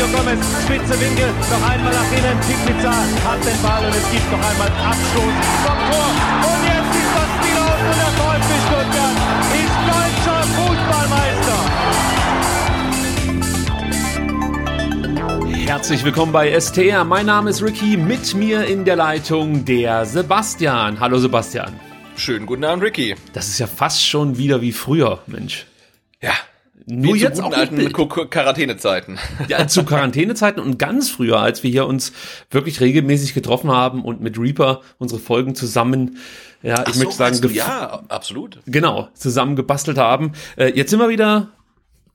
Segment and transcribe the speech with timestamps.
[0.00, 2.40] Mario Gomez, spitze Winkel, noch einmal nach innen.
[2.64, 6.08] Pizza hat den Ball und es gibt noch einmal Abstoß vom Tor.
[6.48, 9.16] Und jetzt ist das Spiel aus und der VfB Stuttgart
[9.60, 11.58] ist deutscher Fußballmeister.
[15.66, 17.04] Herzlich willkommen bei STR.
[17.04, 17.98] Mein Name ist Ricky.
[17.98, 20.98] Mit mir in der Leitung der Sebastian.
[20.98, 21.78] Hallo Sebastian.
[22.16, 23.16] Schönen guten Abend, Ricky.
[23.34, 25.66] Das ist ja fast schon wieder wie früher, Mensch.
[26.22, 26.32] Ja,
[26.86, 29.18] Nur Wie jetzt auch alten Quarantänezeiten.
[29.48, 32.12] Ja, zu Quarantänezeiten und ganz früher, als wir hier uns
[32.50, 36.18] wirklich regelmäßig getroffen haben und mit Reaper unsere Folgen zusammen,
[36.62, 37.48] ja, ich Ach so, möchte sagen, du?
[37.48, 38.60] ja, absolut.
[38.66, 40.32] genau, zusammen gebastelt haben.
[40.56, 41.48] Äh, jetzt sind wir wieder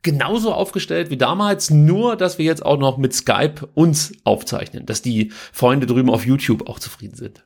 [0.01, 5.01] genauso aufgestellt wie damals, nur dass wir jetzt auch noch mit Skype uns aufzeichnen, dass
[5.01, 7.43] die Freunde drüben auf YouTube auch zufrieden sind.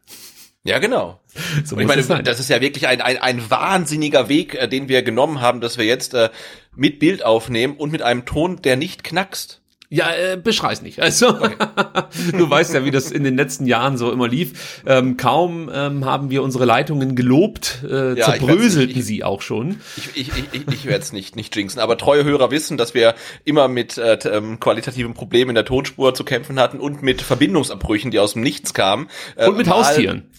[0.63, 1.21] Ja, genau.
[1.63, 5.03] So ich meine, das ist ja wirklich ein, ein, ein wahnsinniger Weg, äh, den wir
[5.03, 6.29] genommen haben, dass wir jetzt äh,
[6.75, 9.61] mit Bild aufnehmen und mit einem Ton, der nicht knackst.
[9.91, 10.99] Ja, äh, beschrei's nicht.
[11.01, 11.31] Also,
[12.37, 14.83] du weißt ja, wie das in den letzten Jahren so immer lief.
[14.85, 19.05] Ähm, kaum ähm, haben wir unsere Leitungen gelobt, äh, Ja, ich zerbröselten weiß nicht, ich-
[19.05, 19.77] sie auch schon.
[19.97, 22.93] Ich, ich, ich, ich, ich werde es nicht, nicht jinxen, aber treue Hörer wissen, dass
[22.93, 27.23] wir immer mit äh, ähm, qualitativen Problemen in der Tonspur zu kämpfen hatten und mit
[27.23, 29.07] Verbindungsabbrüchen, die aus dem Nichts kamen.
[29.37, 30.29] Äh, Und mit mal- Haustieren.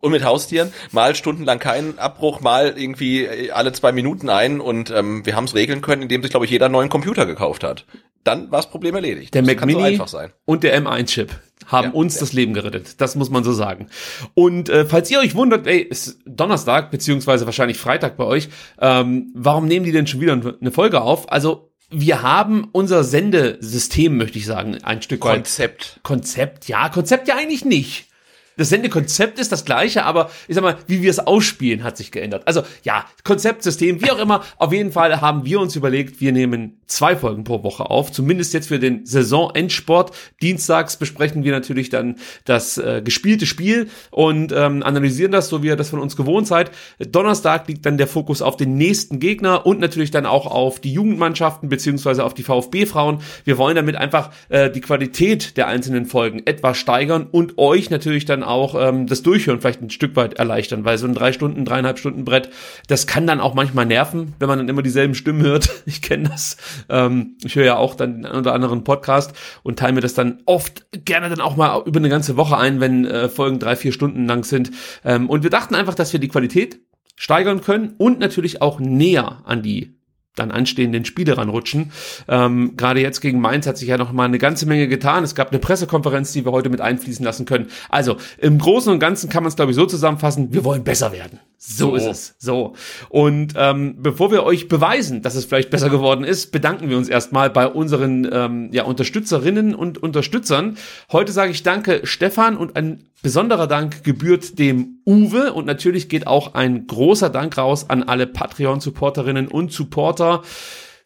[0.00, 4.90] Und mit Haustieren, mal stundenlang keinen Abbruch, mal irgendwie äh, alle zwei Minuten ein und
[4.90, 7.64] ähm, wir haben es regeln können, indem sich, glaube ich, jeder einen neuen Computer gekauft
[7.64, 7.86] hat.
[8.22, 9.34] Dann war das Problem erledigt.
[9.34, 10.32] Der das Mac so Mini einfach sein.
[10.44, 11.30] und der M1-Chip
[11.66, 12.20] haben Ja, uns ja.
[12.20, 13.00] das Leben gerettet.
[13.00, 13.88] Das muss man so sagen.
[14.34, 18.48] Und äh, falls ihr euch wundert, ey, ist Donnerstag, beziehungsweise wahrscheinlich Freitag bei euch,
[18.80, 21.30] ähm, warum nehmen die denn schon wieder eine Folge auf?
[21.32, 26.00] Also, wir haben unser Sendesystem, möchte ich sagen, ein Stück weit Konzept.
[26.02, 28.08] Konzept, ja, Konzept ja eigentlich nicht.
[28.56, 32.10] Das Sendekonzept ist das gleiche, aber ich sag mal, wie wir es ausspielen, hat sich
[32.10, 32.42] geändert.
[32.46, 34.44] Also ja, Konzeptsystem, wie auch immer.
[34.56, 38.54] Auf jeden Fall haben wir uns überlegt, wir nehmen zwei Folgen pro Woche auf, zumindest
[38.54, 40.12] jetzt für den Saisonendsport.
[40.40, 45.66] Dienstags besprechen wir natürlich dann das äh, gespielte Spiel und ähm, analysieren das, so wie
[45.66, 46.70] ihr das von uns gewohnt seid.
[46.98, 50.92] Donnerstag liegt dann der Fokus auf den nächsten Gegner und natürlich dann auch auf die
[50.92, 53.18] Jugendmannschaften beziehungsweise auf die VfB-Frauen.
[53.44, 58.24] Wir wollen damit einfach äh, die Qualität der einzelnen Folgen etwas steigern und euch natürlich
[58.24, 61.64] dann auch ähm, das Durchhören vielleicht ein Stück weit erleichtern, weil so ein drei Stunden,
[61.64, 62.50] dreieinhalb Stunden Brett,
[62.88, 65.70] das kann dann auch manchmal nerven, wenn man dann immer dieselben Stimmen hört.
[65.88, 66.56] Ich kenne das.
[66.88, 70.14] Ähm, ich höre ja auch dann den einen oder anderen Podcast und teile mir das
[70.14, 73.76] dann oft gerne dann auch mal über eine ganze Woche ein, wenn äh, Folgen drei,
[73.76, 74.72] vier Stunden lang sind.
[75.04, 76.80] Ähm, und wir dachten einfach, dass wir die Qualität
[77.14, 79.95] steigern können und natürlich auch näher an die
[80.36, 81.92] dann anstehenden Spiele ranrutschen.
[82.28, 85.24] Ähm, Gerade jetzt gegen Mainz hat sich ja noch mal eine ganze Menge getan.
[85.24, 87.66] Es gab eine Pressekonferenz, die wir heute mit einfließen lassen können.
[87.88, 91.12] Also im Großen und Ganzen kann man es, glaube ich, so zusammenfassen, wir wollen besser
[91.12, 91.40] werden.
[91.58, 91.96] So, So.
[91.96, 92.34] ist es.
[92.38, 92.74] So.
[93.08, 97.08] Und ähm, bevor wir euch beweisen, dass es vielleicht besser geworden ist, bedanken wir uns
[97.08, 100.76] erstmal bei unseren ähm, ja, Unterstützerinnen und Unterstützern.
[101.10, 106.26] Heute sage ich Danke Stefan und ein besonderer Dank gebührt dem Uwe und natürlich geht
[106.26, 110.42] auch ein großer Dank raus an alle Patreon-Supporterinnen und Supporter.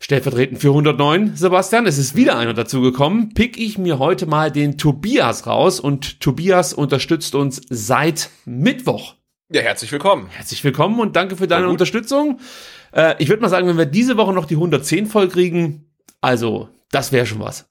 [0.03, 3.35] Stellvertretend für 109, Sebastian, es ist wieder einer dazugekommen.
[3.35, 9.20] Pick ich mir heute mal den Tobias raus und Tobias unterstützt uns seit Mittwoch.
[9.53, 10.29] Ja, herzlich willkommen.
[10.29, 11.69] Herzlich willkommen und danke für deine.
[11.69, 12.39] Unterstützung.
[12.95, 15.91] Äh, ich würde mal sagen, wenn wir diese Woche noch die 110 voll kriegen,
[16.21, 17.69] also das wäre schon was.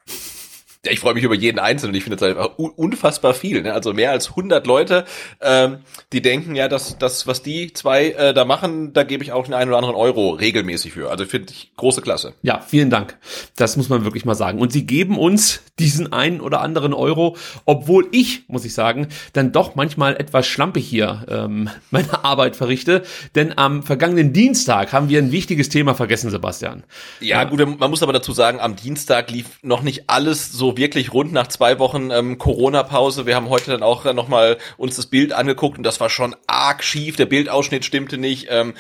[0.86, 1.94] Ja, ich freue mich über jeden Einzelnen.
[1.96, 3.62] Ich finde das einfach un- unfassbar viel.
[3.64, 3.74] Ne?
[3.74, 5.04] Also mehr als 100 Leute,
[5.42, 5.80] ähm,
[6.14, 9.44] die denken ja, dass das, was die zwei äh, da machen, da gebe ich auch
[9.44, 11.12] den einen oder anderen Euro regelmäßig für.
[11.12, 12.34] Also finde ich große Klasse.
[12.44, 13.18] Ja, vielen Dank.
[13.58, 14.60] Das muss man wirklich mal sagen.
[14.60, 17.36] Und sie geben uns diesen einen oder anderen Euro,
[17.66, 23.04] obwohl ich, muss ich sagen, dann doch manchmal etwas schlampig hier ähm, meine Arbeit verrichte.
[23.36, 26.84] Denn am vergangenen Dienstag haben wir ein wichtiges Thema vergessen, Sebastian.
[27.20, 30.78] Ja, gut, man muss aber dazu sagen, am Dienstag lief noch nicht alles so so
[30.78, 33.26] wirklich rund nach zwei Wochen ähm, Corona-Pause.
[33.26, 36.36] Wir haben heute dann auch äh, nochmal uns das Bild angeguckt und das war schon
[36.48, 37.16] arg schief.
[37.16, 38.48] Der Bildausschnitt stimmte nicht.
[38.50, 38.74] Ähm,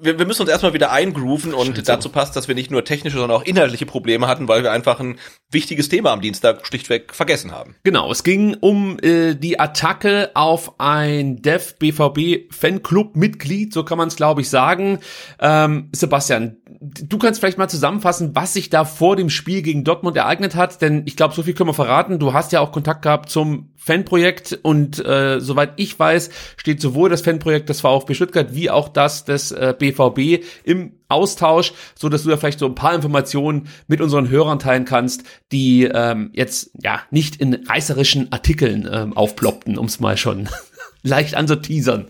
[0.00, 3.18] wir, wir müssen uns erstmal wieder eingrooven und dazu passt, dass wir nicht nur technische,
[3.18, 5.18] sondern auch inhaltliche Probleme hatten, weil wir einfach ein
[5.50, 7.76] wichtiges Thema am Dienstag schlichtweg vergessen haben.
[7.84, 13.98] Genau, es ging um äh, die Attacke auf ein Dev BVB Fanclub Mitglied, so kann
[13.98, 14.98] man es glaube ich sagen.
[15.40, 20.16] Ähm, Sebastian, du kannst vielleicht mal zusammenfassen, was sich da vor dem Spiel gegen Dortmund
[20.16, 22.18] ereignet hat, denn ich glaube, so viel können wir verraten.
[22.18, 27.08] Du hast ja auch Kontakt gehabt zum Fanprojekt und äh, soweit ich weiß, steht sowohl
[27.08, 32.24] das Fanprojekt des VfB Stuttgart wie auch das des äh, BVB im Austausch, so dass
[32.24, 35.22] du da vielleicht so ein paar Informationen mit unseren Hörern teilen kannst,
[35.52, 40.48] die ähm, jetzt ja nicht in reißerischen Artikeln ähm, aufploppten, um es mal schon
[41.02, 42.06] leicht anzuteasern.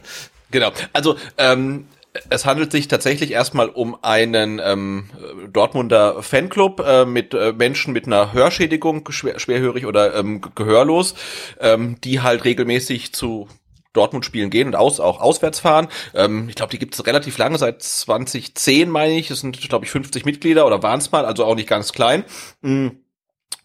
[0.51, 0.73] Genau.
[0.93, 1.87] Also ähm,
[2.31, 5.11] es handelt sich tatsächlich erstmal um einen ähm,
[5.53, 11.15] Dortmunder Fanclub äh, mit äh, Menschen mit einer Hörschädigung, schwer, schwerhörig oder ähm, gehörlos,
[11.61, 13.49] ähm, die halt regelmäßig zu
[13.93, 15.89] Dortmund spielen gehen und aus, auch auswärts fahren.
[16.15, 19.31] Ähm, ich glaube, die gibt es relativ lange, seit 2010 meine ich.
[19.31, 22.25] Es sind, glaube ich, 50 Mitglieder oder waren es mal, also auch nicht ganz klein.
[22.61, 22.89] Mm.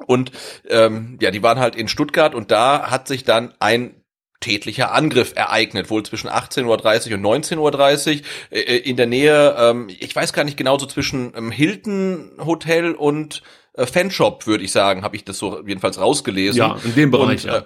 [0.07, 0.31] Und
[0.67, 4.00] ähm, ja, die waren halt in Stuttgart und da hat sich dann ein
[4.41, 8.21] tätlicher Angriff ereignet, wohl zwischen 18.30 Uhr und 19.30 Uhr
[8.51, 12.31] äh, äh, in der Nähe, ähm, ich weiß gar nicht genau, so zwischen ähm, Hilton
[12.43, 13.41] Hotel und
[13.73, 16.57] äh, Fanshop, würde ich sagen, habe ich das so jedenfalls rausgelesen.
[16.57, 17.57] Ja, in dem Bereich, und, ja.
[17.59, 17.63] Äh,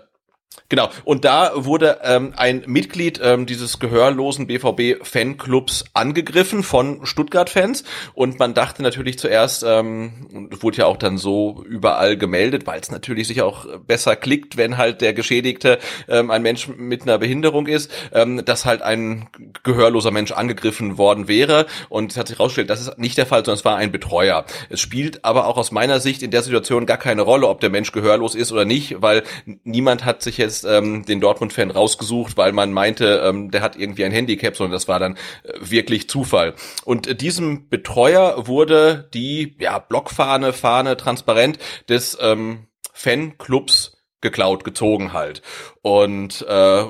[0.68, 7.83] Genau, und da wurde ähm, ein Mitglied ähm, dieses gehörlosen BVB-Fanclubs angegriffen von Stuttgart-Fans.
[8.15, 12.80] Und man dachte natürlich zuerst, ähm, und wurde ja auch dann so überall gemeldet, weil
[12.80, 15.77] es natürlich sich auch besser klickt, wenn halt der Geschädigte
[16.07, 19.30] ähm, ein Mensch mit einer Behinderung ist, ähm, dass halt ein
[19.62, 21.68] gehörloser Mensch angegriffen worden wäre.
[21.89, 24.45] Und es hat sich herausgestellt, das ist nicht der Fall, sondern es war ein Betreuer.
[24.69, 27.69] Es spielt aber auch aus meiner Sicht in der Situation gar keine Rolle, ob der
[27.69, 29.21] Mensch gehörlos ist oder nicht, weil
[29.63, 34.06] niemand hat sich jetzt ähm, den Dortmund-Fan rausgesucht, weil man meinte, ähm, der hat irgendwie
[34.06, 36.54] ein Handicap, sondern das war dann äh, wirklich Zufall.
[36.84, 41.60] Und äh, diesem Betreuer wurde die ja, Blockfahne, Fahne transparent
[41.90, 45.42] des ähm, Fanclubs geklaut, gezogen halt.
[45.82, 46.86] Und äh,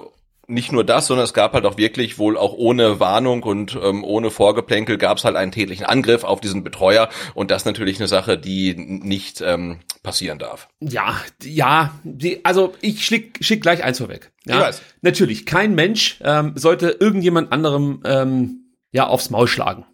[0.48, 4.04] nicht nur das, sondern es gab halt auch wirklich wohl auch ohne Warnung und ähm,
[4.04, 8.08] ohne Vorgeplänkel gab es halt einen tätlichen Angriff auf diesen Betreuer und das natürlich eine
[8.08, 10.70] Sache, die nicht ähm, passieren darf.
[10.80, 14.32] Ja, ja, die, also ich schick, schick gleich eins vorweg.
[14.46, 14.82] Ja, Ich weiß.
[15.02, 19.86] Natürlich, kein Mensch ähm, sollte irgendjemand anderem ähm, ja aufs Maul schlagen.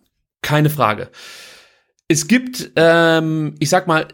[0.42, 1.10] Keine Frage.
[2.08, 4.08] Es gibt, ähm, ich sag mal,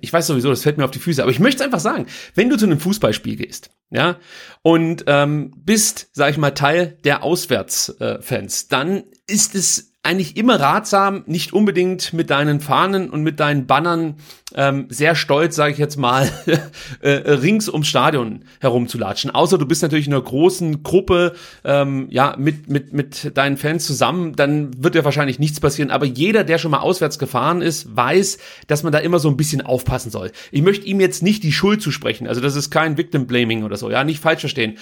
[0.00, 2.48] ich weiß sowieso, das fällt mir auf die Füße, aber ich möchte einfach sagen, wenn
[2.48, 4.18] du zu einem Fußballspiel gehst, ja,
[4.62, 11.24] und ähm, bist, sag ich mal, Teil der Auswärtsfans, dann ist es eigentlich immer ratsam,
[11.26, 14.14] nicht unbedingt mit deinen Fahnen und mit deinen Bannern
[14.54, 16.30] ähm, sehr stolz, sage ich jetzt mal,
[17.00, 19.30] äh, rings ums Stadion herumzulatschen.
[19.30, 21.34] Außer du bist natürlich in einer großen Gruppe,
[21.64, 25.90] ähm, ja, mit mit mit deinen Fans zusammen, dann wird ja wahrscheinlich nichts passieren.
[25.90, 29.36] Aber jeder, der schon mal auswärts gefahren ist, weiß, dass man da immer so ein
[29.36, 30.30] bisschen aufpassen soll.
[30.52, 32.28] Ich möchte ihm jetzt nicht die Schuld zusprechen.
[32.28, 34.78] Also das ist kein Victim Blaming oder so, ja, nicht falsch verstehen.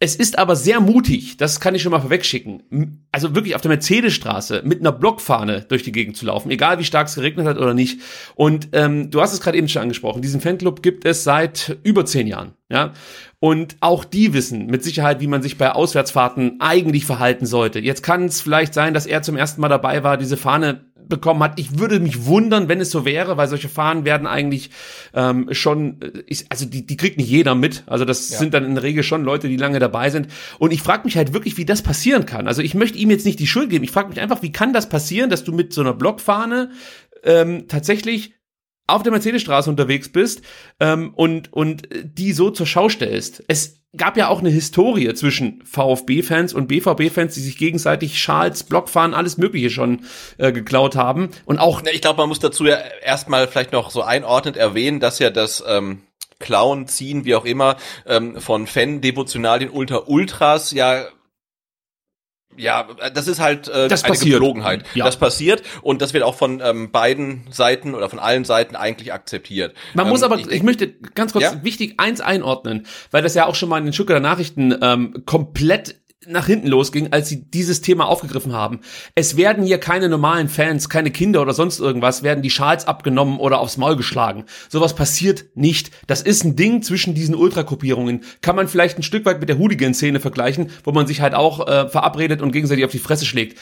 [0.00, 3.04] Es ist aber sehr mutig, das kann ich schon mal vorwegschicken.
[3.10, 6.84] Also wirklich auf der Mercedesstraße mit einer Blockfahne durch die Gegend zu laufen, egal wie
[6.84, 8.00] stark es geregnet hat oder nicht.
[8.36, 12.06] Und ähm, du hast es gerade eben schon angesprochen, diesen Fanclub gibt es seit über
[12.06, 12.52] zehn Jahren.
[12.70, 12.92] Ja,
[13.40, 17.78] und auch die wissen mit Sicherheit, wie man sich bei Auswärtsfahrten eigentlich verhalten sollte.
[17.78, 21.42] Jetzt kann es vielleicht sein, dass er zum ersten Mal dabei war, diese Fahne bekommen
[21.42, 21.58] hat.
[21.58, 24.70] Ich würde mich wundern, wenn es so wäre, weil solche Fahnen werden eigentlich
[25.14, 27.84] ähm, schon, äh, ich, also die, die kriegt nicht jeder mit.
[27.86, 28.38] Also das Ja.
[28.38, 30.28] sind dann in der Regel schon Leute, die lange dabei sind.
[30.58, 32.46] Und ich frage mich halt wirklich, wie das passieren kann.
[32.46, 33.84] Also ich möchte ihm jetzt nicht die Schuld geben.
[33.84, 36.72] Ich frage mich einfach, wie kann das passieren, dass du mit so einer Blockfahne
[37.24, 38.34] ähm, tatsächlich
[38.88, 40.42] auf der Mercedesstraße unterwegs bist
[40.80, 43.44] ähm, und, und die so zur Schau stellst.
[43.46, 49.14] Es gab ja auch eine Historie zwischen VfB-Fans und BVB-Fans, die sich gegenseitig Schals, Blockfahnen,
[49.14, 50.00] alles Mögliche schon
[50.38, 51.30] äh, geklaut haben.
[51.44, 55.18] Und auch Ich glaube, man muss dazu ja erstmal vielleicht noch so einordnend erwähnen, dass
[55.18, 56.02] ja das ähm,
[56.38, 57.76] Klauen, Ziehen, wie auch immer,
[58.06, 61.06] ähm, von Fan-Devotionalien unter Ultras ja
[62.56, 64.34] ja, das ist halt äh, Das eine passiert.
[64.34, 64.84] Gepflogenheit.
[64.94, 65.04] Ja.
[65.04, 69.12] Das passiert und das wird auch von ähm, beiden Seiten oder von allen Seiten eigentlich
[69.12, 69.74] akzeptiert.
[69.94, 71.64] Man ähm, muss aber, ich, ich, möchte ganz kurz Ja?
[71.64, 75.96] wichtig eins einordnen, weil das ja auch schon mal in den Stuttgarter Nachrichten ähm, komplett
[76.26, 78.80] nach hinten losging, als sie dieses Thema aufgegriffen haben.
[79.14, 83.38] Es werden hier keine normalen Fans, keine Kinder oder sonst irgendwas, werden die Schals abgenommen
[83.38, 84.44] oder aufs Maul geschlagen.
[84.68, 85.92] Sowas passiert nicht.
[86.08, 88.24] Das ist ein Ding zwischen diesen Ultragruppierungen.
[88.40, 91.66] Kann man vielleicht ein Stück weit mit der Hooligan-Szene vergleichen, wo man sich halt auch
[91.68, 93.58] äh, verabredet und gegenseitig auf die Fresse schlägt.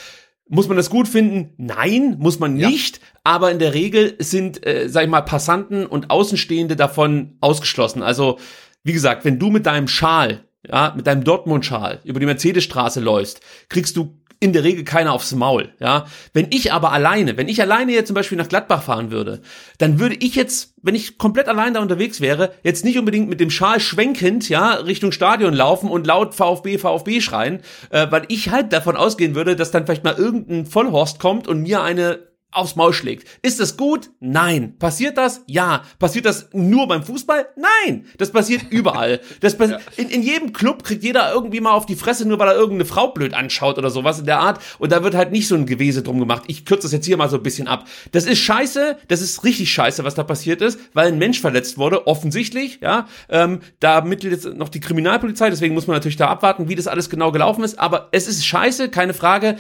[0.49, 1.53] Muss man das gut finden?
[1.59, 2.71] Nein, muss man Ja.
[2.71, 3.01] nicht.
[3.25, 8.03] Aber in der Regel sind, äh, sag ich mal, Passanten und Außenstehende davon ausgeschlossen.
[8.03, 8.39] Also,
[8.85, 13.41] wie gesagt, wenn du mit deinem Schal, ja, mit deinem Dortmund-Schal über die Mercedesstraße läufst,
[13.69, 16.07] kriegst du in der Regel keiner aufs Maul, ja.
[16.35, 19.41] Wenn ich aber alleine, wenn ich alleine jetzt zum Beispiel nach Gladbach fahren würde,
[19.79, 23.41] dann würde ich jetzt, wenn ich komplett allein da unterwegs wäre, jetzt nicht unbedingt mit
[23.41, 28.51] dem Schal schwenkend, ja, Richtung Stadion laufen und laut VfB, VfB schreien, äh, weil ich
[28.51, 32.19] halt davon ausgehen würde, dass dann vielleicht mal irgendein Vollhorst kommt und mir eine
[32.57, 33.29] aufs Maul schlägt.
[33.43, 34.11] Ist das gut?
[34.21, 34.79] Nein.
[34.79, 35.43] Passiert das?
[35.47, 35.83] Ja.
[35.99, 37.47] Passiert das nur beim Fußball?
[37.57, 38.07] Nein.
[38.19, 39.21] Das passiert überall.
[39.41, 42.49] Das passi in, in jedem Club kriegt jeder irgendwie mal auf die Fresse, nur weil
[42.49, 44.61] er irgendeine Frau blöd anschaut oder sowas in der Art.
[44.79, 46.45] Und da wird halt nicht so ein Gewese drum gemacht.
[46.47, 47.87] Ich kürze das jetzt hier mal so ein bisschen ab.
[48.13, 48.99] Das ist scheiße.
[49.09, 52.81] Das ist richtig scheiße, was da passiert ist, weil ein Mensch verletzt wurde, offensichtlich.
[52.83, 55.51] Ja, ähm, da ermittelt jetzt noch die Kriminalpolizei.
[55.51, 57.79] Deswegen muss man natürlich da abwarten, wie das alles genau gelaufen ist.
[57.79, 59.57] Aber es ist scheiße, keine Frage.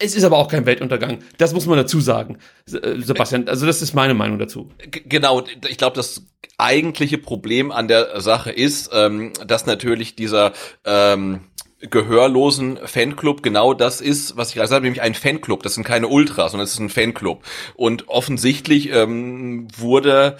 [0.00, 1.18] Es ist aber auch kein Weltuntergang.
[1.38, 2.38] Das muss man dazu sagen,
[2.70, 3.48] äh, Sebastian.
[3.48, 4.70] Also das ist meine Meinung dazu.
[4.90, 6.22] Genau, ich glaube, das
[6.56, 10.52] eigentliche Problem an der Sache ist, ähm, dass natürlich dieser
[10.84, 11.40] ähm,
[11.80, 15.62] gehörlosen Fanclub genau das ist, was ich gerade sagte, nämlich ein Fanclub.
[15.62, 17.42] Das sind keine Ultras, sondern es ist ein Fanclub.
[17.74, 20.36] Und offensichtlich ähm, wurde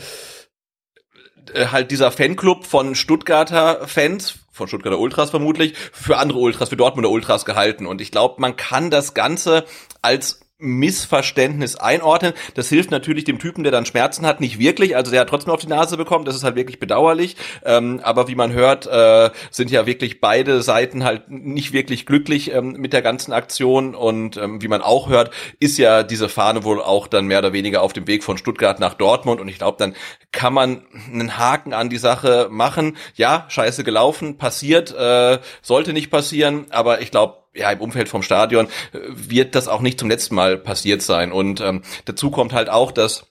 [1.52, 6.76] äh, halt dieser Fanclub von Stuttgarter Fans, von Stuttgarter Ultras vermutlich, für andere Ultras, für
[6.76, 7.86] Dortmunder Ultras gehalten.
[7.86, 9.64] Und ich glaube, man kann das Ganze
[10.02, 12.32] als Missverständnis einordnen.
[12.54, 14.96] Das hilft natürlich dem Typen, der dann Schmerzen hat, nicht wirklich.
[14.96, 16.24] Also der hat trotzdem auf die Nase bekommen.
[16.24, 17.36] Das ist halt wirklich bedauerlich.
[17.64, 22.52] Ähm, aber wie man hört, äh, sind ja wirklich beide Seiten halt nicht wirklich glücklich
[22.52, 23.94] ähm, mit der ganzen Aktion.
[23.94, 27.52] Und ähm, wie man auch hört, ist ja diese Fahne wohl auch dann mehr oder
[27.52, 29.40] weniger auf dem Weg von Stuttgart nach Dortmund.
[29.40, 29.94] Und ich glaube, dann
[30.32, 32.96] kann man einen Haken an die Sache machen.
[33.14, 36.66] Ja, scheiße gelaufen, passiert, äh, sollte nicht passieren.
[36.70, 40.34] Aber ich glaube, ja, im Umfeld vom Stadion äh, wird das auch nicht zum letzten
[40.34, 41.32] Mal passiert sein.
[41.32, 43.26] Und ähm, dazu kommt halt auch, dass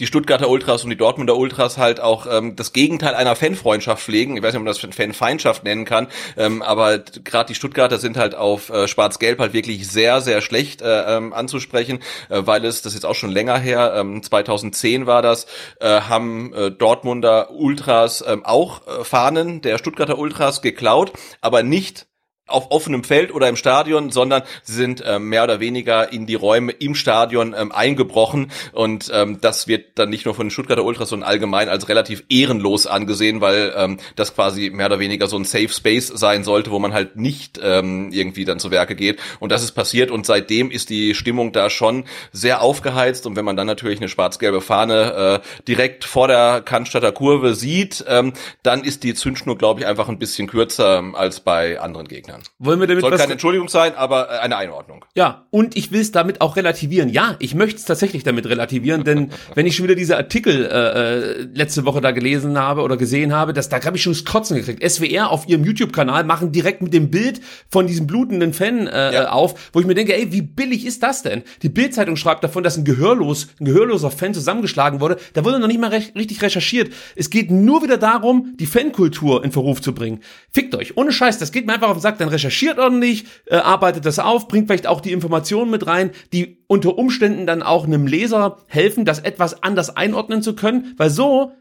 [0.00, 4.36] die Stuttgarter Ultras und die Dortmunder Ultras halt auch ähm, das Gegenteil einer Fanfreundschaft pflegen.
[4.36, 8.16] Ich weiß nicht, ob man das Fanfeindschaft nennen kann, ähm, aber gerade die Stuttgarter sind
[8.16, 12.82] halt auf äh, Schwarz-Gelb halt wirklich sehr, sehr schlecht äh, ähm, anzusprechen, äh, weil es,
[12.82, 15.46] das ist jetzt auch schon länger her, ähm, 2010 war das,
[15.80, 22.06] äh, haben äh, Dortmunder Ultras ähm, auch äh, Fahnen der Stuttgarter Ultras geklaut, aber nicht
[22.46, 26.34] auf offenem Feld oder im Stadion, sondern sie sind ähm, mehr oder weniger in die
[26.34, 28.50] Räume im Stadion ähm, eingebrochen.
[28.72, 32.22] Und ähm, das wird dann nicht nur von den Stuttgarter Ultras, sondern allgemein als relativ
[32.28, 36.70] ehrenlos angesehen, weil ähm, das quasi mehr oder weniger so ein Safe Space sein sollte,
[36.70, 39.20] wo man halt nicht ähm, irgendwie dann zu Werke geht.
[39.40, 40.10] Und das ist passiert.
[40.10, 43.26] Und seitdem ist die Stimmung da schon sehr aufgeheizt.
[43.26, 48.04] Und wenn man dann natürlich eine schwarz-gelbe Fahne äh, direkt vor der Cannstatter Kurve sieht,
[48.06, 52.06] ähm, dann ist die Zündschnur, glaube ich, einfach ein bisschen kürzer ähm, als bei anderen
[52.06, 52.33] Gegnern.
[52.58, 55.04] Wollen wir damit Soll keine Entschuldigung sein, aber äh, eine Einordnung.
[55.14, 57.08] Ja, und ich will es damit auch relativieren.
[57.08, 60.68] Ja, ich möchte es tatsächlich damit relativieren, denn wenn ich schon wieder diese Artikel äh,
[60.68, 64.24] äh, letzte Woche da gelesen habe oder gesehen habe, dass da habe ich schon das
[64.24, 64.82] Kotzen gekriegt.
[64.88, 69.22] SWR auf ihrem YouTube-Kanal machen direkt mit dem Bild von diesem blutenden Fan äh, Ja.
[69.24, 71.42] äh, auf, wo ich mir denke, ey, wie billig ist das denn?
[71.62, 75.18] Die Bildzeitung schreibt davon, dass ein gehörlos, ein gehörloser Fan zusammengeschlagen wurde.
[75.34, 76.92] Da wurde noch nicht mal recht, richtig recherchiert.
[77.16, 80.20] Es geht nur wieder darum, die Fankultur in Verruf zu bringen.
[80.52, 82.18] Fickt euch, ohne Scheiß, das geht mir einfach auf den Sack.
[82.24, 86.64] Dann recherchiert ordentlich, äh, arbeitet das auf, bringt vielleicht auch die Informationen mit rein, die
[86.68, 91.52] unter Umständen dann auch einem Leser helfen, das etwas anders einordnen zu können, weil so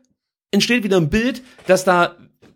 [0.52, 2.16] entsteht wieder ein Bild, dass da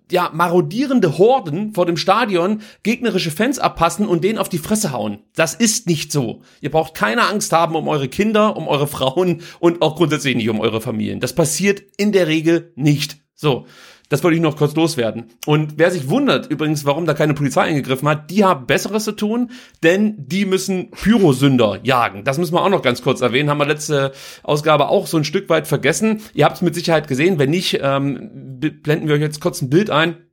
[0.09, 5.19] ja marodierende Horden vor dem Stadion gegnerische Fans abpassen und denen auf die Fresse hauen.
[5.35, 6.43] Das ist nicht so.
[6.61, 10.47] Ihr braucht keine Angst haben um eure Kinder, um eure Frauen und auch grundsätzlich nicht
[10.47, 11.19] um eure Familien.
[11.19, 13.17] Das passiert in der Regel nicht.
[13.35, 13.65] So.
[14.09, 15.25] Das wollte ich noch kurz loswerden.
[15.45, 19.11] Und wer sich wundert übrigens, warum da keine Polizei eingegriffen hat, die haben Besseres zu
[19.11, 19.51] tun,
[19.83, 22.23] denn die müssen Pyrosünder jagen.
[22.23, 23.49] Das müssen wir auch noch ganz kurz erwähnen.
[23.49, 26.21] Haben wir letzte Ausgabe auch so ein Stück weit vergessen.
[26.33, 27.39] Ihr habt es mit Sicherheit gesehen.
[27.39, 30.26] Wenn nicht, ähm, blenden wir euch jetzt kurz ein Bild ein.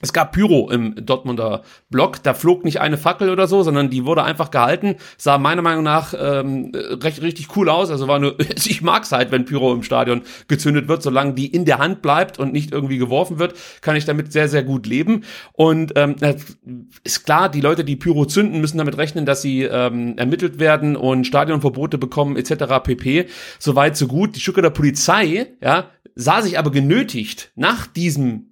[0.00, 2.22] Es gab Pyro im Dortmunder Block.
[2.22, 4.96] Da flog nicht eine Fackel oder so, sondern die wurde einfach gehalten.
[5.16, 7.90] Sah meiner Meinung nach ähm, recht richtig cool aus.
[7.90, 11.64] Also war nur, ich mag's halt, wenn Pyro im Stadion gezündet wird, solange die in
[11.64, 15.22] der Hand bleibt und nicht irgendwie geworfen wird, kann ich damit sehr sehr gut leben.
[15.52, 16.16] Und ähm,
[17.04, 20.96] ist klar, die Leute, die Pyro zünden, müssen damit rechnen, dass sie ähm, ermittelt werden
[20.96, 22.82] und Stadionverbote bekommen etc.
[22.82, 23.26] pp.
[23.58, 24.34] Soweit so gut.
[24.36, 28.50] Die Stuttgarter Polizei, ja, sah sich aber genötigt nach diesem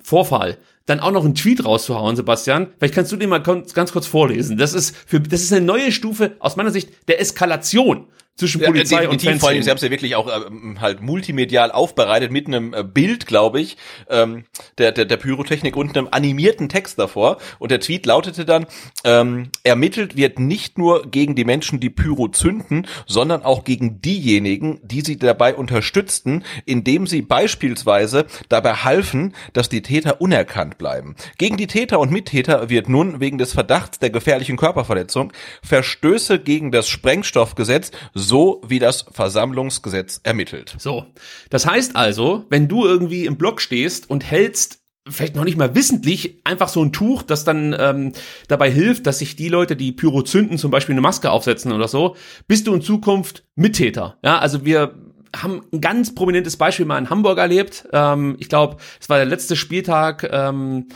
[0.00, 2.68] Vorfall dann auch noch einen Tweet rauszuhauen, Sebastian.
[2.78, 4.56] Vielleicht kannst du den mal ganz kurz vorlesen.
[4.56, 9.04] Das ist für, das ist eine neue Stufe aus meiner Sicht der Eskalation zwischen Polizei
[9.04, 9.24] ja, und Fans.
[9.24, 9.40] Fans.
[9.40, 12.82] Vor allem, sie haben es ja wirklich auch ähm, halt multimedial aufbereitet mit einem äh,
[12.82, 13.76] Bild, glaube ich,
[14.08, 14.44] ähm,
[14.78, 17.38] der, der, der Pyrotechnik und einem animierten Text davor.
[17.58, 18.66] Und der Tweet lautete dann,
[19.04, 24.80] ähm, ermittelt wird nicht nur gegen die Menschen, die Pyro zünden, sondern auch gegen diejenigen,
[24.82, 31.16] die sie dabei unterstützten, indem sie beispielsweise dabei halfen, dass die Täter unerkannt bleiben.
[31.38, 36.72] Gegen die Täter und Mittäter wird nun wegen des Verdachts der gefährlichen Körperverletzung Verstöße gegen
[36.72, 37.90] das Sprengstoffgesetz
[38.22, 40.74] so wie das Versammlungsgesetz ermittelt.
[40.78, 41.06] So.
[41.50, 45.74] Das heißt also, wenn du irgendwie im Block stehst und hältst vielleicht noch nicht mal
[45.74, 48.12] wissentlich einfach so ein Tuch, das dann ähm,
[48.48, 51.88] dabei hilft, dass sich die Leute, die Pyro zünden, zum Beispiel eine Maske aufsetzen oder
[51.88, 54.18] so, bist du in Zukunft Mittäter.
[54.22, 54.94] Ja, also wir
[55.34, 57.88] haben ein ganz prominentes Beispiel mal in Hamburg erlebt.
[57.92, 60.28] Ähm, ich glaube, es war der letzte Spieltag.
[60.30, 60.88] Ähm,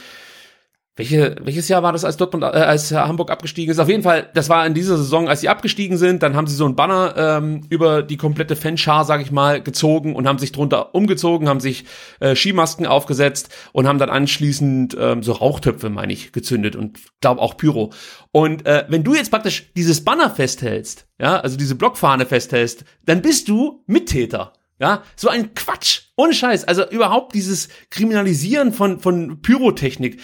[0.97, 3.79] welche, welches Jahr war das, als Dortmund, äh, als Hamburg abgestiegen ist?
[3.79, 6.23] Auf jeden Fall, das war in dieser Saison, als sie abgestiegen sind.
[6.23, 10.17] Dann haben sie so ein Banner ähm, über die komplette Fanschar, sag ich mal, gezogen
[10.17, 11.85] und haben sich drunter umgezogen, haben sich
[12.21, 17.43] äh, Skimasken aufgesetzt und haben dann anschließend ähm, so Rauchtöpfe, meine ich, gezündet und glaube
[17.43, 17.93] auch Pyro.
[18.33, 23.21] Und äh, wenn du jetzt praktisch dieses Banner festhältst, ja, also diese Blockfahne festhältst, dann
[23.21, 24.55] bist du Mittäter.
[24.79, 26.03] Ja, so ein Quatsch.
[26.17, 26.65] Ohne Scheiß.
[26.65, 30.21] Also überhaupt dieses Kriminalisieren von, von Pyrotechnik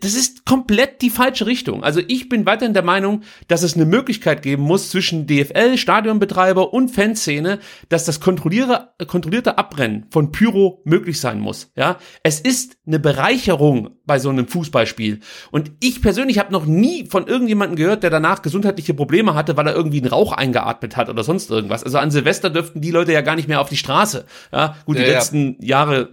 [0.00, 1.82] das ist komplett die falsche Richtung.
[1.82, 6.72] Also ich bin weiterhin der Meinung, dass es eine Möglichkeit geben muss zwischen DFL, Stadionbetreiber
[6.72, 11.72] und Fanszene, dass das kontrollierte, Abrennen von Pyro möglich sein muss.
[11.76, 15.20] Ja, es ist eine Bereicherung bei so einem Fußballspiel.
[15.52, 19.68] Und ich persönlich habe noch nie von irgendjemandem gehört, der danach gesundheitliche Probleme hatte, weil
[19.68, 21.84] er irgendwie einen Rauch eingeatmet hat oder sonst irgendwas.
[21.84, 24.24] Also an Silvester dürften die Leute ja gar nicht mehr auf die Straße.
[24.50, 25.68] Ja, gut, die ja, letzten ja.
[25.68, 26.08] Jahre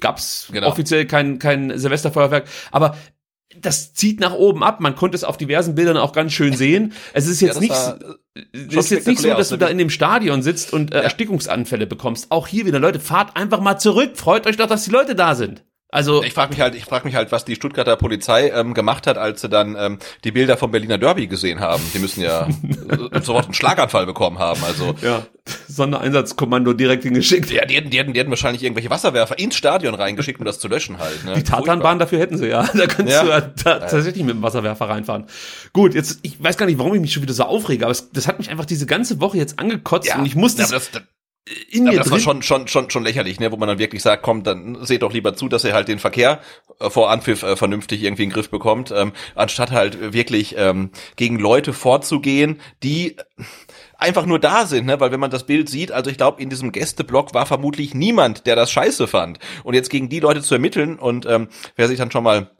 [0.00, 0.66] gab's genau.
[0.66, 2.96] offiziell kein, kein Silvesterfeuerwerk, aber
[3.60, 4.80] das zieht nach oben ab.
[4.80, 6.94] Man konnte es auf diversen Bildern auch ganz schön sehen.
[7.12, 7.74] Es ist jetzt ja, nicht,
[8.52, 11.02] es ist jetzt nicht so, dass du da in dem Stadion sitzt und äh, ja.
[11.02, 12.32] Erstickungsanfälle bekommst.
[12.32, 14.16] Auch hier wieder, Leute, fahrt einfach mal zurück.
[14.16, 15.62] Freut euch doch, dass die Leute da sind.
[15.92, 19.06] Also ich frage mich halt, ich frage mich halt, was die Stuttgarter Polizei ähm, gemacht
[19.06, 21.82] hat, als sie dann ähm, die Bilder vom Berliner Derby gesehen haben.
[21.94, 24.62] Die müssen ja äh, sofort einen Schlaganfall bekommen haben.
[24.64, 25.26] Also ja,
[25.68, 27.50] Sondereinsatzkommando direkt hingeschickt.
[27.50, 30.60] Ja, die hätten, die hätten, die hätten wahrscheinlich irgendwelche Wasserwerfer ins Stadion reingeschickt, um das
[30.60, 31.24] zu löschen halt.
[31.24, 31.34] Ne?
[31.34, 32.62] Die Tatanbahn dafür hätten sie ja.
[32.74, 33.24] Da könntest ja.
[33.24, 35.26] du ja ta tatsächlich mit dem Wasserwerfer reinfahren.
[35.72, 38.10] Gut, jetzt ich weiß gar nicht, warum ich mich schon wieder so aufrege, aber es,
[38.12, 40.18] das hat mich einfach diese ganze Woche jetzt angekotzt ja.
[40.18, 40.62] und ich musste.
[40.62, 41.02] Ja, das, das,
[41.70, 44.22] in mir das war schon, schon, schon, schon lächerlich, ne, wo man dann wirklich sagt,
[44.22, 46.40] komm, dann seht doch lieber zu, dass ihr halt den Verkehr
[46.78, 50.90] äh, vor Anpfiff äh, vernünftig irgendwie in den Griff bekommt, ähm, anstatt halt wirklich ähm,
[51.16, 53.16] gegen Leute vorzugehen, die
[53.98, 55.00] einfach nur da sind, ne?
[55.00, 58.46] weil wenn man das Bild sieht, also ich glaube, in diesem Gästeblock war vermutlich niemand,
[58.46, 59.38] der das scheiße fand.
[59.64, 62.50] Und jetzt gegen die Leute zu ermitteln und ähm, wer sich dann schon mal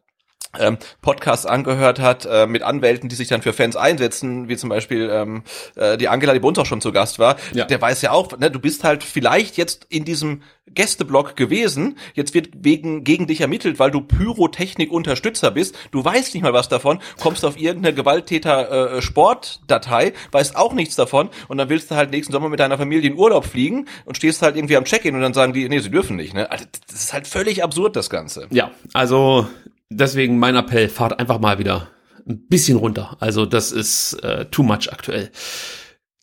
[0.58, 4.68] ähm, Podcasts angehört hat äh, mit Anwälten, die sich dann für Fans einsetzen, wie zum
[4.68, 5.44] Beispiel ähm,
[5.76, 7.66] äh, die Angela, die bei uns auch schon zu Gast war, ja.
[7.66, 12.34] der weiß ja auch, ne, du bist halt vielleicht jetzt in diesem Gästeblock gewesen, jetzt
[12.34, 17.00] wird wegen gegen dich ermittelt, weil du Pyrotechnik-Unterstützer bist, du weißt nicht mal was davon,
[17.20, 22.32] kommst auf irgendeine Gewalttäter-Sportdatei, äh, weißt auch nichts davon und dann willst du halt nächsten
[22.32, 25.34] Sommer mit deiner Familie in Urlaub fliegen und stehst halt irgendwie am Check-in und dann
[25.34, 26.34] sagen die, nee, sie dürfen nicht.
[26.34, 26.50] Ne?
[26.50, 28.46] Also, das ist halt völlig absurd, das Ganze.
[28.50, 29.48] Ja, also
[29.90, 31.88] deswegen mein Appell, fahrt einfach mal wieder
[32.26, 33.16] ein bisschen runter.
[33.20, 35.30] Also das ist äh, too much aktuell.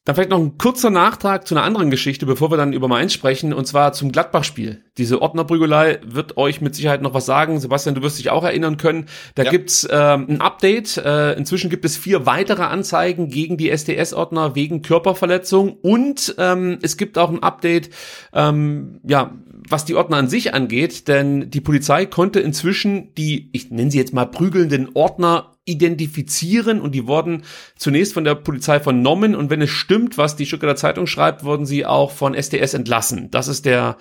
[0.08, 3.12] Dann vielleicht noch ein kurzer Nachtrag zu einer anderen Geschichte, bevor wir dann über Mainz
[3.12, 4.86] sprechen, und zwar zum Gladbach-Spiel.
[4.97, 7.60] Diese Ordnerprügelei wird euch mit Sicherheit noch was sagen.
[7.60, 9.08] Sebastian, du wirst dich auch erinnern können.
[9.36, 9.51] Da ja.
[9.51, 10.95] gibt's ähm, ein Update.
[10.95, 16.95] Äh, inzwischen gibt es vier weitere Anzeigen gegen die SDS-Ordner wegen Körperverletzung und ähm, es
[16.95, 17.89] gibt auch ein Update,
[18.32, 19.34] ähm, ja,
[19.69, 23.97] was die Ordner an sich angeht, denn die Polizei konnte inzwischen die, ich nenne sie
[23.97, 27.43] jetzt mal prügelnden Ordner identifizieren und die wurden
[27.75, 31.65] zunächst von der Polizei vernommen und wenn es stimmt, was die Stuttgarter Zeitung schreibt, wurden
[31.65, 33.30] sie auch von SDS entlassen.
[33.32, 33.97] Das ist der,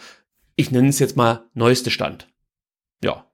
[0.55, 2.29] ich nenne es jetzt mal, neueste Stand.
[3.03, 3.25] Ja.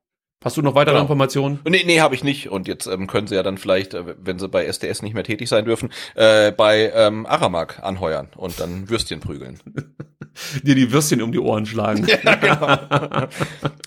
[0.42, 1.02] Hast du noch weitere genau.
[1.02, 1.60] Informationen?
[1.68, 2.48] Nee, nee, habe ich nicht.
[2.48, 5.22] Und jetzt ähm, können sie ja dann vielleicht, äh, wenn sie bei SDS nicht mehr
[5.22, 9.60] tätig sein dürfen, äh, bei ähm, Aramak anheuern und dann Würstchen prügeln.
[10.62, 12.06] Dir die Würstchen um die Ohren schlagen.
[12.24, 13.26] ja, genau.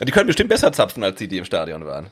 [0.06, 2.08] die können bestimmt besser zapfen, als die, die im Stadion waren.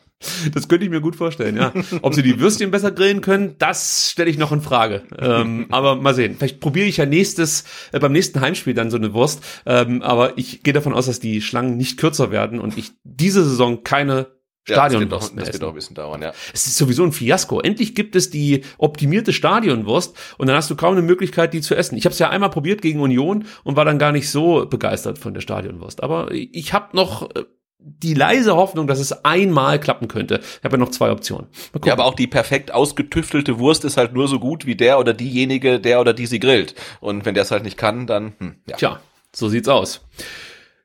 [0.53, 1.73] Das könnte ich mir gut vorstellen, ja.
[2.01, 5.03] Ob sie die Würstchen besser grillen können, das stelle ich noch in Frage.
[5.19, 6.35] Ähm, aber mal sehen.
[6.37, 9.43] Vielleicht probiere ich ja nächstes, äh, beim nächsten Heimspiel dann so eine Wurst.
[9.65, 13.43] Ähm, aber ich gehe davon aus, dass die Schlangen nicht kürzer werden und ich diese
[13.43, 14.27] Saison keine
[14.63, 15.03] Stadion.
[15.03, 16.31] Ja, das, wird das wird doch ein bisschen dauern, ja.
[16.53, 17.59] Es ist sowieso ein Fiasko.
[17.59, 21.75] Endlich gibt es die optimierte Stadionwurst und dann hast du kaum eine Möglichkeit, die zu
[21.75, 21.97] essen.
[21.97, 25.19] Ich habe es ja einmal probiert gegen Union und war dann gar nicht so begeistert
[25.19, 26.01] von der Stadionwurst.
[26.01, 27.43] Aber ich habe noch äh,
[27.83, 30.39] die leise Hoffnung, dass es einmal klappen könnte.
[30.41, 31.47] Ich habe ja noch zwei Optionen.
[31.83, 35.13] Ja, aber auch die perfekt ausgetüftelte Wurst ist halt nur so gut wie der oder
[35.13, 36.75] diejenige, der oder die sie grillt.
[37.01, 38.77] Und wenn der es halt nicht kann, dann, hm, ja.
[38.77, 38.99] Tja,
[39.33, 40.01] so sieht's aus.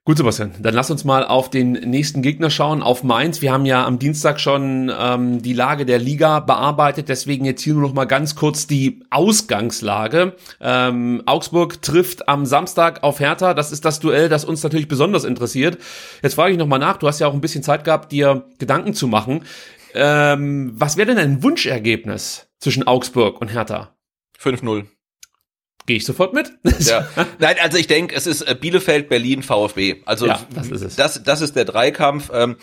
[0.09, 3.43] Gut, Sebastian, dann lass uns mal auf den nächsten Gegner schauen, auf Mainz.
[3.43, 7.75] Wir haben ja am Dienstag schon ähm, die Lage der Liga bearbeitet, deswegen jetzt hier
[7.75, 10.35] nur noch mal ganz kurz die Ausgangslage.
[10.63, 13.53] Ähm, Augsburg trifft am Samstag auf Hertha.
[13.53, 15.77] Das ist das Duell, das uns natürlich besonders interessiert.
[16.23, 16.97] Jetzt frage ich noch mal nach.
[16.97, 19.45] Du hast ja auch ein bisschen Zeit gehabt, dir Gedanken zu machen.
[19.93, 23.95] Ähm, was wäre denn ein Wunschergebnis zwischen Augsburg und Hertha?
[24.41, 24.87] 5-0.
[25.89, 26.53] Gehe ich sofort mit.
[26.81, 27.09] Ja.
[27.39, 30.03] Nein, also ich denke, es ist äh, Bielefeld, Berlin, VfB.
[30.05, 30.97] Also Ja, das ist es.
[30.97, 32.31] Das, das ist der Dreikampf.
[32.33, 32.57] Ähm,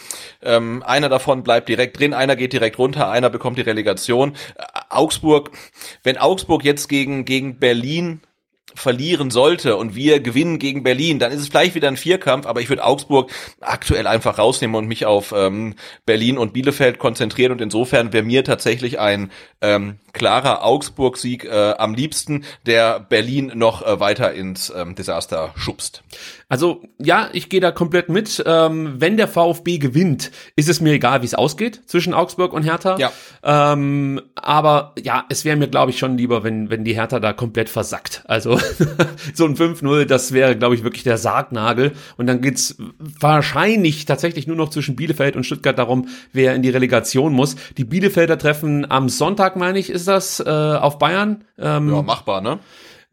[0.43, 4.35] ähm, einer davon bleibt direkt drin, einer geht direkt runter, einer bekommt die Relegation.
[4.57, 5.49] Äh, Augsburg,
[6.03, 8.21] wenn Augsburg jetzt gegen, gegen Berlin
[8.75, 12.61] verlieren sollte und wir gewinnen gegen Berlin, dann ist es vielleicht wieder ein Vierkampf, aber
[12.61, 17.61] ich würde Augsburg aktuell einfach rausnehmen und mich auf ähm, Berlin und Bielefeld konzentrieren und
[17.61, 23.99] insofern wäre mir tatsächlich ein ähm, klarer Augsburg-Sieg äh, am liebsten, der Berlin noch äh,
[23.99, 26.03] weiter ins ähm, Desaster schubst.
[26.47, 28.43] Also ja, ich gehe da komplett mit.
[28.45, 32.63] Ähm, wenn der VfB gewinnt, ist es mir egal, wie es ausgeht zwischen Augsburg und
[32.63, 32.97] Hertha.
[32.97, 33.11] Ja.
[33.43, 37.33] Ähm, aber ja, es wäre mir, glaube ich, schon lieber, wenn, wenn die Hertha da
[37.33, 38.23] komplett versackt.
[38.25, 38.59] Also
[39.33, 41.93] so ein 5-0, das wäre, glaube ich, wirklich der Sargnagel.
[42.17, 46.69] Und dann geht's wahrscheinlich tatsächlich nur noch zwischen Bielefeld und Stuttgart darum, wer in die
[46.69, 47.55] Relegation muss.
[47.77, 51.43] Die Bielefelder treffen am Sonntag, meine ich, ist das, äh, auf Bayern.
[51.57, 52.59] Ähm, Ja, machbar, ne?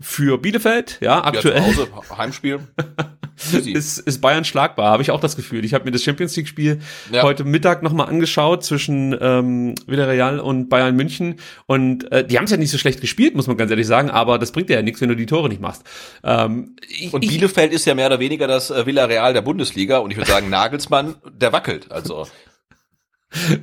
[0.01, 1.62] Für Bielefeld, ja, Ja, aktuell.
[1.62, 2.59] zu Hause, Heimspiel.
[3.37, 5.64] Ist, ist Bayern schlagbar, habe ich auch das Gefühl.
[5.64, 7.23] Ich habe mir das Champions League Spiel Ja.
[7.23, 12.51] heute Mittag nochmal angeschaut zwischen ähm, Villarreal und Bayern München und äh, die haben es
[12.51, 14.83] ja nicht so schlecht gespielt, muss man ganz ehrlich sagen, aber das bringt dir ja
[14.83, 15.83] nichts, wenn du die Tore nicht machst.
[16.23, 19.99] Ähm, ich, Und ich, Bielefeld ist ja mehr oder weniger das äh, Villarreal der Bundesliga
[19.99, 21.90] und ich würde sagen, Nagelsmann, der wackelt.
[21.90, 22.27] Also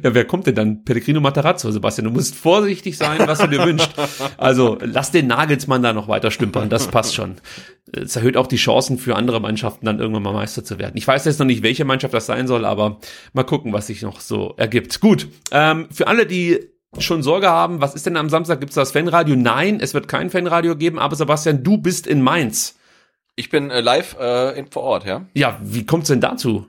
[0.03, 0.83] ja, wer kommt denn dann?
[0.83, 2.05] Pellegrino Matarazzo, Sebastian.
[2.05, 3.91] Du musst vorsichtig sein, was du dir wünschst.
[4.37, 7.35] Also lass den Nagelsmann da noch weiter stümpern, das passt schon.
[7.91, 10.93] Es erhöht auch die Chancen für andere Mannschaften, dann irgendwann mal Meister zu werden.
[10.95, 12.99] Ich weiß jetzt noch nicht, welche Mannschaft das sein soll, aber
[13.33, 14.99] mal gucken, was sich noch so ergibt.
[14.99, 16.59] Gut, ähm, für alle, die
[16.97, 18.59] schon Sorge haben, was ist denn am Samstag?
[18.59, 19.35] Gibt's das Fanradio?
[19.35, 22.75] Nein, es wird kein Fanradio geben, aber Sebastian, du bist in Mainz.
[23.35, 25.25] ich bin äh, live äh, in, vor Ort, ja.
[25.33, 26.65] Ja, wie kommt's denn dazu?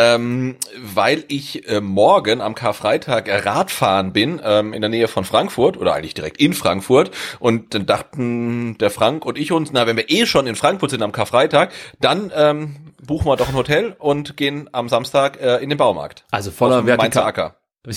[0.00, 5.24] Ähm, weil ich äh, morgen am Karfreitag äh, Radfahren bin ähm, in der Nähe von
[5.24, 9.86] Frankfurt oder eigentlich direkt in Frankfurt und dann dachten der Frank und ich uns, na
[9.86, 13.54] wenn wir eh schon in Frankfurt sind am Karfreitag, dann ähm, buchen wir doch ein
[13.54, 16.24] Hotel und gehen am Samstag äh, in den Baumarkt.
[16.30, 17.24] Also voller Vertikal.
[17.24, 17.56] Acker.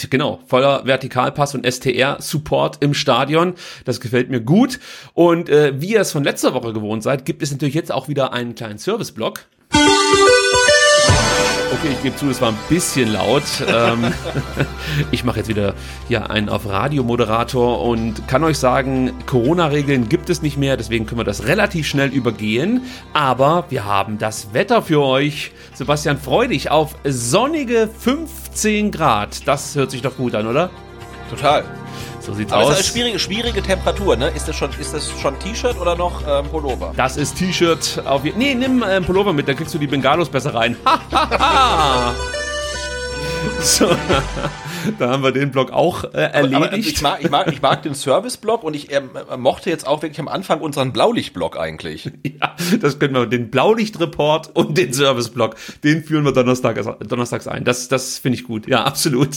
[0.09, 3.55] Genau, voller Vertikalpass und STR-Support im Stadion.
[3.83, 4.79] Das gefällt mir gut.
[5.13, 8.07] Und äh, wie ihr es von letzter Woche gewohnt seid, gibt es natürlich jetzt auch
[8.07, 9.45] wieder einen kleinen Service-Block.
[11.71, 13.43] Okay, ich gebe zu, es war ein bisschen laut.
[13.67, 14.13] Ähm,
[15.11, 15.73] ich mache jetzt wieder
[16.07, 21.19] hier einen auf Radiomoderator und kann euch sagen, Corona-Regeln gibt es nicht mehr, deswegen können
[21.19, 22.81] wir das relativ schnell übergehen.
[23.13, 25.51] Aber wir haben das Wetter für euch.
[25.73, 29.47] Sebastian, freu dich auf sonnige 15 Grad.
[29.47, 30.69] Das hört sich doch gut an, oder?
[31.35, 31.63] Total.
[32.19, 32.77] So sieht's Aber es ist aus.
[32.79, 34.29] eine schwierige, schwierige Temperatur, ne?
[34.29, 36.93] Ist das schon, ist das schon T-Shirt oder noch ähm, Pullover?
[36.95, 40.29] Das ist T-Shirt auf Nee, nimm äh, einen Pullover mit, dann kriegst du die Bengalos
[40.29, 40.75] besser rein.
[43.59, 43.87] So,
[44.99, 46.65] da haben wir den Block auch äh, erledigt.
[46.65, 49.87] Aber ich mag, ich mag, ich mag den Service-Block und ich ähm, äh, mochte jetzt
[49.87, 52.11] auch wirklich am Anfang unseren Blaulicht-Block eigentlich.
[52.41, 57.63] Ja, das können wir, den Blaulichtreport und den Serviceblock, den führen wir Donnerstag, donnerstags ein.
[57.63, 58.67] Das, das finde ich gut.
[58.67, 59.29] Ja, absolut.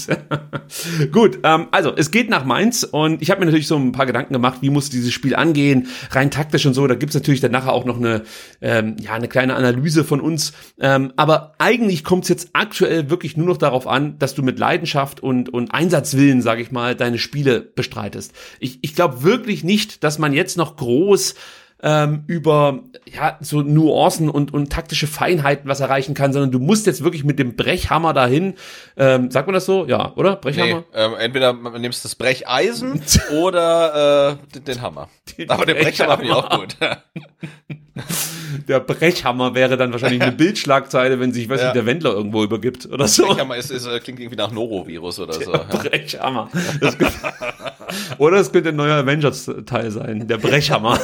[1.12, 4.06] gut, ähm, also es geht nach Mainz und ich habe mir natürlich so ein paar
[4.06, 6.86] Gedanken gemacht, wie muss dieses Spiel angehen, rein taktisch und so.
[6.86, 8.22] Da gibt's natürlich dann nachher auch noch eine,
[8.62, 10.52] ähm, ja, eine kleine Analyse von uns.
[10.80, 15.20] Ähm, aber eigentlich kommt's jetzt aktuell wirklich nur noch darauf an, dass du mit Leidenschaft
[15.22, 18.32] und, und Einsatzwillen, sage ich mal, deine Spiele bestreitest.
[18.60, 21.34] Ich, ich glaube wirklich nicht, dass man jetzt noch groß
[21.82, 26.86] ähm, über ja so Nuancen und, und taktische Feinheiten was erreichen kann, sondern du musst
[26.86, 28.54] jetzt wirklich mit dem Brechhammer dahin.
[28.96, 29.86] Ähm, sagt man das so?
[29.86, 30.32] Ja, oder?
[30.32, 30.84] Nee, Brechhammer?
[30.94, 33.02] ähm, entweder man nimmst das Brecheisen
[33.42, 35.08] oder äh, den, den Hammer.
[35.36, 37.02] Den Aber der Brechhammer finde ich auch Brechhammer.
[37.68, 37.78] gut.
[38.68, 41.66] Der Brechhammer wäre dann wahrscheinlich eine Bildschlagzeile, wenn sich, weiß Ja.
[41.66, 43.26] nicht, der Wendler irgendwo übergibt oder so.
[43.26, 45.52] Brechhammer ist, ist, äh, klingt irgendwie nach Norovirus oder so.
[45.52, 45.58] Ja.
[45.64, 46.48] Brechhammer.
[46.80, 47.14] Das könnte-
[48.18, 50.98] Oder es könnte ein neuer Avengers-Teil sein, der Brechhammer.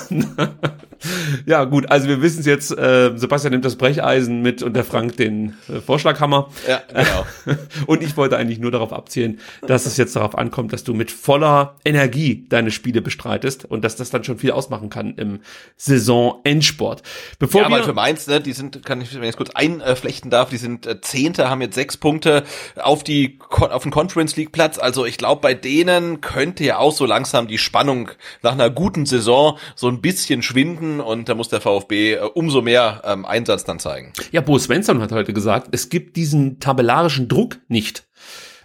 [1.47, 4.85] Ja, gut, also wir wissen es jetzt, äh, Sebastian nimmt das Brecheisen mit und der
[4.85, 6.51] Frank den äh, Vorschlaghammer.
[6.69, 7.57] Ja, genau.
[7.87, 11.11] und ich wollte eigentlich nur darauf abzielen, dass es jetzt darauf ankommt, dass du mit
[11.11, 15.41] voller Energie deine Spiele bestreitest und dass das dann schon viel ausmachen kann im
[15.77, 17.03] Saison-Endsport.
[17.39, 19.51] Bevor ja, wir weil für Mainz, ne, die sind, kann ich, wenn ich jetzt kurz
[19.51, 22.45] einflechten darf, die sind äh, Zehnte, haben jetzt sechs Punkte
[22.77, 24.79] auf die auf den Conference League Platz.
[24.79, 28.11] Also ich glaube, bei denen könnte ja auch so langsam die Spannung
[28.43, 32.63] nach einer guten Saison so ein bisschen schwinden und da muss der VfB äh, umso
[32.63, 34.13] mehr ähm, Einsatz dann zeigen.
[34.31, 38.07] Ja, Bo Svensson hat heute gesagt, es gibt diesen tabellarischen Druck nicht.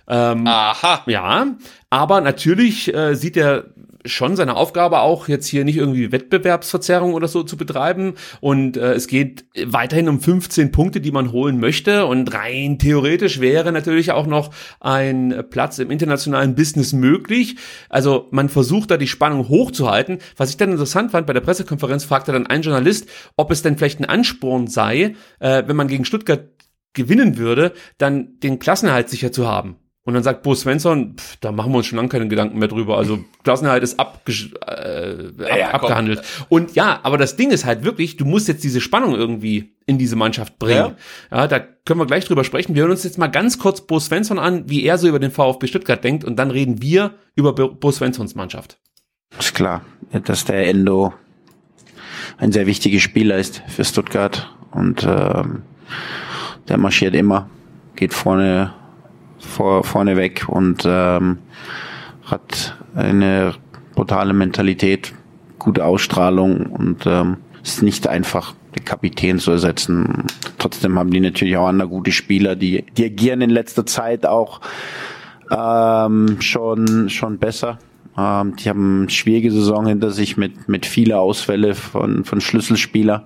[0.08, 1.04] Ähm, Aha.
[1.08, 1.56] Ja,
[1.90, 3.66] aber natürlich äh, sieht er
[4.08, 8.16] schon seine Aufgabe auch, jetzt hier nicht irgendwie Wettbewerbsverzerrung oder so zu betreiben.
[8.42, 12.06] Und äh, es geht weiterhin um 15 Punkte, die man holen möchte.
[12.06, 17.58] Und rein theoretisch wäre natürlich auch noch ein Platz im internationalen Business möglich.
[17.90, 20.20] Also man versucht da die Spannung hochzuhalten.
[20.36, 23.78] Was ich dann interessant fand, bei der Pressekonferenz fragte dann ein Journalist, ob es denn
[23.78, 26.50] vielleicht ein Ansporn sei, äh, wenn man gegen Stuttgart
[26.94, 29.78] gewinnen würde, dann den Klassenerhalt sicher zu haben.
[30.08, 32.70] Und dann sagt Bo Svensson, pff, da machen wir uns schon lange keine Gedanken mehr
[32.70, 32.98] drüber.
[32.98, 34.32] Also Klassenerhalt ist abge
[34.66, 36.22] äh, ab, ja, abgehandelt.
[36.48, 39.98] Und ja, aber das Ding ist halt wirklich, du musst jetzt diese Spannung irgendwie in
[39.98, 40.96] diese Mannschaft bringen.
[41.30, 42.74] Ja, ja da können wir gleich drüber sprechen.
[42.74, 45.30] Wir hören uns jetzt mal ganz kurz Bo Svensson an, wie er so über den
[45.30, 46.24] VfB Stuttgart denkt.
[46.24, 48.80] Und dann reden wir über Bo Svenssons Mannschaft.
[49.38, 49.82] Ist klar,
[50.24, 51.14] dass der Endo
[52.38, 54.56] ein sehr wichtiger Spieler ist für Stuttgart.
[54.72, 55.64] Und ähm,
[56.70, 57.50] der marschiert immer,
[57.98, 58.74] geht vorne
[59.40, 61.40] vor, vorne weg und ähm,
[62.26, 63.54] hat eine
[63.96, 65.14] brutale Mentalität,
[65.60, 70.26] gute Ausstrahlung und ähm, ist nicht einfach den Kapitän zu ersetzen.
[70.58, 74.62] Trotzdem haben die natürlich auch andere gute Spieler, die, die agieren in letzter Zeit auch
[75.52, 77.80] ähm, schon schon besser.
[78.18, 83.26] Ähm, die haben eine schwierige Saison hinter sich mit mit viele Ausfälle von von Schlüsselspieler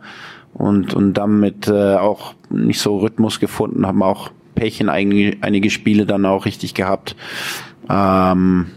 [0.54, 5.72] und und damit äh, auch nicht so Rhythmus gefunden, haben auch Pech in einige, einige
[5.72, 7.16] Spiele dann auch richtig gehabt.
[7.90, 8.68] Ähm,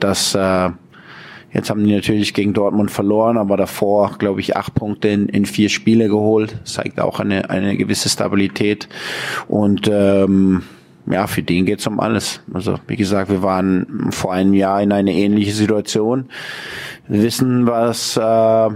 [0.00, 0.70] das äh,
[1.52, 5.46] jetzt haben die natürlich gegen Dortmund verloren, aber davor, glaube ich, acht Punkte in, in
[5.46, 6.56] vier Spiele geholt.
[6.64, 8.88] Zeigt auch eine, eine gewisse Stabilität.
[9.46, 10.62] Und ähm,
[11.06, 12.40] ja, für den geht's um alles.
[12.52, 16.24] Also wie gesagt, wir waren vor einem Jahr in eine ähnliche Situation.
[17.06, 18.70] Wir wissen, was äh,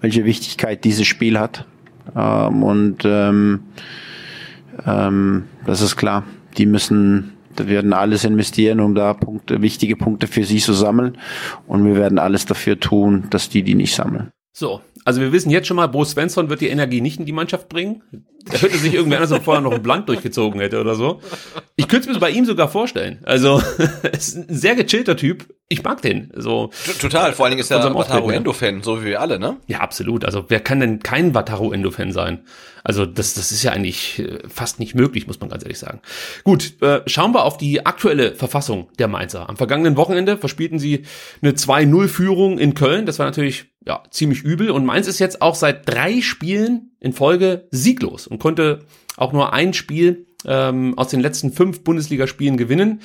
[0.00, 1.66] welche Wichtigkeit dieses Spiel hat.
[2.14, 3.60] Ähm, und ähm,
[4.86, 6.24] ähm, das ist klar.
[6.56, 11.18] Die müssen, da werden alles investieren, um da Punkte, wichtige Punkte für sie zu sammeln.
[11.66, 14.30] Und wir werden alles dafür tun, dass die die nicht sammeln.
[14.52, 17.32] So, also wir wissen jetzt schon mal, Bo Svensson wird die Energie nicht in die
[17.32, 18.02] Mannschaft bringen.
[18.50, 21.20] Er hätte sich irgendwer anders vorher noch ein Blank durchgezogen hätte oder so.
[21.76, 23.20] Ich könnte es mir bei ihm sogar vorstellen.
[23.24, 23.62] Also,
[24.12, 25.46] ist ein sehr gechillter Typ.
[25.68, 26.30] Ich mag den.
[26.36, 26.70] So.
[27.00, 27.32] Total.
[27.32, 29.56] Vor allen Dingen ist er ein Wataru Endo-Fan, so wie wir alle, ne?
[29.66, 30.26] Ja, absolut.
[30.26, 32.44] Also, wer kann denn kein Wataru Endo-Fan sein?
[32.84, 36.00] Also, das, das ist ja eigentlich äh, fast nicht möglich, muss man ganz ehrlich sagen.
[36.44, 39.48] Gut, äh, schauen wir auf die aktuelle Verfassung der Mainzer.
[39.48, 41.06] Am vergangenen Wochenende verspielten sie
[41.40, 43.06] eine 2-0-Führung in Köln.
[43.06, 44.70] Das war natürlich, ja, ziemlich übel.
[44.70, 48.80] Und Mainz ist jetzt auch seit drei Spielen in Folge sieglos und konnte
[49.16, 53.00] auch nur ein Spiel ähm, aus den letzten fünf Bundesligaspielen gewinnen.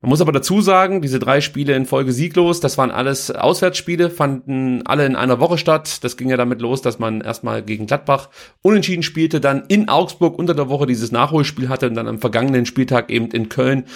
[0.00, 4.10] Man muss aber dazu sagen, diese drei Spiele in Folge sieglos, das waren alles Auswärtsspiele,
[4.10, 6.04] fanden alle in einer Woche statt.
[6.04, 8.28] Das ging ja damit los, dass man erstmal gegen Gladbach
[8.62, 12.64] unentschieden spielte, dann in Augsburg unter der Woche dieses Nachholspiel hatte und dann am vergangenen
[12.64, 13.86] Spieltag eben in Köln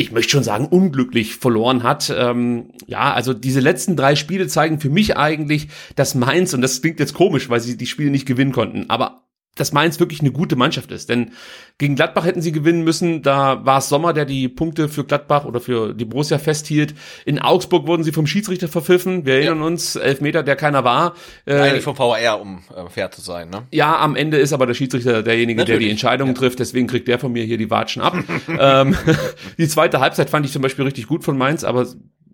[0.00, 2.12] ich möchte schon sagen, unglücklich verloren hat.
[2.16, 6.80] Ähm, ja, also diese letzten drei Spiele zeigen für mich eigentlich, dass Mainz, und das
[6.80, 9.22] klingt jetzt komisch, weil sie die Spiele nicht gewinnen konnten, aber
[9.56, 11.08] dass Mainz wirklich eine gute Mannschaft ist.
[11.08, 11.32] Denn
[11.76, 13.22] gegen Gladbach hätten sie gewinnen müssen.
[13.22, 16.94] Da war es Sommer, der die Punkte für Gladbach oder für die Borussia festhielt.
[17.24, 19.26] In Augsburg wurden sie vom Schiedsrichter verpfiffen.
[19.26, 19.66] Wir erinnern ja.
[19.66, 21.14] uns, Elfmeter, der keiner war.
[21.46, 23.50] Äh, Eigentlich vom VR, um äh, fair zu sein.
[23.50, 23.66] Ne?
[23.72, 25.78] Ja, am Ende ist aber der Schiedsrichter derjenige, Natürlich.
[25.78, 26.34] der die Entscheidung ja.
[26.34, 26.60] trifft.
[26.60, 28.16] Deswegen kriegt der von mir hier die Watschen ab.
[28.58, 28.96] ähm,
[29.58, 31.86] die zweite Halbzeit fand ich zum Beispiel richtig gut von Mainz, aber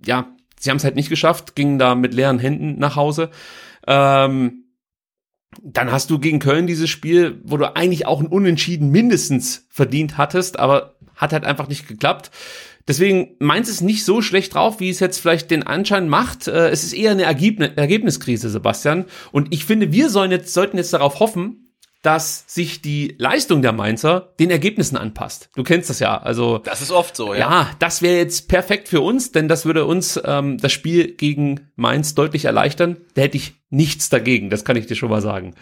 [0.05, 0.29] ja,
[0.61, 3.31] sie haben es halt nicht geschafft, gingen da mit leeren Händen nach Hause.
[3.87, 4.66] Ähm,
[5.63, 10.19] dann hast du gegen Köln dieses Spiel, wo du eigentlich auch ein Unentschieden mindestens verdient
[10.19, 12.31] hattest, aber hat halt einfach nicht geklappt.
[12.89, 16.47] Deswegen Mainz ist nicht so schlecht drauf, wie es jetzt vielleicht den Anschein macht.
[16.47, 19.07] Äh, es ist eher eine Ergebniskrise, Sebastian.
[19.33, 21.67] Und ich finde, wir sollen jetzt, sollten jetzt darauf hoffen,
[22.03, 25.51] dass sich die Leistung der Mainzer den Ergebnissen anpasst.
[25.57, 26.17] Du kennst das ja.
[26.17, 27.35] Also das ist oft so.
[27.35, 31.17] Ja, ja das wäre jetzt perfekt für uns, denn das würde uns ähm, das Spiel
[31.17, 32.99] gegen Mainz deutlich erleichtern.
[33.15, 34.51] Da hätte ich nichts dagegen.
[34.51, 35.55] Das kann ich dir schon mal sagen.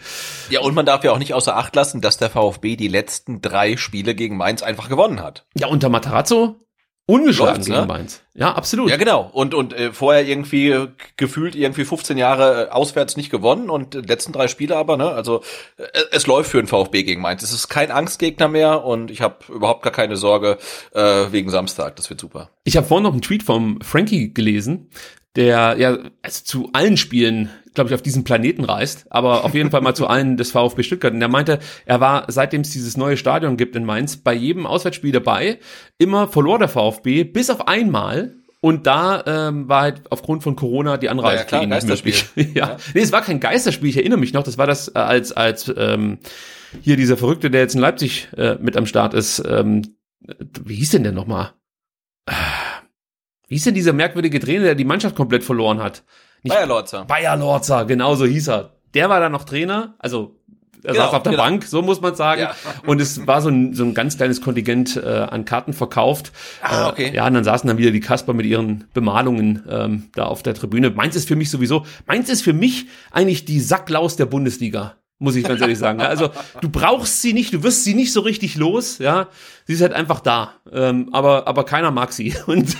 [0.49, 3.41] Ja, und man darf ja auch nicht außer Acht lassen, dass der VfB die letzten
[3.41, 5.45] drei Spiele gegen Mainz einfach gewonnen hat.
[5.55, 6.59] Ja, unter Matarazzo
[7.07, 7.85] Ungeschlagen Läuft's, gegen ne?
[7.85, 8.23] Mainz.
[8.33, 8.89] Ja, absolut.
[8.89, 9.29] Ja, genau.
[9.31, 10.87] Und, und äh, vorher irgendwie äh,
[11.17, 15.09] gefühlt irgendwie 15 Jahre äh, auswärts nicht gewonnen und die letzten drei Spiele aber, ne?
[15.09, 15.41] Also
[15.77, 17.43] äh, es läuft für den VfB gegen Mainz.
[17.43, 20.57] Es ist kein Angstgegner mehr und ich habe überhaupt gar keine Sorge
[20.93, 21.95] äh, wegen Samstag.
[21.95, 22.49] Das wird super.
[22.63, 24.89] Ich habe vorhin noch einen Tweet vom Frankie gelesen,
[25.35, 29.71] der ja also zu allen Spielen, glaube ich, auf diesem Planeten reist, aber auf jeden
[29.71, 31.13] Fall mal zu allen des VfB Stuttgart.
[31.13, 34.65] Und der meinte, er war, seitdem es dieses neue Stadion gibt in Mainz, bei jedem
[34.65, 35.59] Auswärtsspiel dabei.
[35.97, 38.33] Immer verlor der VfB, bis auf einmal.
[38.61, 41.87] Und da ähm, war halt aufgrund von Corona die Anreise Ja, klar, für ihn nicht
[41.87, 42.13] Geisterspiel.
[42.35, 42.55] möglich.
[42.55, 42.67] ja.
[42.69, 42.77] Ja.
[42.95, 45.71] Nee, es war kein Geisterspiel, ich erinnere mich noch, das war das äh, als, als
[45.77, 46.17] ähm,
[46.81, 49.83] hier dieser Verrückte, der jetzt in Leipzig äh, mit am Start ist, ähm,
[50.63, 51.51] wie hieß denn der nochmal?
[53.47, 56.03] Wie hieß denn dieser merkwürdige Trainer, der die Mannschaft komplett verloren hat?
[56.45, 57.05] Nicht Bayer Lorzer.
[57.05, 58.69] Bayer Lorzer, genau so hieß er.
[58.93, 60.35] Der war da noch Trainer, also
[60.83, 61.43] er Genau, saß auf der genau.
[61.43, 62.41] Bank, so muss man sagen.
[62.41, 62.55] Ja.
[62.85, 66.31] Und es war so ein, so ein ganz kleines Kontingent äh, an Karten verkauft.
[66.61, 67.11] Ah, Äh, okay.
[67.15, 70.53] ja, und dann saßen dann wieder die Kasper mit ihren Bemalungen ähm, da auf der
[70.53, 70.91] Tribüne.
[70.91, 74.93] Meins ist für mich sowieso, meins ist für mich eigentlich die Sacklaus der Bundesliga.
[75.17, 76.01] Muss ich ganz ehrlich sagen.
[76.01, 79.29] Also du brauchst sie nicht, du wirst sie nicht so richtig los, ja.
[79.65, 80.55] Sie ist halt einfach da.
[80.71, 82.35] Ähm, aber, aber keiner mag sie.
[82.47, 82.75] Und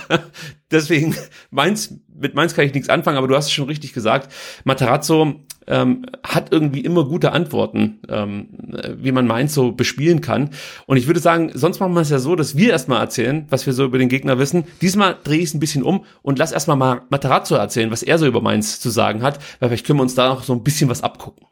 [0.70, 1.16] deswegen,
[1.50, 4.34] Mainz, mit Mainz kann ich nichts anfangen, aber du hast es schon richtig gesagt.
[4.66, 8.50] Materazzo ähm, hat irgendwie immer gute Antworten, ähm,
[8.98, 10.50] wie man Mainz so bespielen kann.
[10.88, 13.66] Und ich würde sagen, sonst machen wir es ja so, dass wir erstmal erzählen, was
[13.66, 14.66] wir so über den Gegner wissen.
[14.82, 18.20] Diesmal drehe ich es ein bisschen um und lass erstmal mal Materazzo erzählen, was er
[18.20, 20.64] so über Mainz zu sagen hat, weil vielleicht können wir uns da noch so ein
[20.64, 21.48] bisschen was abgucken.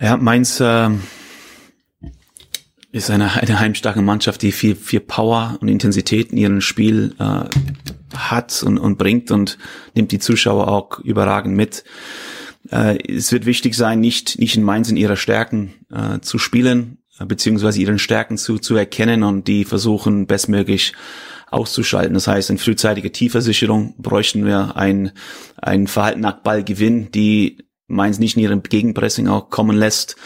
[0.00, 0.90] Ja, Mainz äh,
[2.92, 7.44] ist eine, eine heimstarke Mannschaft, die viel, viel Power und Intensität in ihrem Spiel äh,
[8.14, 9.58] hat und, und bringt und
[9.94, 11.84] nimmt die Zuschauer auch überragend mit.
[12.70, 16.98] Äh, es wird wichtig sein, nicht, nicht in Mainz in ihrer Stärken äh, zu spielen,
[17.18, 20.92] äh, beziehungsweise ihren Stärken zu, zu erkennen und die versuchen bestmöglich
[21.50, 22.14] auszuschalten.
[22.14, 25.12] Das heißt, in frühzeitige Tiefersicherung bräuchten wir ein,
[25.56, 27.58] ein Verhalten nach Ballgewinn, die
[27.92, 30.16] Mainz nicht in ihrem Gegenpressing auch kommen lässt,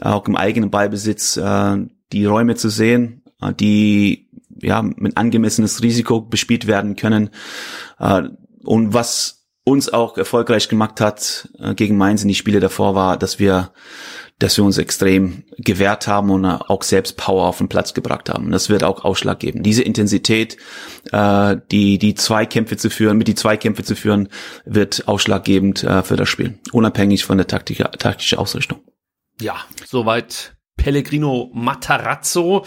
[0.00, 1.76] auch im eigenen Ballbesitz äh,
[2.12, 4.28] die Räume zu sehen, äh, die
[4.60, 7.30] ja mit angemessenes Risiko bespielt werden können.
[7.98, 8.28] Äh,
[8.64, 13.38] und was uns auch erfolgreich gemacht hat gegen Mainz in die Spiele davor war, dass
[13.38, 13.72] wir
[14.44, 18.50] dass wir uns extrem gewehrt haben und auch selbst Power auf den Platz gebracht haben.
[18.50, 19.62] Das wird auch Ausschlag geben.
[19.62, 20.58] Diese Intensität,
[21.12, 24.28] äh, die die Zweikämpfe zu führen, mit die Zweikämpfe zu führen,
[24.66, 28.80] wird ausschlaggebend äh, für das Spiel, unabhängig von der taktische, taktische Ausrichtung.
[29.40, 32.66] Ja, soweit Pellegrino Matarazzo.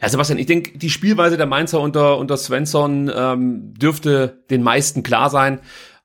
[0.00, 5.02] Ja, Sebastian, ich denke, die Spielweise der Mainzer unter, unter Svensson ähm, dürfte den meisten
[5.02, 5.60] klar sein.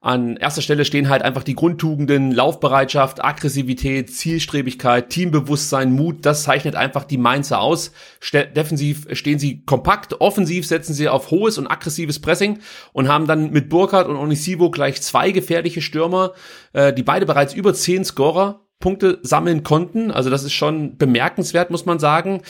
[0.06, 6.28] An erster Stelle stehen halt einfach die Grundtugenden, Laufbereitschaft, Aggressivität, Zielstrebigkeit, Teambewusstsein, Mut.
[6.28, 7.92] Das zeichnet einfach die Mainzer aus.
[8.20, 12.60] Ste defensiv stehen sie kompakt, offensiv setzen sie auf hohes und aggressives Pressing
[12.94, 16.34] und haben dann mit Burkhardt und Onisivo gleich zwei gefährliche Stürmer,
[16.74, 20.12] äh, die beide bereits über zehn Scorer Punkte sammeln konnten.
[20.12, 22.44] Also das ist schon bemerkenswert, muss man sagen.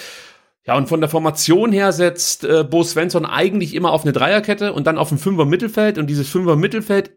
[0.65, 4.74] Ja, und von der Formation her setzt äh, Bo Svensson eigentlich immer auf eine Dreierkette
[4.74, 5.98] und dann auf ein Fünfer Mittelfeld.
[5.98, 7.12] Und dieses Fünfer Mittelfeld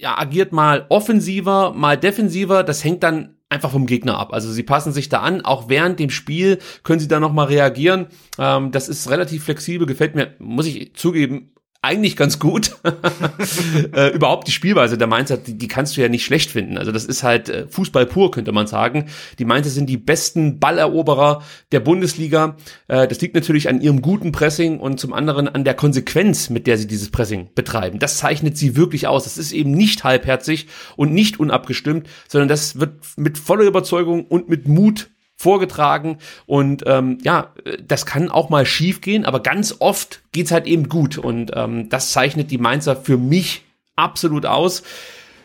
[0.00, 2.62] ja, agiert mal offensiver, mal defensiver.
[2.64, 4.32] Das hängt dann einfach vom Gegner ab.
[4.32, 5.42] Also sie passen sich da an.
[5.42, 8.06] Auch während dem Spiel können sie da noch mal reagieren.
[8.38, 9.86] Ähm, das ist relativ flexibel.
[9.86, 12.76] Gefällt mir, muss ich zugeben, eigentlich ganz gut.
[13.94, 16.76] äh, überhaupt die Spielweise der Mainzer, die, die kannst du ja nicht schlecht finden.
[16.76, 19.06] Also das ist halt äh, Fußball pur, könnte man sagen.
[19.38, 22.56] Die Mainzer sind die besten Balleroberer der Bundesliga.
[22.88, 26.66] Äh, das liegt natürlich an ihrem guten Pressing und zum anderen an der Konsequenz, mit
[26.66, 27.98] der sie dieses Pressing betreiben.
[27.98, 29.24] Das zeichnet sie wirklich aus.
[29.24, 34.50] Das ist eben nicht halbherzig und nicht unabgestimmt, sondern das wird mit voller Überzeugung und
[34.50, 35.10] mit Mut
[35.40, 40.66] vorgetragen und ähm, ja, das kann auch mal schief gehen, aber ganz oft geht's halt
[40.66, 43.64] eben gut und ähm, das zeichnet die Mainzer für mich
[43.96, 44.82] absolut aus.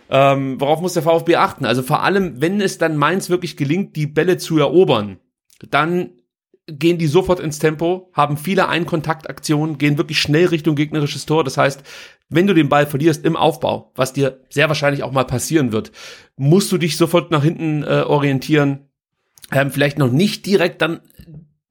[0.10, 1.64] Ähm, worauf muss der VfB achten?
[1.64, 5.18] Also vor allem, wenn es dann Mainz wirklich gelingt, die Bälle zu erobern,
[5.70, 6.10] dann
[6.68, 11.46] gehen die sofort ins Tempo, haben viele Einkontaktaktionen, gehen wirklich schnell Richtung gegnerisches Tor.
[11.46, 11.84] Das heißt,
[12.28, 15.94] wenn du den Ball verlierst im Aufbau, was dir sehr wahrscheinlich auch mal passieren wird,
[16.36, 18.85] musst du dich sofort nach hinten äh, orientieren,
[19.56, 21.00] ähm, vielleicht noch nicht direkt dann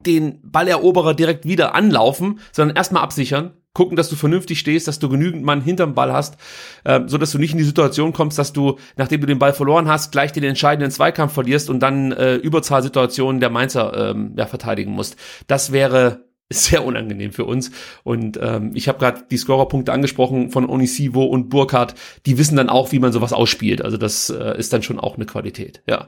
[0.00, 5.08] den Balleroberer direkt wieder anlaufen, sondern erstmal absichern, gucken, dass du vernünftig stehst, dass du
[5.08, 6.36] genügend Mann hinterm Ball hast,
[6.84, 9.52] ähm, so dass du nicht in die Situation kommst, dass du, nachdem du den Ball
[9.52, 14.46] verloren hast, gleich den entscheidenden Zweikampf verlierst und dann äh, Überzahlsituationen der Mainzer ähm, ja,
[14.46, 15.16] verteidigen musst.
[15.48, 17.70] Das wäre sehr unangenehm für uns.
[18.02, 21.94] Und ähm, ich habe gerade die Scorerpunkte angesprochen von Onisivo und Burkhardt.
[22.26, 23.82] Die wissen dann auch, wie man sowas ausspielt.
[23.82, 25.82] Also das äh, ist dann schon auch eine Qualität.
[25.86, 26.06] Ja.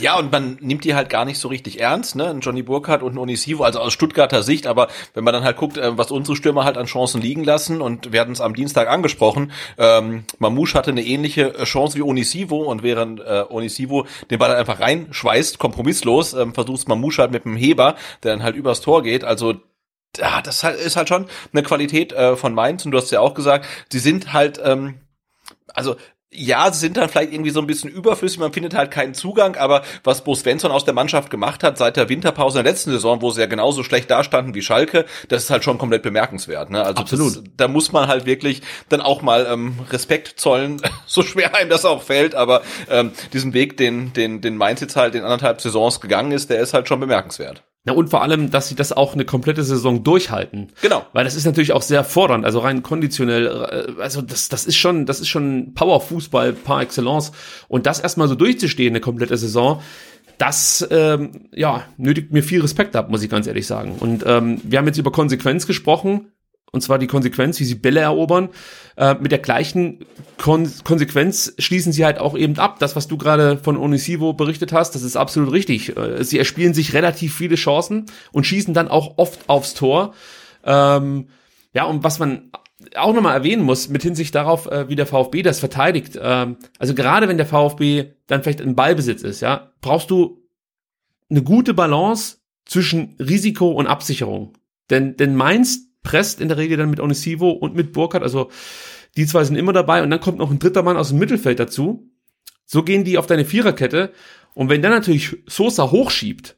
[0.00, 2.36] Ja, und man nimmt die halt gar nicht so richtig ernst, ne?
[2.40, 4.66] Johnny Burkhardt und Onisivo, also aus Stuttgarter Sicht.
[4.66, 7.80] Aber wenn man dann halt guckt, äh, was unsere Stürmer halt an Chancen liegen lassen,
[7.82, 12.02] und wir hatten es am Dienstag angesprochen, ähm, Mamouche hatte eine ähnliche äh, Chance wie
[12.02, 17.32] Onisivo und während äh, Onisivo den Ball halt einfach reinschweißt, kompromisslos, ähm, versucht Mamouche halt
[17.32, 19.24] mit dem Heber, der dann halt übers Tor geht.
[19.24, 19.56] Also
[20.16, 23.34] ja, das ist halt schon eine Qualität äh, von Mainz und du hast ja auch
[23.34, 25.00] gesagt, sie sind halt, ähm,
[25.74, 25.96] also
[26.34, 29.56] ja, sie sind dann vielleicht irgendwie so ein bisschen überflüssig, man findet halt keinen Zugang,
[29.56, 32.90] aber was Bo Svensson aus der Mannschaft gemacht hat seit der Winterpause in der letzten
[32.90, 36.70] Saison, wo sie ja genauso schlecht dastanden wie Schalke, das ist halt schon komplett bemerkenswert.
[36.70, 36.82] Ne?
[36.82, 37.36] Also Absolut.
[37.36, 41.68] Das, da muss man halt wirklich dann auch mal ähm, Respekt zollen, so schwer einem
[41.68, 45.60] das auch fällt, aber ähm, diesen Weg, den, den, den Mainz jetzt halt in anderthalb
[45.60, 47.62] Saisons gegangen ist, der ist halt schon bemerkenswert.
[47.84, 50.68] Na und vor allem, dass sie das auch eine komplette Saison durchhalten.
[50.82, 51.04] Genau.
[51.12, 54.76] Weil das ist natürlich auch sehr fordernd, also rein konditionell, äh, also das, das ist
[54.76, 57.32] schon, das ist schon Powerfußball par excellence.
[57.66, 59.82] Und das erstmal so durchzustehen, eine komplette Saison,
[60.38, 63.96] das ähm, ja, nötigt mir viel Respekt ab, muss ich ganz ehrlich sagen.
[63.98, 66.31] Und ähm, wir haben jetzt über Konsequenz gesprochen
[66.72, 68.48] und zwar die Konsequenz, wie sie Bälle erobern.
[68.96, 70.06] Äh, mit der gleichen
[70.38, 72.78] Kon Konsequenz schließen sie halt auch eben ab.
[72.78, 75.96] Das, was du gerade von Onisivo berichtet hast, das ist absolut richtig.
[75.96, 80.14] Äh, sie erspielen sich relativ viele Chancen und schießen dann auch oft aufs Tor.
[80.64, 81.28] Ähm,
[81.74, 82.50] ja, und was man
[82.96, 86.18] auch nochmal erwähnen muss, mit Hinsicht darauf, äh, wie der VfB das verteidigt.
[86.20, 90.42] Ähm, also gerade wenn der VfB dann vielleicht in Ballbesitz ist, ja, brauchst du
[91.30, 94.54] eine gute Balance zwischen Risiko und Absicherung.
[94.90, 98.22] Denn, denn Mainz presst in der Regel dann mit Onisivo und mit Burkhardt.
[98.22, 98.50] Also
[99.16, 101.60] die zwei sind immer dabei und dann kommt noch ein dritter Mann aus dem Mittelfeld
[101.60, 102.10] dazu.
[102.66, 104.12] So gehen die auf deine Viererkette.
[104.54, 106.56] Und wenn dann natürlich Sosa hochschiebt,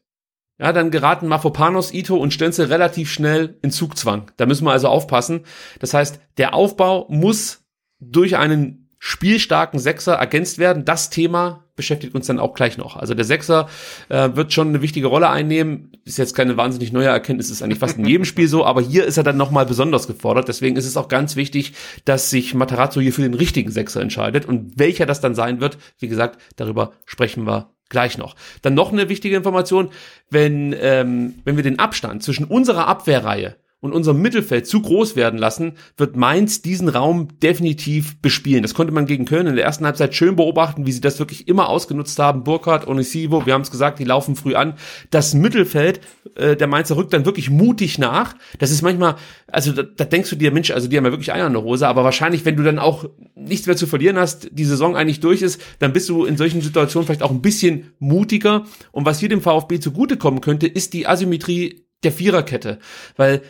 [0.58, 4.30] ja, dann geraten Mafopanos, Ito und Stenzel relativ schnell in Zugzwang.
[4.36, 5.44] Da müssen wir also aufpassen.
[5.80, 7.64] Das heißt, der Aufbau muss
[7.98, 10.84] durch einen spielstarken Sechser ergänzt werden.
[10.84, 12.96] Das Thema beschäftigt uns dann auch gleich noch.
[12.96, 13.68] Also der Sechser
[14.08, 15.92] äh, wird schon eine wichtige Rolle einnehmen.
[16.04, 19.04] Ist jetzt keine wahnsinnig neue Erkenntnis, ist eigentlich fast in jedem Spiel so, aber hier
[19.04, 20.48] ist er dann nochmal besonders gefordert.
[20.48, 21.72] Deswegen ist es auch ganz wichtig,
[22.04, 24.46] dass sich Matarazzo hier für den richtigen Sechser entscheidet.
[24.46, 28.34] Und welcher das dann sein wird, wie gesagt, darüber sprechen wir gleich noch.
[28.62, 29.90] Dann noch eine wichtige Information,
[30.30, 35.38] wenn, ähm, wenn wir den Abstand zwischen unserer Abwehrreihe und unser Mittelfeld zu groß werden
[35.38, 38.62] lassen, wird Mainz diesen Raum definitiv bespielen.
[38.62, 41.48] Das konnte man gegen Köln in der ersten Halbzeit schön beobachten, wie sie das wirklich
[41.48, 42.44] immer ausgenutzt haben.
[42.44, 44.72] Burkhardt, Onisivo, wir haben es gesagt, die laufen früh an.
[45.10, 46.00] Das Mittelfeld,
[46.34, 48.36] äh, der Mainzer rückt dann wirklich mutig nach.
[48.58, 49.16] Das ist manchmal,
[49.48, 51.62] also da, da denkst du dir, Mensch, also die haben ja wirklich Eier in der
[51.62, 53.04] Hose, aber wahrscheinlich, wenn du dann auch
[53.34, 56.62] nichts mehr zu verlieren hast, die Saison eigentlich durch ist, dann bist du in solchen
[56.62, 58.64] Situationen vielleicht auch ein bisschen mutiger.
[58.92, 62.78] Und was hier dem VfB zugutekommen könnte, ist die Asymmetrie der Viererkette.
[63.16, 63.42] Weil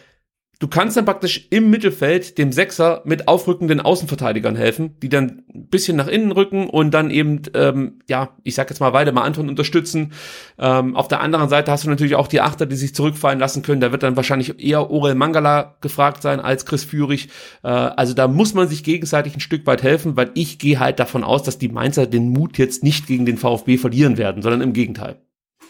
[0.60, 5.66] Du kannst dann praktisch im Mittelfeld dem Sechser mit aufrückenden Außenverteidigern helfen, die dann ein
[5.68, 9.22] bisschen nach innen rücken und dann eben, ähm, ja, ich sag jetzt mal weiter mal
[9.22, 10.12] Anton unterstützen.
[10.58, 13.62] Ähm, auf der anderen Seite hast du natürlich auch die Achter, die sich zurückfallen lassen
[13.62, 13.80] können.
[13.80, 17.28] Da wird dann wahrscheinlich eher Orel Mangala gefragt sein als Chris Führig.
[17.62, 21.00] Äh, also da muss man sich gegenseitig ein Stück weit helfen, weil ich gehe halt
[21.00, 24.60] davon aus, dass die Mainzer den Mut jetzt nicht gegen den VfB verlieren werden, sondern
[24.60, 25.16] im Gegenteil.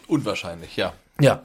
[0.06, 0.92] Unwahrscheinlich, ja.
[1.20, 1.42] Ja.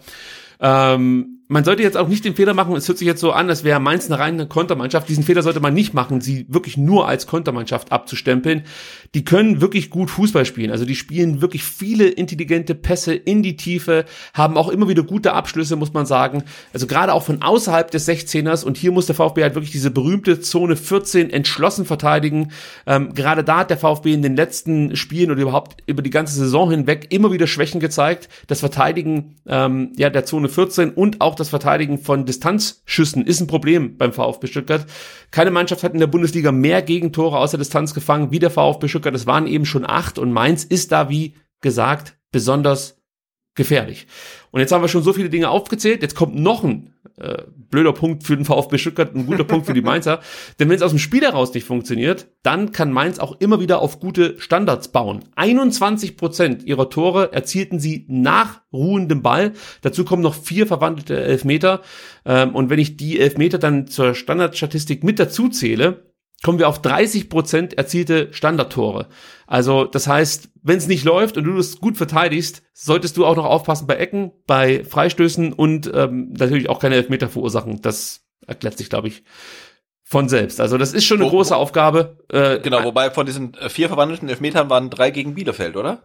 [0.59, 3.49] Ähm, man sollte jetzt auch nicht den Fehler machen, es hört sich jetzt so an,
[3.49, 5.09] als wäre Mainz eine reine Kontermannschaft.
[5.09, 8.65] Diesen Fehler sollte man nicht machen, sie wirklich nur als Kontermannschaft abzustempeln.
[9.15, 10.69] Die können wirklich gut Fußball spielen.
[10.69, 15.33] Also die spielen wirklich viele intelligente Pässe in die Tiefe, haben auch immer wieder gute
[15.33, 16.43] Abschlüsse, muss man sagen.
[16.71, 18.63] Also gerade auch von außerhalb des 16ers.
[18.63, 22.51] Und hier muss der VfB halt wirklich diese berühmte Zone 14 entschlossen verteidigen.
[22.85, 26.35] Ähm, gerade da hat der VfB in den letzten Spielen oder überhaupt über die ganze
[26.35, 28.29] Saison hinweg immer wieder Schwächen gezeigt.
[28.45, 33.47] Das Verteidigen ähm, ja, der Zone 14 und auch das Verteidigen von Distanzschüssen ist ein
[33.47, 34.85] Problem beim VfB Stuttgart.
[35.31, 39.15] Keine Mannschaft hat in der Bundesliga mehr Gegentore aus Distanz gefangen wie der VfB Stuttgart.
[39.15, 42.98] Es waren eben schon acht und Mainz ist da, wie gesagt, besonders
[43.59, 44.07] gefährlich.
[44.51, 46.01] Und jetzt haben wir schon so viele Dinge aufgezählt.
[46.01, 49.73] Jetzt kommt noch ein äh, blöder Punkt für den VfB Stuttgart, ein guter Punkt für
[49.73, 50.21] die Mainzer.
[50.59, 53.81] Denn wenn es aus dem Spiel heraus nicht funktioniert, dann kann Mainz auch immer wieder
[53.81, 55.25] auf gute Standards bauen.
[55.35, 59.51] 21 Prozent ihrer Tore erzielten sie nach ruhendem Ball.
[59.81, 61.81] Dazu kommen noch vier verwandelte Elfmeter.
[62.25, 66.08] Ähm, und wenn ich die Elfmeter dann zur Standardstatistik mit dazu zähle,
[66.43, 69.07] kommen wir auf 30 Prozent erzielte Standardtore.
[69.47, 73.35] Also das heißt, wenn es nicht läuft und du es gut verteidigst, solltest du auch
[73.35, 77.81] noch aufpassen bei Ecken, bei Freistößen und ähm, natürlich auch keine Elfmeter verursachen.
[77.81, 79.23] Das erklärt sich, glaube ich,
[80.03, 80.59] von selbst.
[80.61, 82.17] Also das ist schon eine Wo- große Aufgabe.
[82.31, 86.03] Äh, Genau, wobei von diesen äh, vier verwandelten Elfmetern waren drei gegen Bielefeld, oder?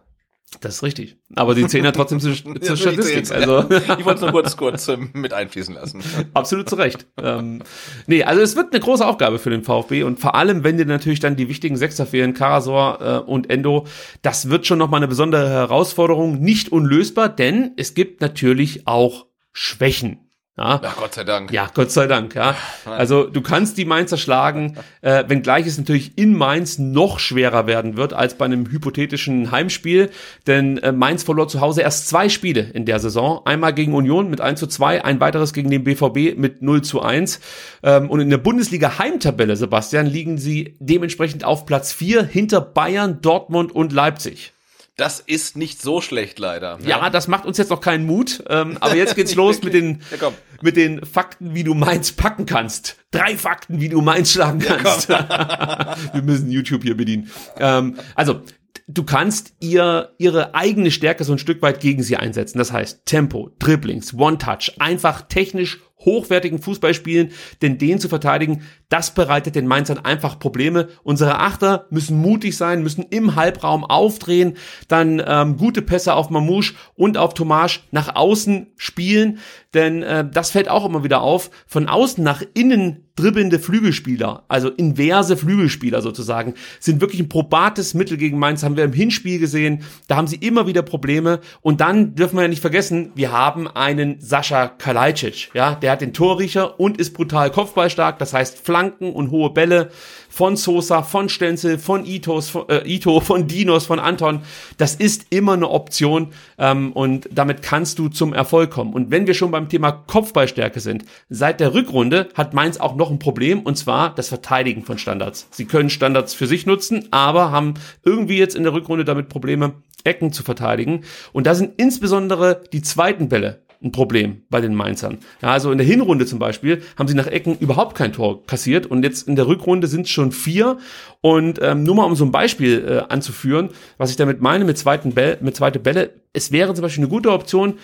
[0.61, 1.17] Das ist richtig.
[1.35, 3.31] Aber die Zehner trotzdem zur, zur Ja, Statistik.
[3.31, 6.01] Also Ich wollte es nur kurz, kurz ähm, mit einfließen lassen.
[6.33, 7.07] absolut zu Recht.
[7.21, 7.61] Ähm,
[8.07, 10.85] nee, also es wird eine große Aufgabe für den VfB und vor allem, wenn dir
[10.85, 13.85] natürlich dann die wichtigen Sechser fehlen, Karasor äh, und Endo,
[14.21, 20.24] das wird schon nochmal eine besondere Herausforderung, nicht unlösbar, denn es gibt natürlich auch Schwächen.
[20.57, 21.51] Ja, Ja, Gott sei Dank.
[21.51, 22.55] ja, Gott sei Dank, ja.
[22.85, 27.97] Also du kannst die Mainzer schlagen, äh, wenngleich es natürlich in Mainz noch schwerer werden
[27.97, 30.11] wird als bei einem hypothetischen Heimspiel.
[30.47, 33.41] Denn äh, Mainz verlor zu Hause erst zwei Spiele in der Saison.
[33.45, 37.01] Einmal gegen Union mit 1 zu 2, ein weiteres gegen den BVB mit 0 zu
[37.01, 37.41] 1.
[37.83, 43.19] Ähm, und in der Bundesliga Heimtabelle, Sebastian, liegen sie dementsprechend auf Platz 4 hinter Bayern,
[43.21, 44.53] Dortmund und Leipzig.
[44.97, 46.79] Das ist nicht so schlecht, leider.
[46.81, 48.43] Ja, das macht uns jetzt noch keinen Mut.
[48.47, 50.31] Ähm, aber jetzt geht's los mit den, Ja,
[50.61, 52.95] mit den Fakten, wie du Mainz packen kannst.
[53.11, 55.09] Drei Fakten, wie du Mainz schlagen kannst.
[55.09, 57.29] Wir müssen YouTube hier bedienen.
[57.59, 58.41] Ähm, also,
[58.87, 62.57] du kannst ihr, ihre eigene Stärke so ein Stück weit gegen sie einsetzen.
[62.57, 67.31] Das heißt, Tempo, Dribblings, One-Touch, einfach technisch hochwertigen Fußball spielen,
[67.61, 70.87] denn den zu verteidigen, das bereitet den Mainzern einfach Probleme.
[71.03, 74.53] Unsere Achter müssen mutig sein, müssen im Halbraum aufdrehen,
[74.87, 79.39] dann ähm, gute Pässe auf Mamouche und auf Tomasch nach außen spielen,
[79.73, 81.51] denn äh, das fällt auch immer wieder auf.
[81.67, 88.17] Von außen nach innen dribbelnde Flügelspieler, also inverse Flügelspieler sozusagen, sind wirklich ein probates Mittel
[88.17, 92.15] gegen Mainz, haben wir im Hinspiel gesehen, da haben sie immer wieder Probleme und dann
[92.15, 96.77] dürfen wir ja nicht vergessen, wir haben einen Sascha Kalajdzic, ja, der hat den Torriecher
[96.77, 99.89] und ist brutal kopfballstark, das heißt Flanken und hohe Bälle
[100.27, 104.41] von Sosa, von Stenzel, von Itos, von, äh, Ito, von Dinos, von Anton,
[104.77, 108.93] das ist immer eine Option ähm, und damit kannst du zum Erfolg kommen.
[108.93, 113.09] Und wenn wir schon beim Thema Kopfballstärke sind, seit der Rückrunde hat Mainz auch noch
[113.09, 115.47] ein Problem und zwar das Verteidigen von Standards.
[115.51, 119.75] Sie können Standards für sich nutzen, aber haben irgendwie jetzt in der Rückrunde damit Probleme,
[120.03, 121.01] Ecken zu verteidigen.
[121.33, 125.19] Und da sind insbesondere die zweiten Bälle ein Problem bei den Mainzern.
[125.41, 128.87] Ja, also in der Hinrunde zum Beispiel haben sie nach Ecken überhaupt kein Tor kassiert
[128.87, 130.77] und jetzt in der Rückrunde sind es schon vier.
[131.21, 134.77] Und ähm, nur mal um so ein Beispiel äh, anzuführen, was ich damit meine mit
[134.77, 137.75] zweiten Bälle, mit zweite Bälle, es wäre zum Beispiel eine gute Option,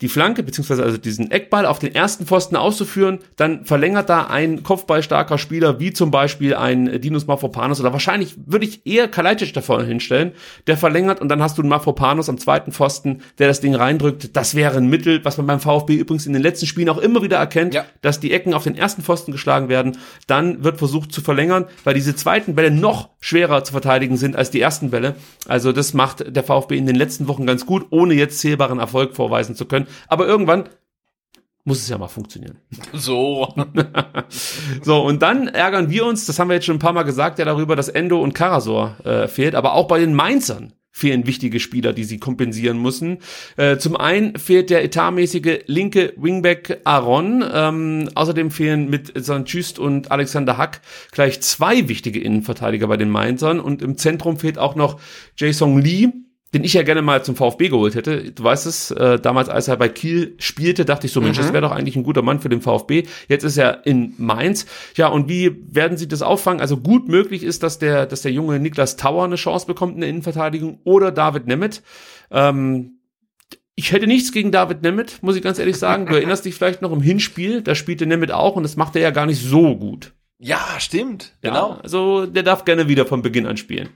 [0.00, 4.64] die Flanke, beziehungsweise also diesen Eckball auf den ersten Pfosten auszuführen, dann verlängert da ein
[4.64, 9.60] kopfballstarker Spieler, wie zum Beispiel ein Dinos Mafropanos, oder wahrscheinlich würde ich eher Kalajdzic da
[9.62, 10.32] vorne hinstellen,
[10.66, 14.36] der verlängert und dann hast du einen Mafropanos am zweiten Pfosten, der das Ding reindrückt.
[14.36, 17.22] Das wäre ein Mittel, was man beim VfB übrigens in den letzten Spielen auch immer
[17.22, 17.84] wieder erkennt, Ja.
[18.02, 19.96] dass die Ecken auf den ersten Pfosten geschlagen werden.
[20.26, 24.50] Dann wird versucht zu verlängern, weil diese zweiten Bälle noch schwerer zu verteidigen sind als
[24.50, 25.14] die ersten Bälle.
[25.46, 29.14] Also das macht der VfB in den letzten Wochen ganz gut, ohne jetzt zählbaren Erfolg
[29.14, 29.83] vorweisen zu können.
[30.08, 30.68] Aber irgendwann
[31.64, 32.58] muss es ja mal funktionieren.
[32.92, 33.54] So.
[34.82, 37.38] So, und dann ärgern wir uns, das haben wir jetzt schon ein paar Mal gesagt,
[37.38, 41.58] ja darüber, dass Endo und Karasor äh, fehlt, aber auch bei den Mainzern fehlen wichtige
[41.58, 43.18] Spieler, die sie kompensieren müssen.
[43.56, 47.44] Äh, zum einen fehlt der etatmäßige linke Wingback Aaron.
[47.52, 53.58] Ähm, außerdem fehlen mit Sanchüst und Alexander Hack gleich zwei wichtige Innenverteidiger bei den Mainzern.
[53.58, 55.00] Und im Zentrum fehlt auch noch
[55.36, 56.10] Jason Lee,
[56.54, 58.30] den ich ja gerne mal zum VfB geholt hätte.
[58.30, 61.52] Du weißt es, äh, damals, als er bei Kiel spielte, dachte ich so, Mensch, das
[61.52, 63.02] wäre doch eigentlich ein guter Mann für den VfB.
[63.28, 64.66] Jetzt ist er in Mainz.
[64.94, 66.60] Ja, und wie werden sie das auffangen?
[66.60, 70.00] Also gut möglich ist, dass der, dass der junge Niklas Tauer eine Chance bekommt in
[70.00, 71.82] der Innenverteidigung oder David Nemeth.
[72.30, 72.98] Ähm,
[73.74, 76.06] ich hätte nichts gegen David Nemeth, muss ich ganz ehrlich sagen.
[76.06, 79.02] Du erinnerst dich vielleicht noch im Hinspiel, da spielte Nemeth auch und das macht er
[79.02, 80.12] ja gar nicht so gut.
[80.46, 81.32] Ja, stimmt.
[81.42, 81.78] Ja, Genau.
[81.82, 83.88] also der darf gerne wieder von Beginn an spielen.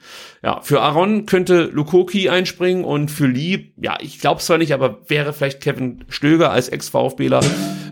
[0.43, 4.99] Ja, für Aaron könnte Lukoki einspringen und für Lee, ja, ich glaube zwar nicht, aber
[5.11, 7.41] wäre vielleicht Kevin Stöger als Ex-VfBler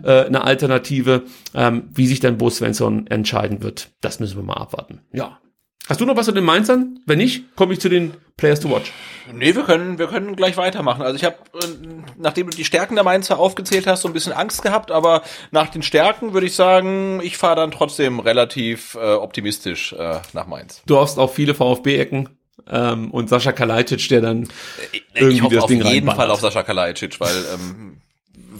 [0.03, 1.21] äh, eine Alternative.
[1.53, 5.01] Ähm, wie sich dann Bo Svensson entscheiden wird, das müssen wir mal abwarten.
[5.13, 5.39] Ja.
[5.89, 6.99] Hast du noch was zu den Mainzern?
[7.05, 8.91] Wenn nicht, komme ich zu den Players to Watch.
[9.33, 11.01] Nee, wir können, wir können gleich weitermachen.
[11.01, 11.65] Also ich habe, äh,
[12.17, 15.69] nachdem du die Stärken der Mainzer aufgezählt hast, so ein bisschen Angst gehabt, aber nach
[15.69, 20.81] den Stärken würde ich sagen, ich fahre dann trotzdem relativ äh, optimistisch äh, nach Mainz.
[20.85, 22.29] Du hoffst auf viele VfB-Ecken
[22.69, 24.47] ähm, und Sascha Kalajdzic, der dann
[25.13, 26.17] irgendwie ich hoffe das auf Ding jeden reinballert.
[26.17, 27.96] Fall auf Sascha Kalajdzic, weil ähm,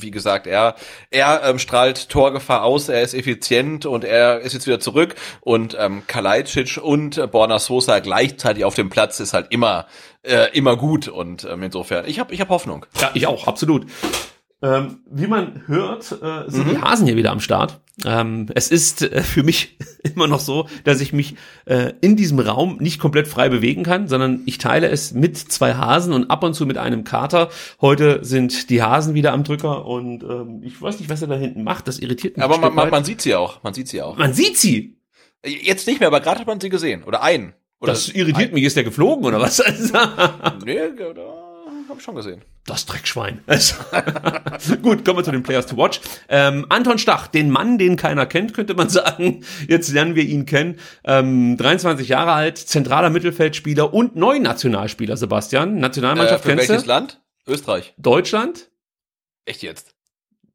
[0.01, 0.75] wie gesagt, er
[1.09, 5.75] er ähm, strahlt Torgefahr aus, er ist effizient und er ist jetzt wieder zurück und
[5.79, 9.87] ähm, Kalajdzic und äh, Borna Sosa gleichzeitig auf dem Platz ist halt immer
[10.23, 12.85] äh, immer gut und ähm, insofern ich habe ich habe Hoffnung.
[12.99, 13.85] Ja, ich auch, absolut.
[14.61, 17.79] Ähm, wie man hört, äh, sind die Hasen hier wieder am Start.
[18.05, 21.35] Ähm, es ist äh, für mich immer noch so, dass ich mich
[21.65, 25.75] äh, in diesem Raum nicht komplett frei bewegen kann, sondern ich teile es mit zwei
[25.75, 27.49] Hasen und ab und zu mit einem Kater.
[27.81, 31.35] Heute sind die Hasen wieder am Drücker und ähm, ich weiß nicht, was er da
[31.35, 31.87] hinten macht.
[31.87, 32.43] Das irritiert mich.
[32.43, 34.17] Aber man, man, man sieht sie auch, man sieht sie auch.
[34.17, 34.97] man sieht sie.
[35.45, 37.53] Jetzt nicht mehr, aber gerade hat man sie gesehen oder einen.
[37.79, 38.63] Oder das irritiert mich.
[38.63, 39.59] Ist der geflogen oder was?
[40.65, 41.47] nee, da
[41.89, 42.41] habe ich schon gesehen.
[42.67, 43.41] Das Dreckschwein.
[43.47, 43.75] Also,
[44.81, 45.99] gut, kommen wir zu den Players to Watch.
[46.29, 49.43] Ähm, Anton Stach, den Mann, den keiner kennt, könnte man sagen.
[49.67, 50.77] Jetzt lernen wir ihn kennen.
[51.05, 55.79] Ähm, 23 Jahre alt, zentraler Mittelfeldspieler und neuen Nationalspieler, Sebastian.
[55.79, 56.89] Nationalmannschaft Äh, für kennst welches du?
[56.89, 57.21] Land?
[57.47, 57.93] Österreich.
[57.97, 58.69] Deutschland?
[59.45, 59.95] Echt jetzt?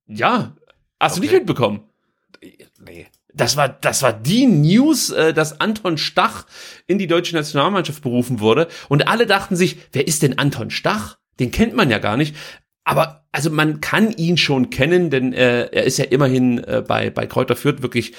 [0.07, 0.55] Ja.
[1.01, 1.29] Hast du Okay.
[1.31, 1.81] nicht mitbekommen?
[2.85, 3.07] Nee.
[3.35, 6.45] Das war, das war die News, äh, dass Anton Stach
[6.87, 8.69] in die deutsche Nationalmannschaft berufen wurde.
[8.91, 11.17] Und alle dachten sich, wer ist denn Anton Stach?
[11.41, 12.37] Den kennt man ja gar nicht.
[12.85, 17.11] Aber also man kann ihn schon kennen, denn äh, er ist ja immerhin äh, bei,
[17.11, 18.13] bei Kräuter Fürth wirklich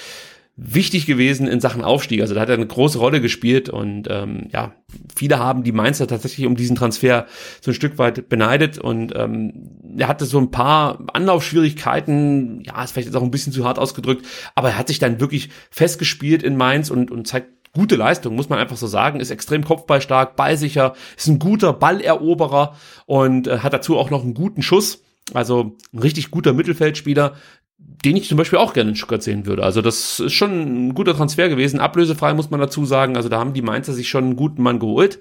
[0.56, 2.20] wichtig gewesen in Sachen Aufstieg.
[2.20, 4.72] Also da hat er eine große Rolle gespielt und ähm, ja,
[5.14, 7.26] viele haben die Mainzer tatsächlich um diesen Transfer
[7.60, 12.92] so ein Stück weit beneidet und ähm, er hatte so ein paar Anlaufschwierigkeiten, ja, ist
[12.92, 16.44] vielleicht jetzt auch ein bisschen zu hart ausgedrückt, aber er hat sich dann wirklich festgespielt
[16.44, 20.36] in Mainz und, und zeigt gute Leistung, muss man einfach so sagen, ist extrem kopfballstark,
[20.36, 25.02] ballsicher, ist ein guter Balleroberer und äh, hat dazu auch noch einen guten Schuss.
[25.32, 27.34] Also ein richtig guter Mittelfeldspieler,
[27.78, 29.62] den ich zum Beispiel auch gerne in Stuttgart sehen würde.
[29.62, 31.80] Also das ist schon ein guter Transfer gewesen.
[31.80, 33.16] Ablösefrei muss man dazu sagen.
[33.16, 35.18] Also da haben die Mainzer sich schon einen guten Mann geholt.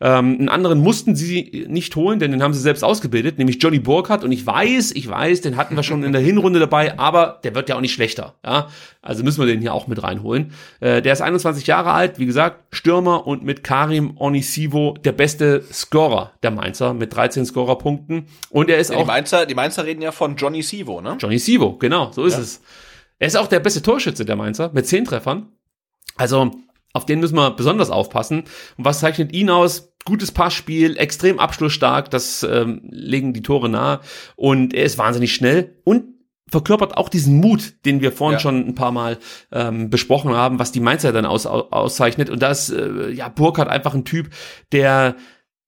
[0.00, 3.78] Ähm, einen anderen mussten sie nicht holen, denn den haben sie selbst ausgebildet, nämlich Johnny
[3.78, 4.24] Burkhardt.
[4.24, 7.54] Und ich weiß, ich weiß, den hatten wir schon in der Hinrunde dabei, aber der
[7.54, 8.34] wird ja auch nicht schlechter.
[8.44, 8.68] Ja?
[9.00, 10.52] Also müssen wir den hier auch mit reinholen.
[10.80, 15.62] Äh, der ist 21 Jahre alt, wie gesagt, Stürmer und mit Karim Onisivo der beste
[15.72, 18.26] Scorer der Mainzer mit 13 Scorerpunkten.
[18.50, 21.16] Und er ist Ja, die, auch Mainzer, die Mainzer reden ja von Johnny Sivo, ne?
[21.18, 22.60] Johnny Sivo, genau, so ist es.
[23.18, 25.48] Er ist auch der beste Torschütze der Mainzer mit 10 Treffern.
[26.16, 26.50] Also
[26.96, 28.40] auf den müssen wir besonders aufpassen.
[28.76, 29.92] Und was zeichnet ihn aus?
[30.04, 34.00] Gutes Passspiel, extrem abschlussstark, das ähm, legen die Tore nahe.
[34.36, 36.04] Und er ist wahnsinnig schnell und
[36.48, 38.38] verkörpert auch diesen Mut, den wir vorhin Ja.
[38.40, 39.18] schon ein paar Mal
[39.50, 42.30] ähm, besprochen haben, was die Mainzer dann aus, au- auszeichnet.
[42.30, 44.30] Und da ist äh, ja Burkhardt einfach ein Typ,
[44.70, 45.16] der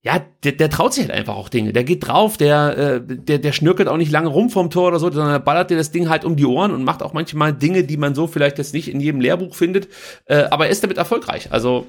[0.09, 1.75] ja, der, der traut sich halt einfach auch Dinge.
[1.75, 4.99] Der geht drauf, der, äh, der, der schnürkelt auch nicht lange rum vom Tor oder
[4.99, 7.53] so, sondern er ballert dir das Ding halt um die Ohren und macht auch manchmal
[7.53, 9.89] Dinge, die man so vielleicht jetzt nicht in jedem Lehrbuch findet.
[10.25, 11.53] Äh, aber er ist damit erfolgreich.
[11.53, 11.87] Also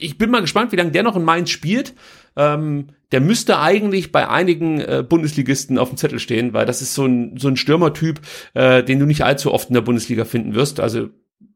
[0.00, 1.94] ich bin mal gespannt, wie lange der noch in Mainz spielt.
[2.34, 6.94] Ähm, der müsste eigentlich bei einigen äh, Bundesligisten auf dem Zettel stehen, weil das ist
[6.94, 8.20] so ein, so ein Stürmertyp,
[8.54, 10.80] äh, den du nicht allzu oft in der Bundesliga finden wirst.
[10.80, 11.08] Also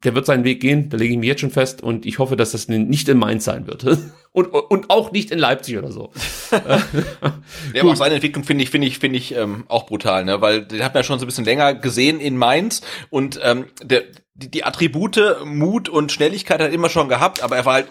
[0.05, 2.37] der wird seinen Weg gehen, da lege ich mich jetzt schon fest und ich hoffe,
[2.37, 3.85] dass das nicht in Mainz sein wird.
[4.35, 6.11] Und, und auch nicht in Leipzig oder so.
[7.73, 10.41] Ja, aber auch seine Entwicklung finde ich, finde ich, finde ich ähm, auch brutal, ne?
[10.41, 13.67] Weil den hat man ja schon so ein bisschen länger gesehen in Mainz und ähm,
[13.81, 14.03] der,
[14.35, 17.87] die, die Attribute Mut und Schnelligkeit hat er immer schon gehabt, aber er war halt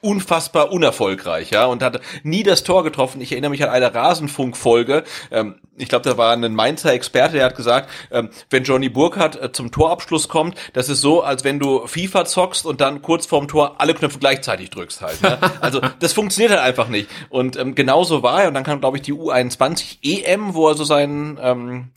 [0.00, 3.20] unfassbar unerfolgreich, ja, und hat nie das Tor getroffen.
[3.20, 5.04] Ich erinnere mich an eine Rasenfunk-Folge.
[5.30, 9.40] Ähm, ich glaube, da war ein Mainzer Experte, der hat gesagt, ähm, wenn Johnny Burkhardt
[9.40, 13.26] äh, zum Torabschluss kommt, das ist so, als wenn du FIFA zockst und dann kurz
[13.26, 15.22] vorm Tor alle Knöpfe gleichzeitig drückst halt.
[15.22, 15.38] Ne?
[15.60, 17.08] Also das funktioniert halt einfach nicht.
[17.30, 18.48] Und ähm, genauso war er.
[18.48, 21.90] Und dann kam, glaube ich, die U21 EM, wo er so seinen ähm,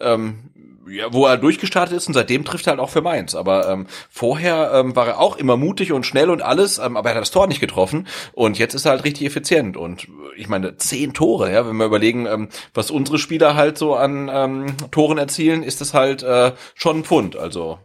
[0.00, 0.50] ähm,
[0.90, 3.34] ja, wo er durchgestartet ist und seitdem trifft er halt auch für Mainz.
[3.34, 7.10] Aber ähm, vorher ähm, war er auch immer mutig und schnell und alles, ähm, aber
[7.10, 9.76] er hat das Tor nicht getroffen und jetzt ist er halt richtig effizient.
[9.76, 13.78] Und äh, ich meine, zehn Tore, ja, wenn wir überlegen, ähm, was unsere Spieler halt
[13.78, 17.36] so an ähm, Toren erzielen, ist das halt äh, schon ein Pfund.
[17.36, 17.78] Also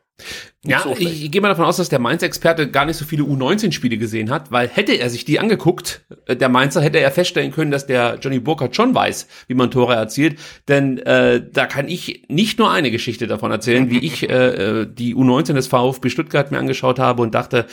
[0.65, 3.23] Ja, so ich, ich gehe mal davon aus, dass der Mainz-Experte gar nicht so viele
[3.23, 7.51] U19-Spiele gesehen hat, weil hätte er sich die angeguckt, äh, der Mainzer, hätte er feststellen
[7.51, 10.39] können, dass der Johnny Burkhardt schon weiß, wie man Tore erzielt.
[10.69, 14.87] Denn äh, da kann ich nicht nur eine Geschichte davon erzählen, wie ich äh, äh,
[14.89, 17.65] die U19 des VfB Stuttgart mir angeschaut habe und dachte,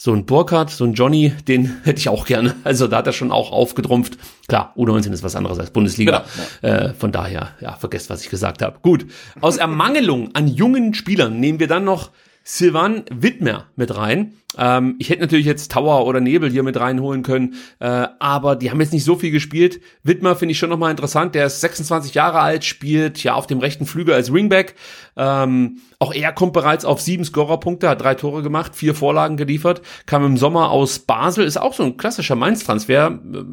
[0.00, 2.54] so ein Burkhardt, so ein Johnny, den hätte ich auch gerne.
[2.64, 4.18] Also da hat er schon auch aufgetrumpft.
[4.46, 6.24] Klar, U19 ist was anderes als Bundesliga.
[6.62, 8.78] Äh, von daher, ja, vergesst, was ich gesagt habe.
[8.82, 9.06] Gut.
[9.40, 12.10] Aus Ermangelung an jungen Spielern nehmen wir dann noch
[12.50, 14.32] Sylvain Wittmer mit rein.
[14.56, 18.70] Ähm, ich hätte natürlich jetzt Tower oder Nebel hier mit reinholen können, äh, aber die
[18.70, 19.82] haben jetzt nicht so viel gespielt.
[20.02, 21.34] Wittmer finde ich schon nochmal interessant.
[21.34, 24.76] Der ist 26 Jahre alt, spielt ja auf dem rechten Flügel als Ringback.
[25.18, 29.82] Ähm, auch er kommt bereits auf sieben Scorerpunkte, hat drei Tore gemacht, vier Vorlagen geliefert,
[30.06, 33.44] kam im Sommer aus Basel, ist auch so ein klassischer Mainz-Transfer, äh,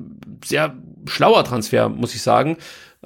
[0.46, 0.74] sehr
[1.06, 2.56] schlauer Transfer, muss ich sagen.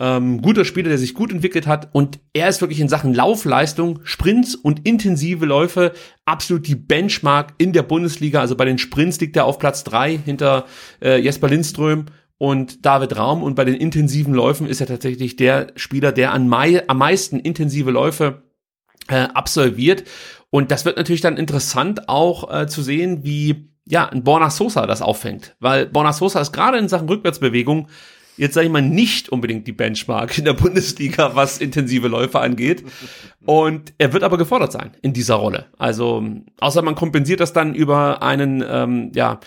[0.02, 1.90] Ähm, guter Spieler, der sich gut entwickelt hat.
[1.92, 5.92] Und er ist wirklich in Sachen Laufleistung, Sprints und intensive Läufe
[6.24, 8.40] absolut die Benchmark in der Bundesliga.
[8.40, 10.66] Also bei den Sprints liegt er auf Platz drei hinter
[11.02, 12.06] äh, Jesper Lindström
[12.38, 13.44] und David Raum.
[13.44, 17.38] Und bei den intensiven Läufen ist er tatsächlich der Spieler, der an mei am meisten
[17.38, 18.44] intensive Läufe
[19.10, 20.06] äh, absolviert.
[20.50, 24.86] Und das wird natürlich dann interessant auch äh, zu sehen, wie ja ein Borna Sosa
[24.88, 27.88] das auffängt, weil Borna Sosa ist gerade in Sachen Rückwärtsbewegung
[28.40, 32.84] jetzt sage ich mal nicht unbedingt die Benchmark in der Bundesliga, was intensive Läufe angeht.
[33.46, 35.66] Und er wird aber gefordert sein in dieser Rolle.
[35.78, 36.24] Also
[36.60, 39.40] außer man kompensiert das dann über einen ähm, ja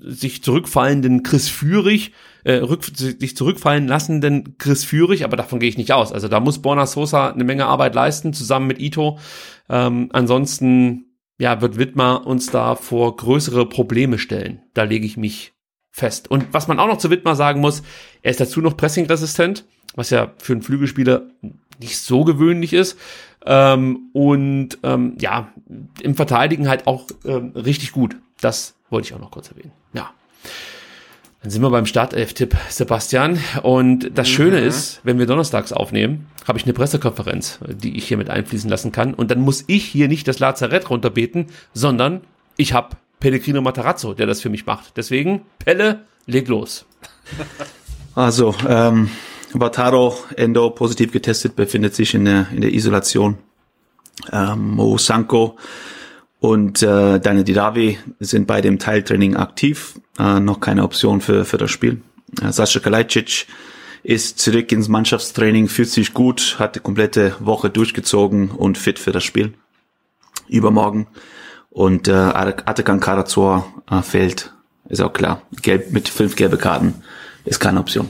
[0.00, 2.12] sich zurückfallenden Chris Führig,
[2.44, 6.12] äh, rück, sich zurückfallen lassenden Chris Führig, aber davon gehe ich nicht aus.
[6.12, 9.18] Also da muss Borna Sosa eine Menge Arbeit leisten, zusammen mit Ito.
[9.70, 11.06] Ähm, ansonsten
[11.38, 14.62] ja, wird Wittmer uns da vor größere Probleme stellen.
[14.74, 15.55] Da lege ich mich
[15.96, 16.30] fest.
[16.30, 17.82] Und was man auch noch zu Wittmer sagen muss,
[18.22, 21.22] er ist dazu noch pressingresistent, was ja für einen Flügelspieler
[21.80, 22.98] nicht so gewöhnlich ist.
[23.46, 25.48] Ähm, und ähm, ja,
[26.02, 28.16] im Verteidigen halt auch ähm, richtig gut.
[28.42, 29.72] Das wollte ich auch noch kurz erwähnen.
[29.94, 30.10] Ja.
[31.40, 33.38] Dann sind wir beim Startelf-Tipp, Sebastian.
[33.62, 34.32] Und das mhm.
[34.32, 38.68] Schöne ist, wenn wir donnerstags aufnehmen, habe ich eine Pressekonferenz, die ich hier mit einfließen
[38.68, 39.14] lassen kann.
[39.14, 42.20] Und dann muss ich hier nicht das Lazarett runterbeten, sondern
[42.58, 44.96] ich habe Pellegrino Matarazzo, der das für mich macht.
[44.96, 46.86] Deswegen, Pelle, leg los.
[48.14, 49.10] Also, ähm,
[49.52, 53.36] Vataro Endo positiv getestet, befindet sich in der, in der Isolation.
[54.32, 55.58] Ähm, Mo Sanko
[56.40, 61.58] und äh, Daniel Didavi sind bei dem Teiltraining aktiv, äh, noch keine Option für, für
[61.58, 62.02] das Spiel.
[62.40, 63.46] Äh, Sascha Kalajdzic
[64.02, 69.12] ist zurück ins Mannschaftstraining, fühlt sich gut, hat die komplette Woche durchgezogen und fit für
[69.12, 69.54] das Spiel.
[70.48, 71.08] Übermorgen.
[71.76, 74.50] Und äh, Atakan Karazor äh, fällt,
[74.88, 75.42] ist auch klar.
[75.60, 76.94] Gelb mit fünf gelbe Karten
[77.44, 78.08] ist keine Option.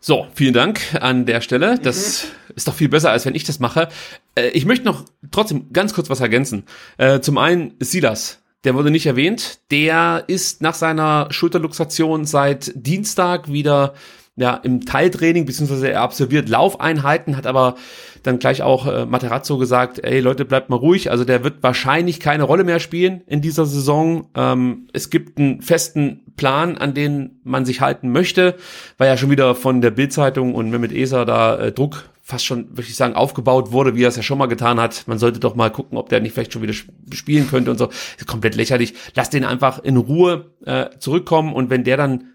[0.00, 1.78] So, vielen Dank an der Stelle.
[1.78, 2.54] Das mhm.
[2.56, 3.90] ist doch viel besser, als wenn ich das mache.
[4.34, 6.64] Äh, ich möchte noch trotzdem ganz kurz was ergänzen.
[6.96, 8.40] Äh, zum einen Silas.
[8.64, 9.58] Der wurde nicht erwähnt.
[9.70, 13.92] Der ist nach seiner Schulterluxation seit Dienstag wieder
[14.36, 17.76] ja, im Teiltraining, beziehungsweise er absolviert Laufeinheiten, hat aber
[18.22, 21.10] dann gleich auch äh, Materazzo gesagt, ey Leute, bleibt mal ruhig.
[21.10, 24.28] Also der wird wahrscheinlich keine Rolle mehr spielen in dieser Saison.
[24.34, 28.56] Ähm, es gibt einen festen Plan, an den man sich halten möchte.
[28.98, 32.70] War ja schon wieder von der Bildzeitung und Mehmet Eser da äh, Druck fast schon,
[32.70, 35.04] würde ich sagen, aufgebaut wurde, wie er es ja schon mal getan hat.
[35.06, 36.74] Man sollte doch mal gucken, ob der nicht vielleicht schon wieder
[37.12, 37.88] spielen könnte und so.
[38.26, 38.94] komplett lächerlich.
[39.14, 42.32] Lass den einfach in Ruhe äh, zurückkommen und wenn der dann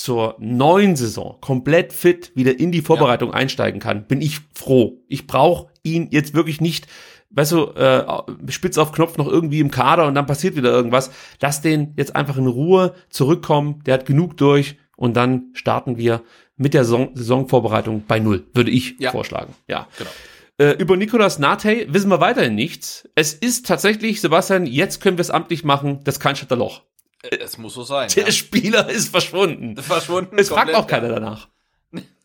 [0.00, 3.34] zur neuen Saison komplett fit wieder in die Vorbereitung ja.
[3.34, 5.02] einsteigen kann, bin ich froh.
[5.08, 6.86] Ich brauche ihn jetzt wirklich nicht,
[7.28, 8.06] weißt du, äh,
[8.48, 11.10] spitz auf Knopf noch irgendwie im Kader und dann passiert wieder irgendwas.
[11.42, 13.82] Lass den jetzt einfach in Ruhe zurückkommen.
[13.84, 16.22] Der hat genug durch und dann starten wir
[16.56, 19.10] mit der Saison Saisonvorbereitung bei Null, würde ich ja.
[19.10, 19.52] vorschlagen.
[19.68, 20.10] Ja, genau.
[20.56, 23.06] Äh, über Nicolas Nate wissen wir weiterhin nichts.
[23.16, 26.84] Es ist tatsächlich, Sebastian, jetzt können wir es amtlich machen, das Cannstatter Loch.
[27.22, 28.08] Es muss so sein.
[28.14, 28.32] Der ja.
[28.32, 29.76] Spieler ist verschwunden.
[29.76, 30.38] Verschwunden.
[30.38, 31.48] Es fragt auch keiner danach.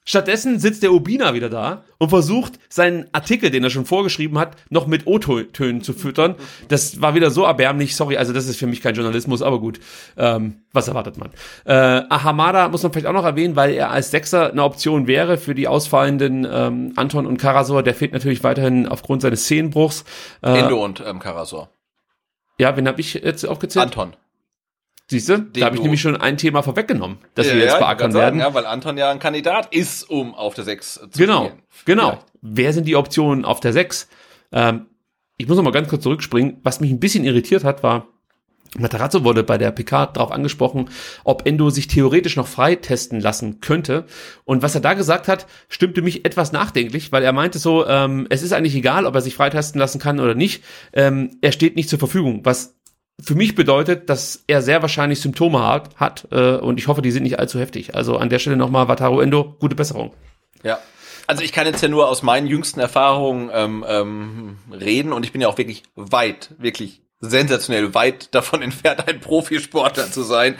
[0.08, 4.56] Stattdessen sitzt der Obina wieder da und versucht, seinen Artikel, den er schon vorgeschrieben hat,
[4.70, 6.36] noch mit O-Tönen zu füttern.
[6.68, 7.96] Das war wieder so erbärmlich.
[7.96, 9.80] Sorry, also das ist für mich kein Journalismus, aber gut.
[10.16, 11.32] Ähm, was erwartet man?
[11.66, 15.38] Äh, Ahamada muss man vielleicht auch noch erwähnen, weil er als Sechser eine Option wäre
[15.40, 17.82] für die ausfallenden ähm, Anton und Karasor.
[17.82, 20.06] Der fehlt natürlich weiterhin aufgrund seines Szenenbruchs.
[20.44, 21.70] Äh, Endo und ähm, Karasor.
[22.60, 23.86] Ja, wen habe ich jetzt aufgezählt?
[23.86, 24.14] Anton.
[25.08, 27.80] Siehst du, da habe ich nämlich schon ein Thema vorweggenommen, das ja, wir jetzt ja,
[27.80, 28.40] beackern werden.
[28.40, 31.62] ja, weil Anton ja ein Kandidat ist, um auf der 6 zu Genau, spielen.
[31.86, 32.10] genau.
[32.10, 32.26] Vielleicht.
[32.42, 34.08] Wer sind die Optionen auf der 6?
[34.52, 34.88] Ähm,
[35.38, 36.58] ich muss noch mal ganz kurz zurückspringen.
[36.64, 38.08] Was mich ein bisschen irritiert hat, war,
[38.78, 40.90] Matarazzo wurde bei der PK darauf angesprochen,
[41.24, 44.06] ob Endo sich theoretisch noch freitesten lassen könnte.
[44.44, 48.28] Und was er da gesagt hat, stimmte mich etwas nachdenklich, weil er meinte so, ähm,
[48.30, 50.64] es ist eigentlich egal, ob er sich freitesten lassen kann oder nicht.
[50.94, 52.76] Ähm, er steht nicht zur Verfügung, was
[53.22, 57.12] für mich bedeutet, dass er sehr wahrscheinlich Symptome hat, hat äh, und ich hoffe, die
[57.12, 57.96] sind nicht allzu heftig.
[57.96, 60.14] Also an der Stelle nochmal Wataru Endo, gute Besserung.
[60.64, 60.80] Ja.
[61.28, 65.32] Also ich kann jetzt ja nur aus meinen jüngsten Erfahrungen ähm, ähm, reden und ich
[65.32, 70.56] bin ja auch wirklich weit, wirklich sensationell weit davon entfernt, ein Profisportler zu sein.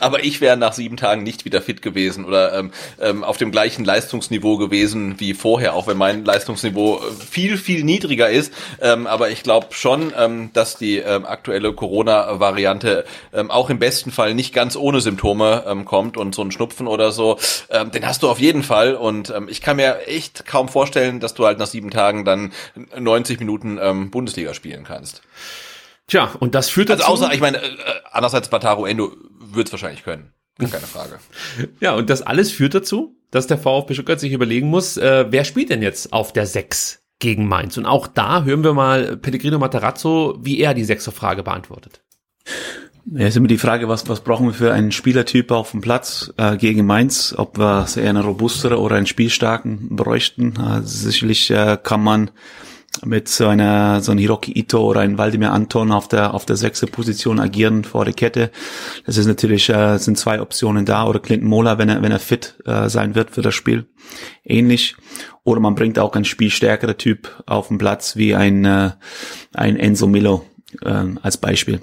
[0.00, 2.70] Aber ich wäre nach sieben Tagen nicht wieder fit gewesen oder ähm,
[3.00, 7.84] ähm, auf dem gleichen Leistungsniveau gewesen wie vorher, auch wenn mein Leistungsniveau äh, viel, viel
[7.84, 8.52] niedriger ist.
[8.80, 14.10] Ähm, aber ich glaube schon, ähm, dass die ähm, aktuelle Corona-Variante ähm, auch im besten
[14.10, 17.38] Fall nicht ganz ohne Symptome ähm, kommt und so ein Schnupfen oder so,
[17.70, 18.94] ähm, den hast du auf jeden Fall.
[18.94, 22.52] Und ähm, ich kann mir echt kaum vorstellen, dass du halt nach sieben Tagen dann
[22.98, 25.22] 90 Minuten ähm, Bundesliga spielen kannst.
[26.06, 27.04] Tja, und das führt dazu.
[27.04, 27.68] Also außer, ich meine, äh,
[28.10, 30.32] andererseits Bataro Endo wird es wahrscheinlich können.
[30.58, 31.18] Keine Frage.
[31.80, 35.44] ja, und das alles führt dazu, dass der VfB Stuttgart sich überlegen muss, äh, wer
[35.44, 37.76] spielt denn jetzt auf der 6 gegen Mainz?
[37.76, 42.02] Und auch da hören wir mal Pellegrino Matarazzo, wie er die sechste Frage beantwortet.
[43.12, 46.32] Ja, ist immer die Frage, was, was brauchen wir für einen Spielertyp auf dem Platz
[46.38, 50.54] äh, gegen Mainz, ob wir eher einen robustere oder einen spielstarken bräuchten.
[50.56, 52.30] Äh, sicherlich äh, kann man
[53.04, 56.56] mit so einer so ein Hiroki Ito oder ein Waldemir Anton auf der auf der
[56.56, 58.50] sechste Position agieren vor der Kette.
[59.04, 62.18] Das ist natürlich äh, sind zwei Optionen da oder Clinton Mola, wenn er wenn er
[62.18, 63.86] fit äh, sein wird für das Spiel,
[64.44, 64.96] ähnlich.
[65.44, 68.92] Oder man bringt auch einen spielstärkere Typ auf den Platz wie ein äh,
[69.54, 70.44] ein Enzo Milo
[70.82, 71.80] äh, als Beispiel.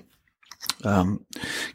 [0.83, 1.21] Ähm,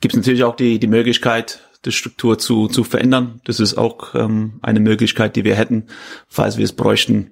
[0.01, 3.41] Gibt es natürlich auch die die Möglichkeit die Struktur zu, zu verändern.
[3.45, 5.87] Das ist auch ähm, eine Möglichkeit, die wir hätten,
[6.27, 7.31] falls wir es bräuchten.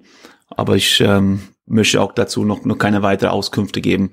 [0.49, 4.11] Aber ich ähm, möchte auch dazu noch, noch keine weitere Auskünfte geben.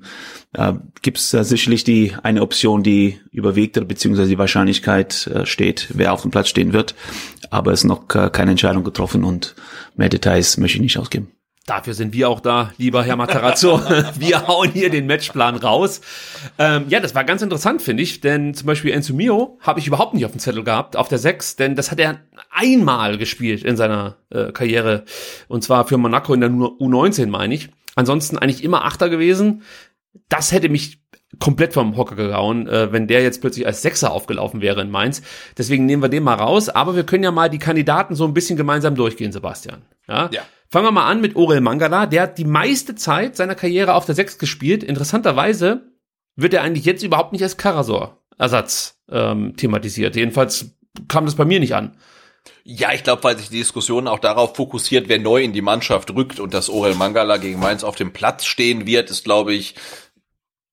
[0.53, 5.87] Äh, Gibt es äh, sicherlich die eine Option, die überwiegt beziehungsweise die Wahrscheinlichkeit äh, steht,
[5.93, 6.95] wer auf dem Platz stehen wird.
[7.49, 9.55] Aber es ist noch äh, keine Entscheidung getroffen und
[9.95, 11.34] mehr Details möchte ich nicht ausgeben.
[11.65, 13.79] Dafür sind wir auch da, lieber Herr Matarazzo.
[14.19, 15.99] wir hauen hier den Matchplan raus.
[16.59, 19.87] Ähm, ja, das war ganz interessant, finde ich, denn zum Beispiel Enzo Mio habe ich
[19.87, 22.19] überhaupt nicht auf dem Zettel gehabt, auf der 6, denn das hat er
[22.51, 25.05] einmal gespielt in seiner äh, Karriere
[25.47, 27.69] und zwar für Monaco in der U19, meine ich.
[27.95, 29.63] Ansonsten eigentlich immer Achter gewesen.
[30.29, 30.99] Das hätte mich
[31.39, 35.23] komplett vom Hocker gehauen, äh, wenn der jetzt plötzlich als Sechser aufgelaufen wäre in Mainz.
[35.57, 36.69] Deswegen nehmen wir den mal raus.
[36.69, 39.81] Aber wir können ja mal die Kandidaten so ein bisschen gemeinsam durchgehen, Sebastian.
[40.07, 40.29] Ja.
[40.31, 40.41] ja.
[40.69, 42.05] Fangen wir mal an mit Orel Mangala.
[42.05, 44.83] Der hat die meiste Zeit seiner Karriere auf der 6 gespielt.
[44.83, 45.91] Interessanterweise
[46.35, 50.15] wird er eigentlich jetzt überhaupt nicht als Karasor-Ersatz ähm, thematisiert.
[50.15, 51.95] Jedenfalls kam das bei mir nicht an.
[52.63, 56.13] Ja, ich glaube, weil sich die Diskussion auch darauf fokussiert, wer neu in die Mannschaft
[56.13, 59.75] rückt und dass Orel Mangala gegen Mainz auf dem Platz stehen wird, ist, glaube ich,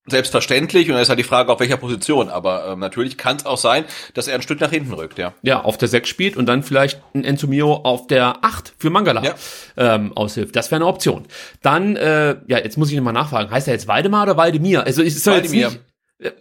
[0.06, 2.28] selbstverständlich und dann ist halt die Frage, auf welcher Position.
[2.28, 3.84] Aber ähm, natürlich kann es auch sein,
[4.14, 5.32] dass er ein Stück nach hinten rückt, ja.
[5.42, 8.90] Ja, auf der 6 spielt und dann vielleicht ein Enzo Mio auf der 8 für
[8.90, 9.34] Mangala ja.
[9.76, 10.56] ähm, aushilft.
[10.56, 11.26] Das wäre eine Option.
[11.62, 14.84] Dann, äh, ja, jetzt muss ich nochmal nachfragen, heißt er jetzt Waldemar oder Waldemir?
[14.84, 15.60] Also soll Waldemir.
[15.60, 15.84] jetzt nicht,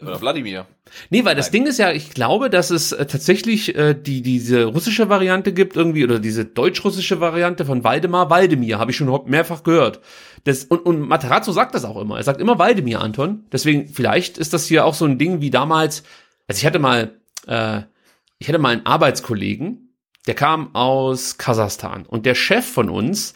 [0.02, 0.68] oder Wladimir.
[1.10, 1.52] Nee, weil das Nein.
[1.52, 5.76] Ding ist ja, ich glaube, dass es äh, tatsächlich äh, die diese russische Variante gibt
[5.76, 10.02] irgendwie oder diese deutsch-russische Variante von Waldemar Waldemir, habe ich schon mehrfach gehört.
[10.44, 12.18] Das, und, und Materazzo sagt das auch immer.
[12.18, 13.46] Er sagt immer Waldemir, Anton.
[13.52, 16.04] Deswegen, vielleicht ist das hier auch so ein Ding wie damals,
[16.48, 17.82] also ich hatte mal, äh,
[18.40, 19.96] ich hatte mal einen Arbeitskollegen,
[20.28, 23.34] der kam aus Kasachstan und der Chef von uns,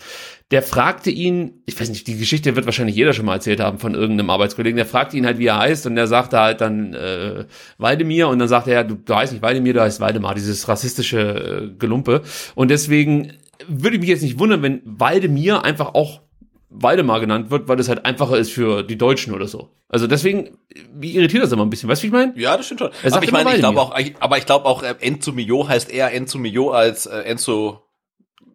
[0.51, 3.79] der fragte ihn, ich weiß nicht, die Geschichte wird wahrscheinlich jeder schon mal erzählt haben
[3.79, 6.93] von irgendeinem Arbeitskollegen, der fragte ihn halt, wie er heißt und der sagte halt dann
[6.93, 7.45] äh,
[7.79, 11.19] Waldemir und dann sagte er, du, du heißt nicht Waldemir, du heißt Waldemar, dieses rassistische
[11.19, 12.21] äh, Gelumpe
[12.53, 13.33] und deswegen
[13.67, 16.21] würde ich mich jetzt nicht wundern, wenn Waldemir einfach auch
[16.69, 19.71] Waldemar genannt wird, weil das halt einfacher ist für die Deutschen oder so.
[19.87, 20.57] Also deswegen,
[20.93, 22.33] wie irritiert das immer ein bisschen, weißt du, wie ich meine?
[22.35, 22.91] Ja, das stimmt schon.
[23.01, 25.67] Er sagt aber ich meine, ich glaube auch, aber ich glaube auch, äh, Enzo Mio
[25.67, 27.81] heißt eher Enzo Mio als äh, Enzo,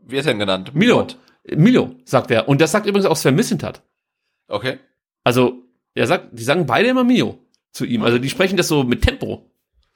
[0.07, 0.75] wie ist er denn genannt?
[0.75, 1.07] Milo.
[1.45, 2.49] Milo, sagt er.
[2.49, 3.83] Und das sagt übrigens auch Sven Missentat.
[4.49, 4.79] Okay.
[5.25, 5.63] Also,
[5.95, 7.39] er sagt, die sagen beide immer Mio
[7.73, 8.03] zu ihm.
[8.03, 9.51] Also, die sprechen das so mit Tempo.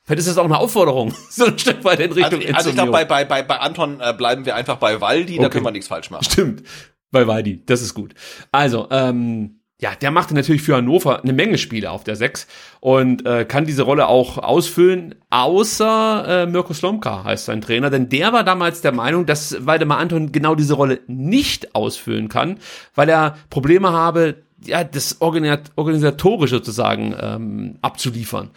[0.05, 2.77] Vielleicht ist das auch eine Aufforderung, so ein Stück weit in Richtung Also, also ich
[2.77, 5.43] glaube, bei, bei, bei, bei Anton äh, bleiben wir einfach bei Waldi, okay.
[5.43, 6.25] da können wir nichts falsch machen.
[6.25, 6.63] Stimmt,
[7.11, 8.15] bei Waldi, das ist gut.
[8.53, 12.47] Also, ähm, ja, der machte natürlich für Hannover eine Menge Spiele auf der 6
[12.85, 18.11] und äh, kann diese Rolle auch ausfüllen, außer äh, Mirko Slomka heißt sein Trainer, denn
[18.11, 22.59] der war damals der Meinung, dass Waldemar Anton genau diese Rolle nicht ausfüllen kann,
[22.95, 28.51] weil er Probleme habe, ja, das organisatorisch sozusagen ähm, abzuliefern.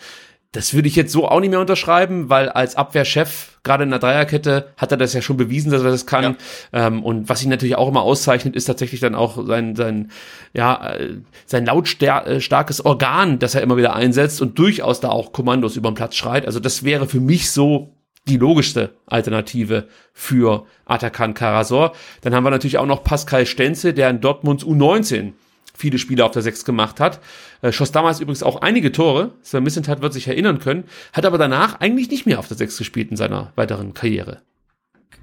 [0.53, 3.99] Das würde ich jetzt so auch nicht mehr unterschreiben, weil als Abwehrchef, gerade in der
[3.99, 6.37] Dreierkette, hat er das ja schon bewiesen, dass er das kann.
[6.73, 6.87] Ja.
[6.87, 10.09] Ähm, und was ihn natürlich auch immer auszeichnet, ist tatsächlich dann auch sein, sein,
[10.53, 15.75] ja, äh, sein lautstarkes Organ, das er immer wieder einsetzt und durchaus da auch Kommandos
[15.75, 16.45] über den Platz schreit.
[16.45, 17.93] Also das wäre für mich so
[18.27, 21.93] die logischste Alternative für Atakan Karasor.
[22.21, 25.33] Dann haben wir natürlich auch noch Pascal Stenze, der in Dortmunds U19
[25.77, 27.19] viele Spiele auf der 6 gemacht hat.
[27.61, 29.31] Äh, schoss damals übrigens auch einige Tore.
[29.41, 32.77] Sven Missentat wird sich erinnern können, hat aber danach eigentlich nicht mehr auf der 6
[32.77, 34.41] gespielt in seiner weiteren Karriere.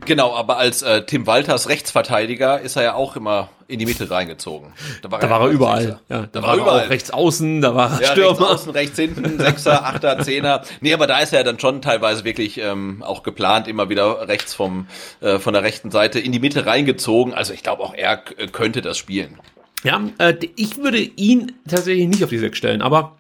[0.06, 4.10] Genau, aber als äh, Tim Walters Rechtsverteidiger ist er ja auch immer in die Mitte
[4.10, 4.72] reingezogen.
[5.00, 6.00] Da war, da er, war er überall.
[6.10, 6.86] Ja, da, da war, er überall.
[6.88, 8.30] rechts außen, da war ja, Stürmer.
[8.30, 10.62] Rechts außen, rechts hinten, Sechser, Achter, Zehner.
[10.80, 14.52] Nee, aber da ist er dann schon teilweise wirklich ähm, auch geplant, immer wieder rechts
[14.52, 14.86] vom
[15.20, 17.32] äh, von der rechten Seite in die Mitte reingezogen.
[17.32, 19.38] Also ich glaube auch er könnte das spielen.
[19.84, 23.16] Ja, äh, ich würde ihn tatsächlich nicht auf die Sechs stellen, aber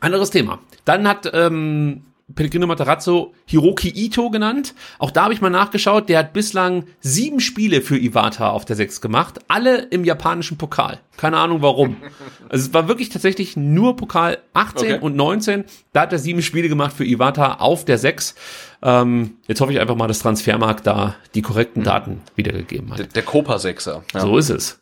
[0.00, 0.60] anderes Thema.
[0.84, 2.02] Dann hat ähm,
[2.34, 4.74] Pellegrino Matarazzo Hiroki Ito genannt.
[4.98, 6.08] Auch da habe ich mal nachgeschaut.
[6.08, 9.40] Der hat bislang sieben Spiele für Iwata auf der Sechs gemacht.
[9.48, 11.00] Alle im japanischen Pokal.
[11.16, 11.96] Keine Ahnung warum.
[12.48, 15.02] Also es war wirklich tatsächlich nur Pokal 18 okay.
[15.02, 15.64] und 19.
[15.94, 18.34] Da hat er sieben Spiele gemacht für Iwata auf der Sechs.
[18.82, 22.98] Ähm, jetzt hoffe ich einfach mal, dass Transfermarkt da die korrekten Daten wiedergegeben hat.
[22.98, 24.04] Der, der Copa Sechser.
[24.12, 24.20] Ja.
[24.20, 24.81] So ist es.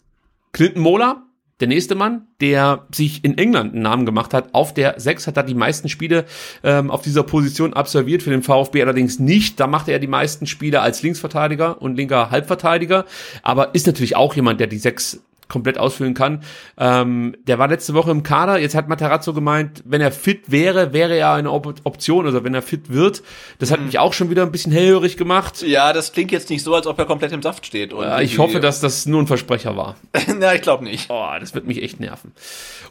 [0.53, 1.27] Clinton Mola,
[1.61, 5.37] der nächste Mann, der sich in England einen Namen gemacht hat, auf der 6 hat
[5.37, 6.25] er die meisten Spiele
[6.65, 9.61] ähm, auf dieser Position absolviert, für den VfB allerdings nicht.
[9.61, 13.05] Da machte er die meisten Spiele als Linksverteidiger und linker Halbverteidiger,
[13.43, 16.43] aber ist natürlich auch jemand, der die 6 komplett ausfüllen kann.
[16.79, 18.59] Ähm, der war letzte Woche im Kader.
[18.59, 22.25] Jetzt hat Matarazzo gemeint, wenn er fit wäre, wäre er eine Op Option.
[22.25, 23.23] Also wenn er fit wird,
[23.59, 25.63] das hat mich auch schon wieder ein bisschen hellhörig gemacht.
[25.63, 27.93] Ja, das klingt jetzt nicht so, als ob er komplett im Saft steht.
[27.93, 29.97] Ja, ich hoffe, dass das nur ein Versprecher war.
[30.39, 31.11] Na, ich glaube nicht.
[31.11, 32.33] Oh, das wird mich echt nerven.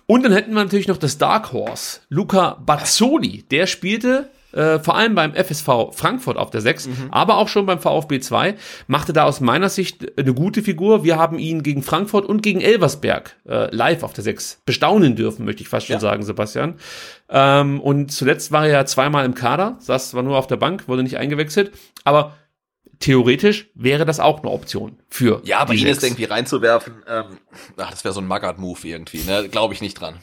[0.06, 2.02] Und dann hätten wir natürlich noch das Dark Horse.
[2.10, 7.48] Luca Bazzoli, der spielte äh, vor allem beim FSV Frankfurt auf der 6, aber auch
[7.48, 8.56] schon beim VfB 2,
[8.88, 11.04] machte da aus meiner Sicht eine gute Figur.
[11.04, 15.46] Wir haben ihn gegen Frankfurt und gegen Elversberg äh, live auf der 6 bestaunen dürfen,
[15.46, 16.00] möchte ich fast schon Ja.
[16.00, 16.76] sagen, Sebastian.
[17.30, 20.88] Ähm, und zuletzt war er ja zweimal im Kader, saß zwar nur auf der Bank,
[20.88, 21.72] wurde nicht eingewechselt,
[22.04, 22.34] aber
[23.00, 27.26] theoretisch wäre das auch eine Option für Ja, aber ihn jetzt irgendwie reinzuwerfen, ähm,
[27.78, 29.48] ach, das wäre so ein Magath-Move irgendwie, ne?
[29.50, 30.16] Glaube ich nicht dran.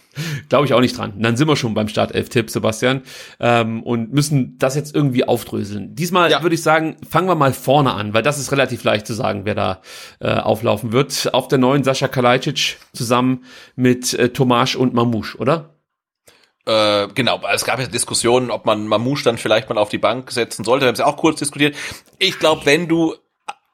[0.48, 1.14] Glaube ich auch nicht dran.
[1.20, 3.02] Dann sind wir schon beim Startelf-Tipp, Sebastian,
[3.40, 5.94] ähm, und müssen das jetzt irgendwie aufdröseln.
[5.94, 6.42] Diesmal Ja.
[6.42, 9.42] würde ich sagen, fangen wir mal vorne an, weil das ist relativ leicht zu sagen,
[9.44, 9.80] wer da
[10.20, 11.32] äh, auflaufen wird.
[11.34, 15.75] Auf der neuen Sascha Kalajdzic zusammen mit äh, Tomasz und Mamouche, oder?
[16.66, 20.32] Äh, genau, es gab ja Diskussionen, ob man Mamouche dann vielleicht mal auf die Bank
[20.32, 20.84] setzen sollte.
[20.84, 21.76] Wir haben es ja auch kurz diskutiert.
[22.18, 23.14] Ich glaube, wenn du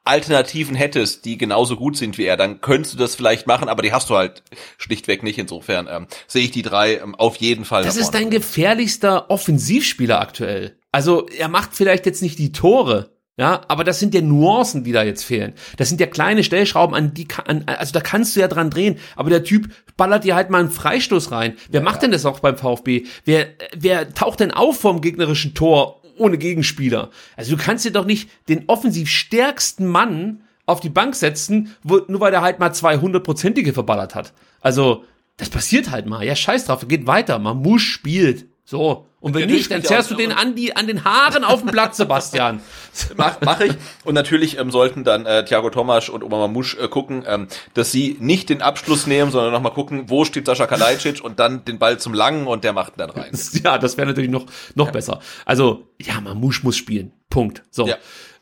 [0.05, 3.81] Alternativen hättest, die genauso gut sind wie er, dann könntest du das vielleicht machen, aber
[3.81, 4.43] die hast du halt
[4.77, 5.39] schlichtweg nicht.
[5.39, 7.83] Insofern ähm, sehe ich die drei ähm, auf jeden Fall.
[7.83, 10.77] Das da ist dein gefährlichster Offensivspieler aktuell.
[10.91, 14.91] Also er macht vielleicht jetzt nicht die Tore, ja, aber das sind ja Nuancen, die
[14.91, 15.53] da jetzt fehlen.
[15.77, 18.99] Das sind ja kleine Stellschrauben, an die an, also da kannst du ja dran drehen.
[19.15, 21.55] Aber der Typ ballert dir halt mal einen Freistoß rein.
[21.71, 23.05] Wer macht denn das auch beim VfB?
[23.25, 27.09] Wer, wer taucht denn auf vom gegnerischen Tor ohne Gegenspieler?
[27.35, 32.01] Also du kannst dir doch nicht den offensiv stärksten Mann auf die Bank setzen, wo,
[32.07, 34.33] nur weil er halt mal zwei hundertprozentige verballert hat.
[34.61, 35.05] Also
[35.37, 36.23] das passiert halt mal.
[36.23, 37.39] Ja, scheiß drauf, geht weiter.
[37.39, 38.45] Mamouche spielt.
[38.63, 39.07] So.
[39.23, 41.61] Und wenn Natürlich nicht, dann er zerrst du den an, die, an den Haaren auf
[41.61, 42.59] dem Platz, Sebastian.
[43.15, 43.71] Mach, mach ich.
[44.03, 47.89] Und natürlich ähm, sollten dann äh, Thiago Tomasch und Oma Mamouche äh, gucken, ähm, dass
[47.93, 51.79] sie nicht den Abschluss nehmen, sondern nochmal gucken, wo steht Sascha Kalajdzic und dann den
[51.79, 53.31] Ball zum Langen und der macht ihn dann rein.
[53.63, 54.45] Ja, das wäre natürlich noch,
[54.75, 55.21] noch besser.
[55.45, 57.13] Also, ja, Mamouche muss spielen.
[57.29, 57.63] Punkt.
[57.71, 57.87] So.
[57.87, 57.95] Ja.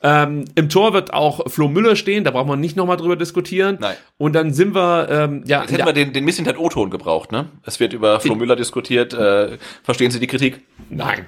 [0.03, 3.77] Ähm, Im Tor wird auch Flo Müller stehen, da braucht man nicht nochmal drüber diskutieren.
[3.79, 3.95] Nein.
[4.17, 7.49] Und dann sind wir, ähm, ja, Jetzt hätten wir den, den Missintat O-Ton gebraucht, ne?
[7.63, 9.13] Es wird über Flo Müller diskutiert.
[9.13, 10.61] Äh, verstehen Sie die Kritik?
[10.89, 11.25] Nein.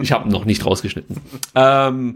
[0.00, 1.16] ich habe noch nicht rausgeschnitten.
[1.54, 2.14] Ähm,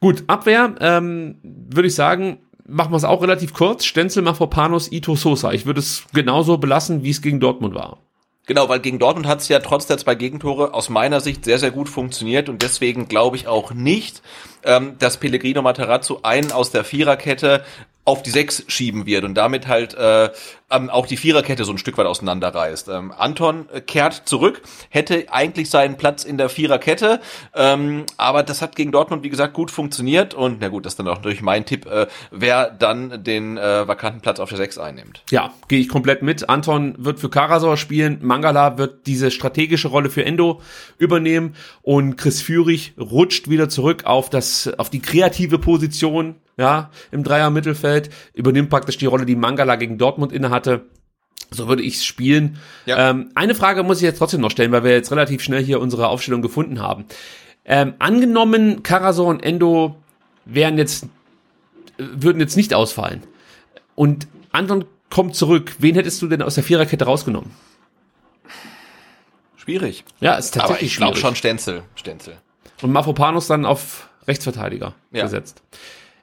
[0.00, 3.84] gut, Abwehr, ähm, würde ich sagen, machen wir es auch relativ kurz.
[3.84, 5.52] Stenzel, Mafropanos, Ito Sosa.
[5.52, 7.98] Ich würde es genauso belassen, wie es gegen Dortmund war.
[8.46, 11.58] Genau, weil gegen Dortmund hat es ja trotz der zwei Gegentore aus meiner Sicht sehr,
[11.58, 14.22] sehr gut funktioniert und deswegen glaube ich auch nicht,
[14.62, 17.64] ähm, dass Pellegrino Matarazzo einen aus der Viererkette
[18.06, 20.30] auf die Sechs schieben wird und damit halt äh,
[20.70, 22.88] ähm, auch die Viererkette so ein Stück weit auseinanderreißt.
[22.88, 27.20] Ähm, Anton äh, kehrt zurück, hätte eigentlich seinen Platz in der Viererkette,
[27.54, 30.98] ähm, aber das hat gegen Dortmund, wie gesagt, gut funktioniert und na gut, das ist
[31.00, 34.78] dann auch natürlich mein Tipp, äh, wer dann den äh, vakanten Platz auf der Sechs
[34.78, 35.22] einnimmt.
[35.30, 36.48] Ja, gehe ich komplett mit.
[36.48, 40.60] Anton wird für Karasor spielen, Mangala wird diese strategische Rolle für Endo
[40.98, 47.22] übernehmen und Chris Führig rutscht wieder zurück auf das auf die kreative Position, ja, im
[47.24, 50.86] Dreier Mittelfeld, übernimmt praktisch die Rolle, die Mangala gegen Dortmund innehatte.
[51.50, 52.58] So würde ich es spielen.
[52.86, 53.10] Ja.
[53.10, 55.80] Ähm, eine Frage muss ich jetzt trotzdem noch stellen, weil wir jetzt relativ schnell hier
[55.80, 57.04] unsere Aufstellung gefunden haben.
[57.64, 59.96] Ähm, angenommen, Karasor und Endo
[60.44, 61.08] wären jetzt, äh,
[61.98, 63.22] würden jetzt nicht ausfallen.
[63.94, 65.74] Und Anton kommt zurück.
[65.78, 67.50] Wen hättest du denn aus der Viererkette rausgenommen?
[69.56, 70.04] Schwierig.
[70.20, 71.26] Ja, ist Aber tatsächlich ich glaube schwierig.
[71.26, 71.82] schon Stenzel.
[71.96, 72.36] Stenzel.
[72.82, 75.22] Und Mafropanos dann auf Rechtsverteidiger Ja.
[75.24, 75.62] gesetzt.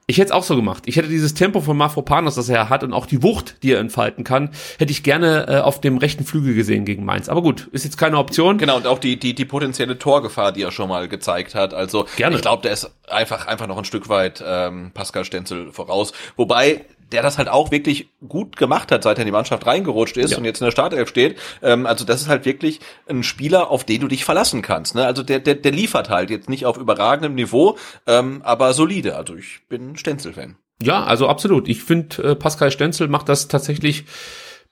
[0.06, 0.82] Ich hätte es auch so gemacht.
[0.86, 3.80] Ich hätte dieses Tempo von Mafropanos, das er hat, und auch die Wucht, die er
[3.80, 7.30] entfalten kann, hätte ich gerne äh, auf dem rechten Flügel gesehen gegen Mainz.
[7.30, 8.58] Aber gut, ist jetzt keine Option.
[8.58, 11.72] Genau, und auch die, die, die potenzielle Torgefahr, die er schon mal gezeigt hat.
[11.72, 12.36] Also Gerne.
[12.36, 16.12] ich glaube, der ist einfach, einfach noch ein Stück weit ähm, Pascal Stenzel voraus.
[16.36, 16.84] Wobei
[17.14, 20.32] der das halt auch wirklich gut gemacht hat, seit er in die Mannschaft reingerutscht ist
[20.32, 20.38] Ja.
[20.38, 21.38] und jetzt in der Startelf steht.
[21.62, 24.94] Ähm, also das ist halt wirklich ein Spieler, auf den du dich verlassen kannst.
[24.94, 25.06] Ne?
[25.06, 29.16] Also der, der, der liefert halt jetzt nicht auf überragendem Niveau, ähm, aber solide.
[29.16, 30.56] Also ich bin Stenzel-Fan.
[30.82, 31.68] Ja, also absolut.
[31.68, 34.04] Ich finde, äh, Pascal Stenzel macht das tatsächlich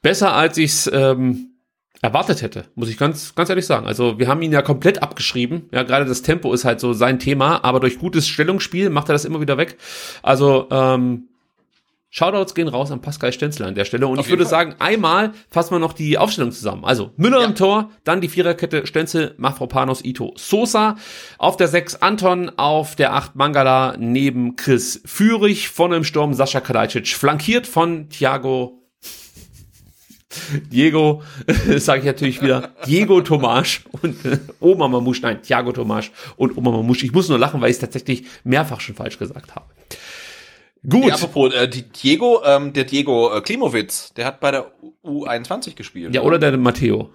[0.03, 1.51] besser, als ich es ähm,
[2.03, 3.86] erwartet hätte, muss ich ganz, ganz ehrlich sagen.
[3.86, 5.68] Also wir haben ihn ja komplett abgeschrieben.
[5.70, 9.12] Ja, gerade das Tempo ist halt so sein Thema, aber durch gutes Stellungsspiel macht er
[9.12, 9.76] das immer wieder weg.
[10.24, 11.28] Also ähm,
[12.14, 14.06] Shoutouts gehen raus an Pascal Stenzel an der Stelle.
[14.06, 14.50] Und Auf ich würde Fall.
[14.50, 16.84] sagen, einmal fassen wir noch die Aufstellung zusammen.
[16.84, 17.46] Also Müller Ja.
[17.46, 20.96] im Tor, dann die Viererkette Stenzel, Mafropanos, Ito, Sosa.
[21.38, 26.60] Auf der 6 Anton, auf der 8 Mangala, neben Chris Führig, vorne im Sturm Sascha
[26.60, 28.78] Kalajdzic, flankiert von Thiago
[30.70, 31.22] Diego,
[31.76, 36.70] sage ich natürlich wieder, Diego Tomasch und äh, Oma Mamouche, nein, Thiago Tomasch und Oma
[36.70, 37.04] Mamouche.
[37.06, 39.66] Ich muss nur lachen, weil ich es tatsächlich mehrfach schon falsch gesagt habe.
[40.89, 41.05] Gut.
[41.05, 44.72] Ja, apropos, äh, die Diego, ähm, der Diego äh, Klimowitz, der hat bei der
[45.05, 46.14] U21 gespielt.
[46.14, 47.11] Ja, oder der Matteo.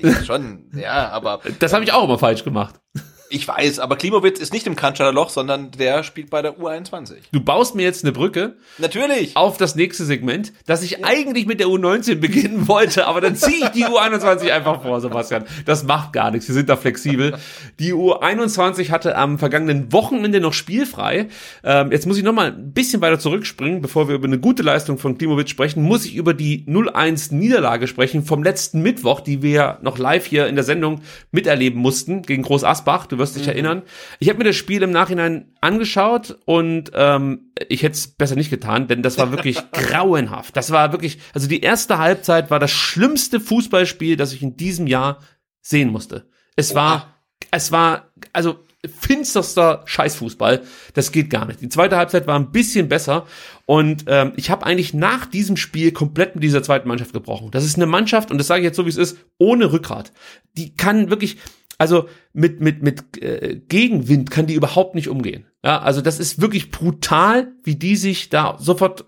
[0.00, 2.74] Ja, schon, ja, aber Das habe ich auch immer falsch gemacht.
[3.32, 7.14] Ich weiß, aber Klimowitz ist nicht im Cannstatter Loch, sondern der spielt bei der U21.
[7.32, 9.36] Du baust mir jetzt eine Brücke Natürlich.
[9.36, 13.64] auf das nächste Segment, das ich eigentlich mit der U19 beginnen wollte, aber dann ziehe
[13.64, 15.44] ich die U21 einfach vor, Sebastian.
[15.64, 17.38] Das macht gar nichts, wir sind da flexibel.
[17.78, 21.28] Die U21 hatte am vergangenen Wochenende noch spielfrei.
[21.64, 24.62] Ähm, jetzt muss ich noch mal ein bisschen weiter zurückspringen, bevor wir über eine gute
[24.62, 29.42] Leistung von Klimowitz sprechen, muss ich über die 0-1 Niederlage sprechen vom letzten Mittwoch, die
[29.42, 33.06] wir ja noch live hier in der Sendung miterleben mussten gegen Groß Asbach.
[33.06, 33.82] Du wirst dich erinnern.
[34.18, 38.50] Ich habe mir das Spiel im Nachhinein angeschaut und ähm, ich hätte es besser nicht
[38.50, 40.56] getan, denn das war wirklich grauenhaft.
[40.56, 44.86] Das war wirklich, also die erste Halbzeit war das schlimmste Fußballspiel, das ich in diesem
[44.86, 45.20] Jahr
[45.60, 46.28] sehen musste.
[46.56, 50.62] Es war, es war, also finsterster Scheißfußball.
[50.94, 51.60] Das geht gar nicht.
[51.60, 53.26] Die zweite Halbzeit war ein bisschen besser
[53.64, 57.50] und ähm, ich habe eigentlich nach diesem Spiel komplett mit dieser zweiten Mannschaft gebrochen.
[57.52, 60.12] Das ist eine Mannschaft und das sage ich jetzt so wie es ist, ohne Rückgrat.
[60.54, 61.38] Die kann wirklich
[61.82, 65.46] also mit mit mit äh, Gegenwind kann die überhaupt nicht umgehen.
[65.64, 69.06] Ja, also das ist wirklich brutal, wie die sich da sofort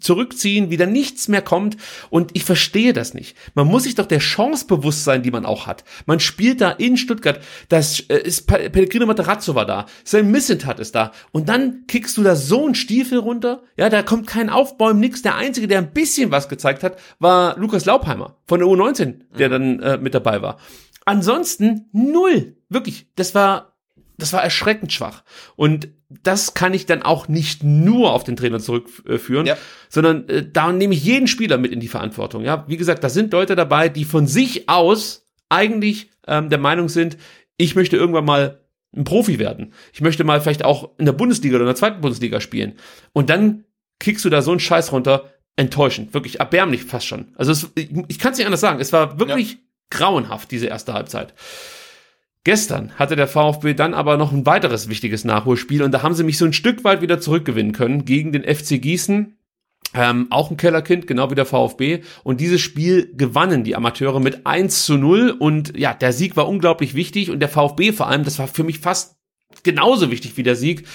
[0.00, 1.76] zurückziehen, wieder nichts mehr kommt
[2.08, 3.36] und ich verstehe das nicht.
[3.54, 5.84] Man muss sich doch der Chance bewusst sein, die man auch hat.
[6.06, 10.80] Man spielt da in Stuttgart, das äh, ist Pe- Pellegrino Materazzo war da, sein Missentat
[10.80, 14.48] ist da und dann kickst du da so einen Stiefel runter, ja, da kommt kein
[14.48, 15.20] Aufbäumen, nix.
[15.22, 19.50] Der einzige, der ein bisschen was gezeigt hat, war Lukas Laupheimer von der U19, der
[19.50, 20.56] dann äh, mit dabei war.
[21.04, 23.06] Ansonsten null, wirklich.
[23.16, 23.72] Das war
[24.18, 25.24] das war erschreckend schwach.
[25.56, 29.56] Und das kann ich dann auch nicht nur auf den Trainer zurückführen, Ja.
[29.88, 32.44] sondern äh, da nehme ich jeden Spieler mit in die Verantwortung.
[32.44, 36.88] Ja, wie gesagt, da sind Leute dabei, die von sich aus eigentlich ähm, der Meinung
[36.88, 37.16] sind,
[37.56, 38.60] ich möchte irgendwann mal
[38.94, 39.72] ein Profi werden.
[39.92, 42.74] Ich möchte mal vielleicht auch in der Bundesliga oder in der zweiten Bundesliga spielen.
[43.12, 43.64] Und dann
[43.98, 45.32] kriegst du da so einen Scheiß runter.
[45.56, 47.32] Enttäuschend, wirklich erbärmlich fast schon.
[47.36, 48.80] Also es, ich, ich kann es nicht anders sagen.
[48.80, 49.58] Es war wirklich
[49.92, 51.34] grauenhaft, diese erste Halbzeit.
[52.44, 56.24] Gestern hatte der VfB dann aber noch ein weiteres wichtiges Nachholspiel und da haben sie
[56.24, 59.38] mich so ein Stück weit wieder zurückgewinnen können gegen den FC Gießen.
[59.94, 62.00] Ähm, auch ein Kellerkind, genau wie der VfB.
[62.24, 65.36] Und dieses Spiel gewannen die Amateure mit 1 zu 0.
[65.38, 67.30] Und ja, der Sieg war unglaublich wichtig.
[67.30, 69.16] Und der VfB vor allem, das war für mich fast
[69.62, 70.86] genauso wichtig wie der Sieg,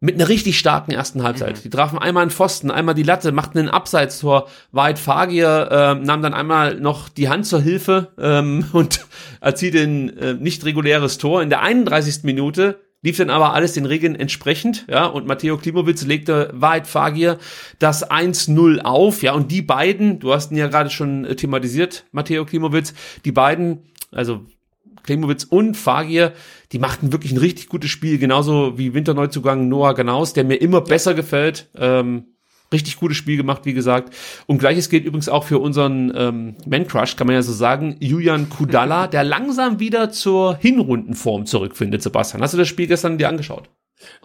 [0.00, 1.62] mit einer richtig starken ersten Halbzeit.
[1.62, 4.48] Die trafen einmal einen Pfosten, einmal die Latte, machten ein Abseitstor.
[4.72, 9.06] Weit Fagier äh, nahm dann einmal noch die Hand zur Hilfe ähm, und
[9.42, 11.42] erzielte ein äh, nicht reguläres Tor.
[11.42, 12.22] In der 31.
[12.22, 17.38] Minute lief dann aber alles den Regeln entsprechend, ja, und Matteo Klimowitz legte Wahrheit Fagier
[17.78, 22.04] das 1-0 auf, ja, und die beiden, du hast ihn ja gerade schon äh, thematisiert,
[22.12, 22.94] Matteo Klimowitz,
[23.24, 24.46] die beiden, also
[25.10, 26.32] Klimowitz und Fagier,
[26.70, 30.82] die machten wirklich ein richtig gutes Spiel, genauso wie Winterneuzugang Noah Ganaus, der mir immer
[30.82, 31.68] besser gefällt.
[31.76, 32.26] Ähm,
[32.72, 34.14] richtig gutes Spiel gemacht, wie gesagt.
[34.46, 37.96] Und gleiches gilt übrigens auch für unseren ähm, Man Crush, kann man ja so sagen,
[37.98, 42.40] Julian Kudala, der langsam wieder zur Hinrundenform zurückfindet, Sebastian.
[42.40, 43.68] Hast du das Spiel gestern dir angeschaut?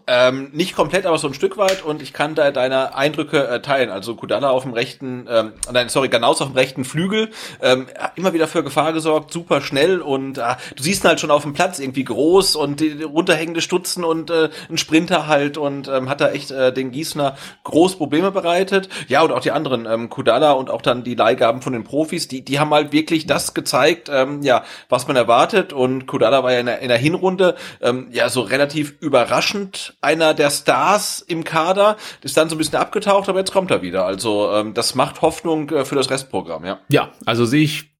[0.08, 1.84] Ähm, nicht komplett, aber so ein Stück weit.
[1.84, 3.90] Und ich kann da deine Eindrücke äh, teilen.
[3.90, 8.34] Also Kudala auf dem rechten, ähm, nein, sorry, Ganaus auf dem rechten Flügel, ähm, immer
[8.34, 10.02] wieder für Gefahr gesorgt, super schnell.
[10.02, 13.04] Und äh, du siehst ihn halt schon auf dem Platz irgendwie groß und die, die
[13.04, 15.58] runterhängende Stutzen und äh, ein Sprinter halt.
[15.58, 18.90] Und ähm, hat da echt äh, den Gießner groß Probleme bereitet.
[19.08, 22.28] Ja, und auch die anderen, ähm, Kudala und auch dann die Leihgaben von den Profis,
[22.28, 25.74] die, die haben halt wirklich das gezeigt, ähm, ja, was man erwartet.
[25.74, 29.65] Und Kudala war ja in der, in der Hinrunde ähm, ja so relativ überraschend
[30.02, 33.82] einer der Stars im Kader, ist dann so ein bisschen abgetaucht, aber jetzt kommt er
[33.82, 34.06] wieder.
[34.06, 36.80] Also ähm, das macht Hoffnung äh, für das Restprogramm, ja.
[36.90, 37.96] Ja, also sehe ich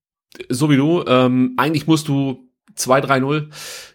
[0.48, 1.04] so wie du.
[1.06, 2.46] Ähm, eigentlich musst du
[2.76, 3.48] 2-3-0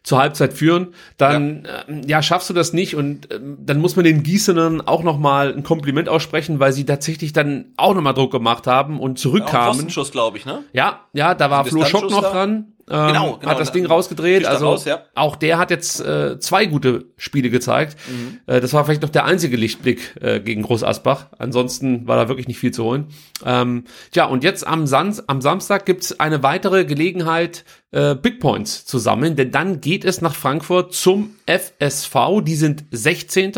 [0.04, 1.88] zur Halbzeit führen, dann ja.
[1.88, 5.20] Ähm, ja schaffst du das nicht und ähm, dann muss man den Gießenern auch noch
[5.20, 9.20] mal ein Kompliment aussprechen, weil sie tatsächlich dann auch noch mal Druck gemacht haben und
[9.20, 9.88] zurückkamen.
[9.88, 10.64] Ja, glaube ich, ne?
[10.74, 12.32] Ja, ja, da war Flo Schock noch da?
[12.32, 12.74] dran.
[12.92, 14.46] Ähm, genau, genau, hat das Ding rausgedreht.
[14.46, 15.04] Also raus, ja.
[15.16, 17.96] auch der hat jetzt äh, zwei gute Spiele gezeigt.
[18.10, 18.40] Mhm.
[18.48, 21.28] Äh, das war vielleicht noch der einzige Lichtblick äh, gegen Groß Asbach.
[21.38, 23.08] Ansonsten war da wirklich nicht viel zu holen.
[23.46, 28.86] Ähm, ja, und jetzt am, San am Samstag gibt's eine weitere Gelegenheit, äh, Big Points
[28.86, 32.42] zu sammeln, denn dann geht es nach Frankfurt zum FSV.
[32.44, 33.54] Die sind 16.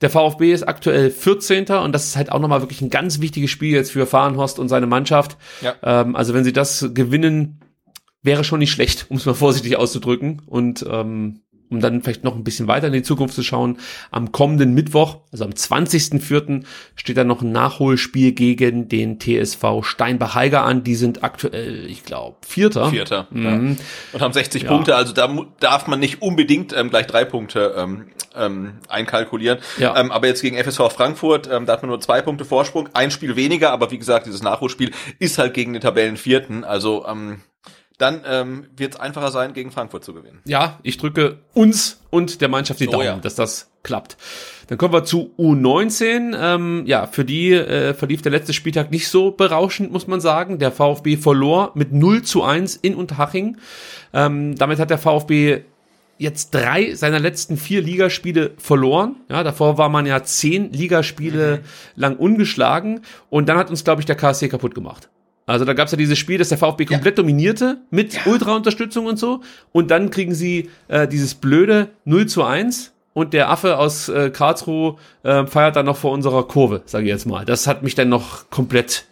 [0.00, 1.66] Der VfB ist aktuell 14.
[1.66, 4.68] und das ist halt auch nochmal wirklich ein ganz wichtiges Spiel jetzt für Fahrenhorst und
[4.68, 5.36] seine Mannschaft.
[5.60, 5.74] Ja.
[5.82, 7.60] Ähm, also wenn sie das gewinnen,
[8.22, 10.42] wäre schon nicht schlecht, um es mal vorsichtig auszudrücken.
[10.46, 11.40] Und ähm,
[11.70, 13.78] um dann vielleicht noch ein bisschen weiter in die Zukunft zu schauen,
[14.10, 16.64] am kommenden Mittwoch, also am 20.04.,
[16.94, 20.84] steht dann noch ein Nachholspiel gegen den TSV Steinbach-Heiger an.
[20.84, 22.90] Die sind aktuell, ich glaube, Vierter.
[22.90, 23.26] Vierter.
[23.30, 23.44] Mhm.
[23.44, 23.52] Ja.
[24.14, 24.68] Und haben 60 Ja.
[24.68, 25.28] Punkte, also da
[25.60, 29.58] darf man nicht unbedingt ähm, gleich drei Punkte ähm, ähm, einkalkulieren.
[29.78, 29.98] Ja.
[29.98, 33.10] Ähm, aber jetzt gegen FSV Frankfurt, ähm, da hat man nur zwei Punkte Vorsprung, ein
[33.10, 36.64] Spiel weniger, aber wie gesagt, dieses Nachholspiel ist halt gegen den Tabellenvierten.
[36.64, 37.40] Also ähm,
[37.98, 40.40] dann ähm, wird es einfacher sein, gegen Frankfurt zu gewinnen.
[40.44, 43.16] Ja, ich drücke uns und der Mannschaft die Oh Daumen, ja.
[43.16, 44.16] dass das klappt.
[44.68, 46.36] Dann kommen wir zu U19.
[46.38, 50.58] Ähm, ja, für die äh, verlief der letzte Spieltag nicht so berauschend, muss man sagen.
[50.60, 53.58] Der VfB verlor mit 0 zu 1 in Unterhaching.
[54.12, 55.64] Ähm, damit hat der VfB
[56.18, 59.16] jetzt drei seiner letzten vier Ligaspiele verloren.
[59.28, 61.62] Ja, davor war man ja zehn Ligaspiele
[61.96, 63.00] lang ungeschlagen.
[63.30, 65.08] Und dann hat uns, glaube ich, der KSC kaputt gemacht.
[65.48, 69.18] Also da gab es ja dieses Spiel, das der VfB komplett dominierte mit Ultra-Unterstützung und
[69.18, 69.40] so.
[69.72, 74.28] Und dann kriegen sie äh, dieses blöde 0 zu 1 und der Affe aus äh,
[74.28, 77.46] Karlsruhe äh, feiert dann noch vor unserer Kurve, sage ich jetzt mal.
[77.46, 79.06] Das hat mich dann noch komplett,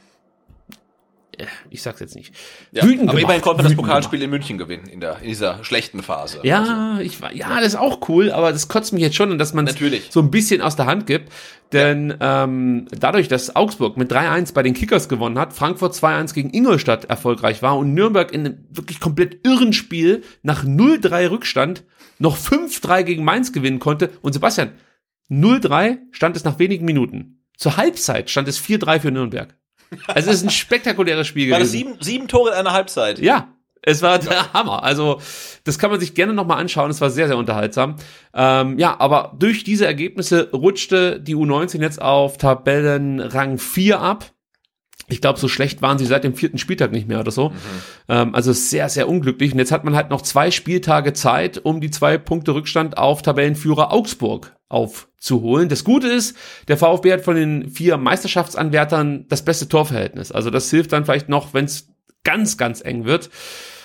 [1.71, 2.35] ich sag's jetzt nicht,
[2.73, 2.83] Ja.
[2.83, 3.23] wütend aber gemacht.
[3.23, 6.39] immerhin konnte man das Pokalspiel in München gewinnen, in, der, in dieser schlechten Phase.
[6.39, 9.31] Also, ja, ich war, ja, das ist auch cool, aber das kotzt mich jetzt schon,
[9.31, 9.67] und dass man
[10.11, 11.33] so ein bisschen aus der Hand gibt.
[11.73, 16.55] Denn ähm, dadurch, dass Augsburg mit 3-1 bei den Kickers gewonnen hat, Frankfurt 2-1 gegen
[16.55, 21.83] Ingolstadt erfolgreich war und Nürnberg in einem wirklich komplett irren Spiel nach 0-3 Rückstand
[22.19, 24.11] noch 5-3 gegen Mainz gewinnen konnte.
[24.23, 24.71] Und Sebastian,
[25.31, 27.43] 0-3 stand es nach wenigen Minuten.
[27.57, 29.57] Zur Halbzeit stand es 4-3 für Nürnberg.
[30.09, 31.89] Also es ist ein spektakuläres Spiel War das gewesen.
[31.89, 33.19] sieben, sieben Tore in einer Halbzeit?
[33.19, 33.49] Ja,
[33.83, 34.83] es war der Hammer.
[34.83, 35.21] Also
[35.65, 36.91] das kann man sich gerne nochmal anschauen.
[36.91, 37.97] Es war sehr, sehr unterhaltsam.
[38.35, 44.33] Ähm, ja, aber durch diese Ergebnisse rutschte die U19 jetzt auf Tabellenrang 4 ab.
[45.09, 47.53] Ich glaube, so schlecht waren sie seit dem vierten Spieltag nicht mehr oder so.
[48.09, 49.53] Ähm, also sehr, sehr unglücklich.
[49.53, 53.23] Und jetzt hat man halt noch zwei Spieltage Zeit, um die zwei Punkte Rückstand auf
[53.23, 55.68] Tabellenführer Augsburg aufzuholen.
[55.68, 56.36] Das Gute ist,
[56.68, 60.32] der VfB hat von den vier Meisterschaftsanwärtern das beste Torverhältnis.
[60.32, 61.88] Also das hilft dann vielleicht noch, wenn es
[62.24, 63.30] ganz, ganz eng wird.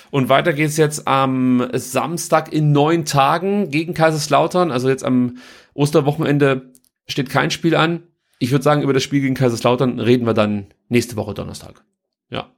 [0.09, 4.71] Und weiter geht's jetzt am Samstag in neun Tagen gegen Kaiserslautern.
[4.71, 5.37] Also jetzt am
[5.73, 6.73] Osterwochenende
[7.07, 8.03] steht kein Spiel an.
[8.39, 11.83] Ich würde sagen, über das Spiel gegen Kaiserslautern reden wir dann nächste Woche Donnerstag.
[12.29, 12.51] Ja.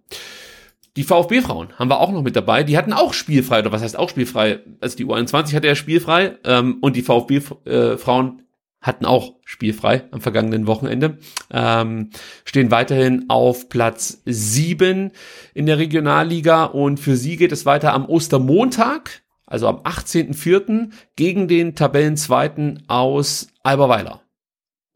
[0.95, 2.63] Die VfB-Frauen haben wir auch noch mit dabei.
[2.63, 4.59] Die hatten auch spielfrei, oder was heißt auch spielfrei?
[4.79, 8.43] Also die U21 hatte ja spielfrei ähm, und die VfB-Frauen
[8.79, 11.17] hatten auch spielfrei am vergangenen Wochenende.
[11.49, 12.09] Ähm,
[12.45, 15.11] stehen weiterhin auf Platz sieben
[15.53, 20.89] in der Regionalliga und für sie geht es weiter am Ostermontag, also am 18.04.
[21.15, 24.21] gegen den Tabellenzweiten aus Alberweiler.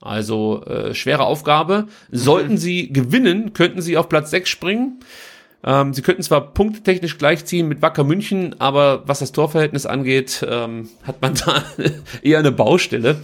[0.02, 1.88] Also äh, schwere Aufgabe.
[2.12, 5.00] Sollten sie gewinnen, könnten sie auf Platz 6 springen.
[5.64, 10.90] Ähm, sie könnten zwar punktetechnisch gleichziehen mit Wacker München, aber was das Torverhältnis angeht, ähm,
[11.04, 11.64] hat man da
[12.22, 13.18] eher eine Baustelle.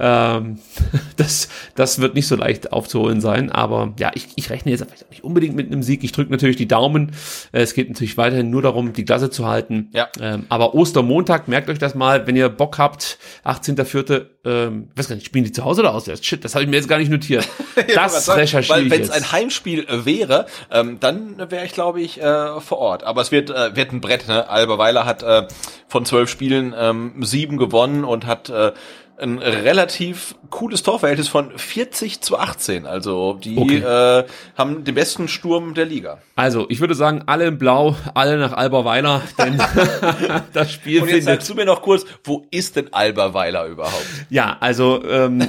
[0.00, 0.58] Ähm,
[1.16, 5.04] das, das wird nicht so leicht aufzuholen sein, aber ja, ich, ich rechne jetzt vielleicht
[5.04, 6.02] auch nicht unbedingt mit einem Sieg.
[6.02, 7.12] Ich drücke natürlich die Daumen.
[7.52, 9.90] Äh, es geht natürlich weiterhin nur darum, die Klasse zu halten.
[9.92, 10.08] Ja.
[10.20, 15.16] Ähm, aber Ostermontag, merkt euch das mal, wenn ihr Bock habt, 18.04., ähm, weiß gar
[15.16, 16.24] nicht, spielen die zu Hause oder auswärts?
[16.24, 17.46] Shit, das habe ich mir jetzt gar nicht notiert.
[17.94, 22.00] Das recherchiere Weil ich wenn es ein Heimspiel äh, wäre, ähm, dann wäre ich, glaube
[22.00, 23.04] ich, äh, vor Ort.
[23.04, 24.28] Aber es wird, äh, wird ein Brett.
[24.28, 24.48] Ne?
[24.48, 25.46] Alberweiler hat äh,
[25.88, 28.72] von zwölf Spielen ähm, sieben gewonnen und hat äh,
[29.20, 32.86] ein relativ cooles Torverhältnis von 40 zu 18.
[32.86, 33.78] Also die Okay.
[33.78, 34.24] äh,
[34.56, 36.18] haben den besten Sturm der Liga.
[36.36, 39.58] Also, ich würde sagen, alle in Blau, alle nach Alberweiler, denn
[40.52, 41.24] das Spiel Und jetzt findet.
[41.24, 44.06] sagst du mir noch kurz, wo ist denn Alberweiler überhaupt?
[44.30, 45.46] Ja, also ähm,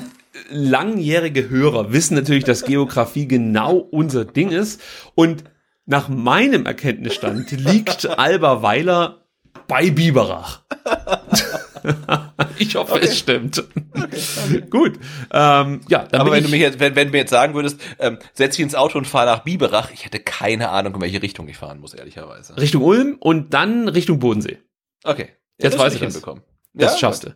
[0.50, 4.82] langjährige Hörer wissen natürlich, dass Geografie genau unser Ding ist.
[5.16, 5.44] Und
[5.86, 9.21] nach meinem Erkenntnisstand liegt Alberweiler
[9.68, 10.62] bei Biberach.
[12.58, 13.64] ich hoffe, es stimmt.
[14.70, 15.00] Gut.
[15.32, 17.80] Ähm, ja, dann Aber wenn du, mir jetzt, wenn, wenn du mir jetzt sagen würdest,
[18.00, 21.22] ähm, setz dich ins Auto und fahr nach Biberach, ich hätte keine Ahnung, in welche
[21.22, 22.58] Richtung ich fahren muss, ehrlicherweise.
[22.58, 24.60] Richtung Ulm und dann Richtung Bodensee.
[25.04, 25.30] Okay.
[25.58, 26.14] Jetzt das weiß ich das.
[26.14, 26.44] hinbekommen.
[26.74, 27.36] Das Ja, schaffst du.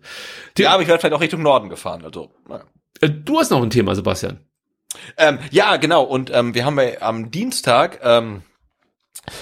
[0.57, 2.03] Ja, aber ich werde vielleicht auch Richtung Norden gefahren.
[2.05, 2.63] Also, naja.
[3.01, 4.39] Äh, Du hast noch ein Thema, Sebastian.
[5.17, 6.03] Ähm, ja, genau.
[6.03, 8.43] Und ähm, wir haben ja am Dienstag ähm,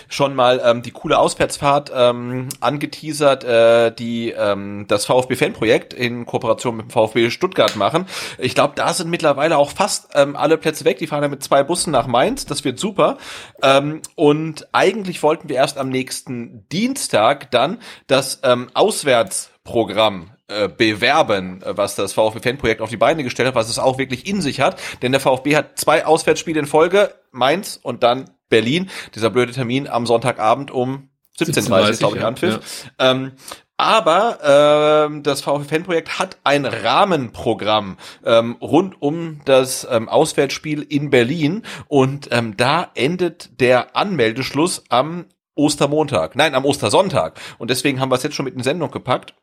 [0.07, 6.77] schon mal ähm, die coole Auswärtsfahrt ähm, angeteasert, äh, die ähm, das VfB-Fanprojekt in Kooperation
[6.77, 8.05] mit dem VfB Stuttgart machen.
[8.37, 10.97] Ich glaube, da sind mittlerweile auch fast ähm, alle Plätze weg.
[10.99, 12.45] Die fahren ja mit zwei Bussen nach Mainz.
[12.45, 13.17] Das wird super.
[13.61, 21.61] Ähm, und eigentlich wollten wir erst am nächsten Dienstag dann das ähm, Auswärtsprogramm äh, bewerben,
[21.61, 24.61] äh, was das VfB-Fanprojekt auf die Beine gestellt hat, was es auch wirklich in sich
[24.61, 24.79] hat.
[25.01, 28.89] Denn der VfB hat zwei Auswärtsspiele in Folge, Mainz und dann Berlin.
[29.15, 31.09] Dieser blöde Termin am Sonntagabend um
[31.39, 32.59] 17.30 17:30, glaube ich, ja, Anpfiff.
[32.99, 33.31] Ähm,
[33.77, 41.63] Aber ähm, das VfL-Fanprojekt hat ein Rahmenprogramm ähm, rund um das ähm, Auswärtsspiel in Berlin
[41.87, 45.25] und ähm, da endet der Anmeldeschluss am
[45.55, 47.39] Ostermontag, nein, am Ostersonntag.
[47.57, 49.33] Und deswegen haben wir es jetzt schon mit in Sendung gepackt.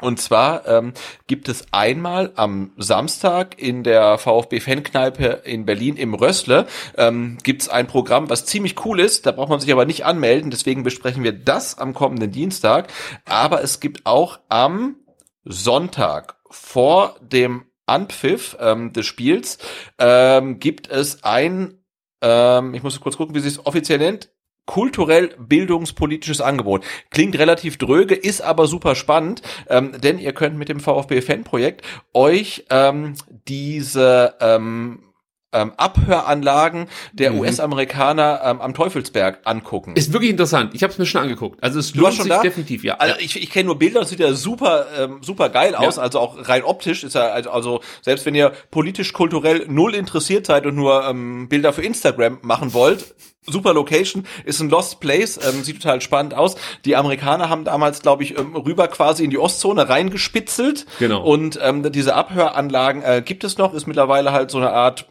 [0.00, 0.92] Und zwar ähm,
[1.26, 6.66] gibt es einmal am Samstag in der VfB Fankneipe in Berlin im Rössle
[6.96, 9.26] ähm, gibt es ein Programm, was ziemlich cool ist.
[9.26, 10.50] Da braucht man sich aber nicht anmelden.
[10.50, 12.88] Deswegen besprechen wir das am kommenden Dienstag.
[13.24, 14.96] Aber es gibt auch am
[15.44, 19.58] Sonntag vor dem Anpfiff ähm, des Spiels
[19.98, 21.80] ähm, gibt es ein
[22.22, 24.30] ähm, ich muss kurz gucken, wie sie es offiziell nennt,
[24.70, 26.84] kulturell bildungspolitisches Angebot.
[27.10, 31.84] Klingt relativ dröge, ist aber super spannend, ähm, denn ihr könnt mit dem VfB Fanprojekt
[32.14, 33.14] euch ähm,
[33.48, 35.09] diese ähm,
[35.52, 37.40] ähm, Abhöranlagen der Mhm.
[37.40, 39.96] US-Amerikaner ähm, am Teufelsberg angucken.
[39.96, 40.74] Ist wirklich interessant.
[40.74, 41.62] Ich habe es mir schon angeguckt.
[41.62, 42.42] Also es lohnt schon sich da?
[42.42, 42.94] definitiv, ja.
[42.98, 46.02] Also ich, ich kenne nur Bilder, das sieht ja super, ähm, super geil aus, Ja.
[46.02, 50.46] also auch rein optisch ist ja, also- also selbst wenn ihr politisch, kulturell null interessiert
[50.46, 53.14] seid und nur ähm, Bilder für Instagram machen wollt,
[53.46, 56.56] super Location, ist ein Lost Place, ähm, sieht total spannend aus.
[56.84, 60.86] Die Amerikaner haben damals, glaube ich, ähm, rüber quasi in die Ostzone reingespitzelt.
[60.98, 61.22] Genau.
[61.22, 65.06] Und ähm, diese Abhöranlagen äh, gibt es noch, ist mittlerweile halt so eine Art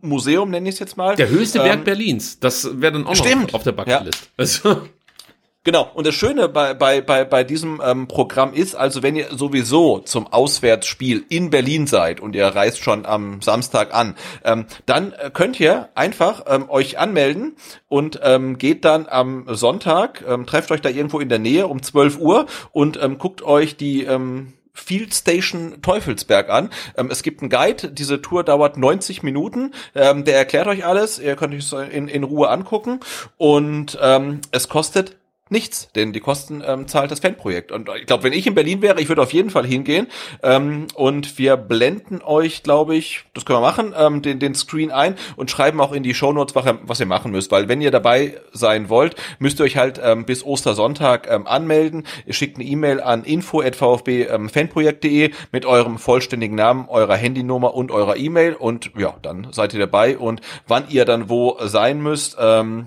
[0.00, 1.16] Museum, nenne ich es jetzt mal.
[1.16, 2.38] Der höchste Ähm, Berg Berlins.
[2.40, 3.48] Das wäre dann auch stimmt.
[3.48, 4.30] noch auf der Bucketlist.
[4.36, 4.82] Also,
[5.64, 5.88] Genau.
[5.94, 10.00] Und das Schöne bei, bei, bei, bei diesem ähm, Programm ist, also wenn ihr sowieso
[10.00, 15.30] zum Auswärtsspiel in Berlin seid und ihr reist schon am Samstag an, ähm, dann äh,
[15.32, 17.54] könnt ihr einfach ähm, euch anmelden
[17.86, 21.80] und ähm, geht dann am Sonntag, ähm, trefft euch da irgendwo in der Nähe um
[21.80, 26.70] 12 Uhr und ähm, guckt euch die ähm, Field Station Teufelsberg an.
[26.96, 31.18] Ähm, es gibt einen Guide, diese Tour dauert 90 Minuten, ähm, der erklärt euch alles,
[31.18, 33.00] ihr könnt euch in, in Ruhe angucken.
[33.36, 35.16] Und ähm, es kostet
[35.52, 37.70] nichts, denn die Kosten ähm, zahlt das Fanprojekt.
[37.70, 40.08] Und ich glaube, wenn ich in Berlin wäre, ich würde auf jeden Fall hingehen.
[40.42, 44.90] Ähm, und wir blenden euch, glaube ich, das können wir machen, ähm, den, den Screen
[44.90, 47.50] ein und schreiben auch in die Shownotes, was ihr, was ihr machen müsst.
[47.52, 52.06] Weil wenn ihr dabei sein wollt, müsst ihr euch halt ähm, bis Ostersonntag ähm, anmelden.
[52.26, 58.54] Ihr schickt eine E-Mail an info.vfb-fanprojekt.de mit eurem vollständigen Namen, eurer Handynummer und eurer E-Mail.
[58.54, 60.16] Und ja, dann seid ihr dabei.
[60.16, 62.86] Und wann ihr dann wo sein müsst, ähm,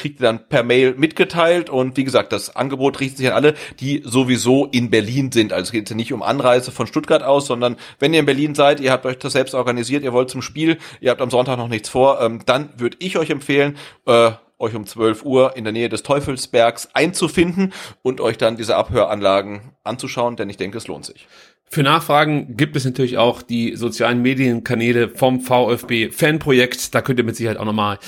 [0.00, 3.54] kriegt ihr dann per Mail mitgeteilt und wie gesagt, das Angebot richtet sich an alle,
[3.78, 5.52] die sowieso in Berlin sind.
[5.52, 8.54] Also es geht ja nicht um Anreise von Stuttgart aus, sondern wenn ihr in Berlin
[8.54, 11.58] seid, ihr habt euch das selbst organisiert, ihr wollt zum Spiel, ihr habt am Sonntag
[11.58, 15.64] noch nichts vor, ähm, dann würde ich euch empfehlen, äh, euch um 12 Uhr in
[15.64, 17.72] der Nähe des Teufelsbergs einzufinden
[18.02, 21.26] und euch dann diese Abhöranlagen anzuschauen, denn ich denke, es lohnt sich.
[21.72, 26.96] Für Nachfragen gibt es natürlich auch die sozialen Medienkanäle vom VfB Fanprojekt.
[26.96, 28.00] Da könnt ihr mit Sicherheit auch nochmal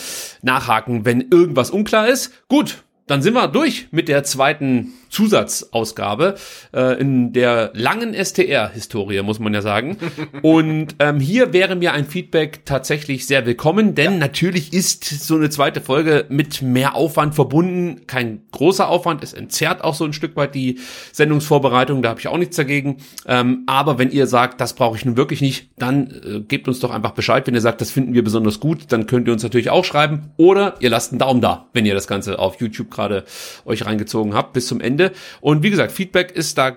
[0.42, 2.32] nachhaken, wenn irgendwas unklar ist.
[2.48, 6.36] Gut, dann sind wir durch mit der zweiten Zusatzausgabe
[6.74, 9.98] äh, in der langen STR-Historie, muss man ja sagen.
[10.42, 15.50] Und ähm, hier wäre mir ein Feedback tatsächlich sehr willkommen, denn natürlich ist so eine
[15.50, 18.06] zweite Folge mit mehr Aufwand verbunden.
[18.06, 20.78] Kein großer Aufwand, es entzerrt auch so ein Stück weit die
[21.12, 22.96] Sendungsvorbereitung, da habe ich auch nichts dagegen.
[23.26, 26.80] Ähm, aber wenn ihr sagt, das brauche ich nun wirklich nicht, dann äh, gebt uns
[26.80, 27.46] doch einfach Bescheid.
[27.46, 30.30] Wenn ihr sagt, das finden wir besonders gut, dann könnt ihr uns natürlich auch schreiben.
[30.38, 33.24] Oder ihr lasst einen Daumen da, wenn ihr das Ganze auf YouTube gerade
[33.66, 35.01] euch reingezogen habt bis zum Ende.
[35.40, 36.76] Und wie gesagt, Feedback ist da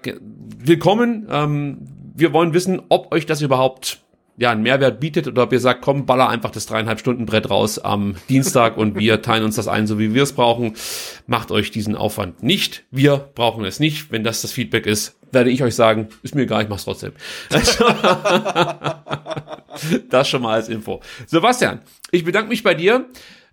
[0.57, 1.27] willkommen.
[1.29, 1.77] Ähm,
[2.15, 3.99] wir wollen wissen, ob euch das überhaupt
[4.37, 7.49] ja, einen Mehrwert bietet oder ob ihr sagt, komm, baller einfach das dreieinhalb Stunden Brett
[7.49, 10.73] raus am Dienstag und wir teilen uns das ein, so wie wir es brauchen.
[11.25, 12.83] Macht euch diesen Aufwand nicht.
[12.91, 14.11] Wir brauchen es nicht.
[14.11, 17.13] Wenn das das Feedback ist, werde ich euch sagen, ist mir egal, ich mach's trotzdem.
[20.09, 21.01] das schon mal als Info.
[21.27, 21.79] Sebastian,
[22.11, 23.05] ich bedanke mich bei dir,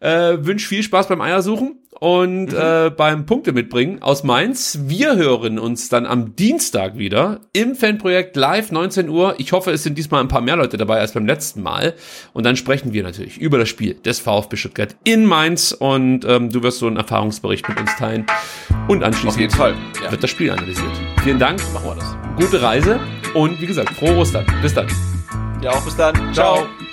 [0.02, 4.80] äh, wünsche viel Spaß beim Eiersuchen und äh, beim Punkte mitbringen aus Mainz.
[4.82, 9.36] Wir hören uns dann am Dienstag wieder im Fanprojekt live 19 Uhr.
[9.38, 11.94] Ich hoffe, es sind diesmal ein paar mehr Leute dabei als beim letzten Mal.
[12.32, 16.50] Und dann sprechen wir natürlich über das Spiel des VfB Stuttgart in Mainz und ähm,
[16.50, 18.26] du wirst so einen Erfahrungsbericht mit uns teilen.
[18.88, 20.10] Und anschließend Fall, ja.
[20.10, 20.90] wird das Spiel analysiert.
[21.22, 22.16] Vielen Dank, Machen wir das.
[22.36, 22.98] gute Reise
[23.34, 24.44] und wie gesagt, frohe Ostern.
[24.60, 24.88] Bis dann.
[25.62, 26.14] Ja, auch bis dann.
[26.34, 26.56] Ciao.
[26.56, 26.91] Ciao.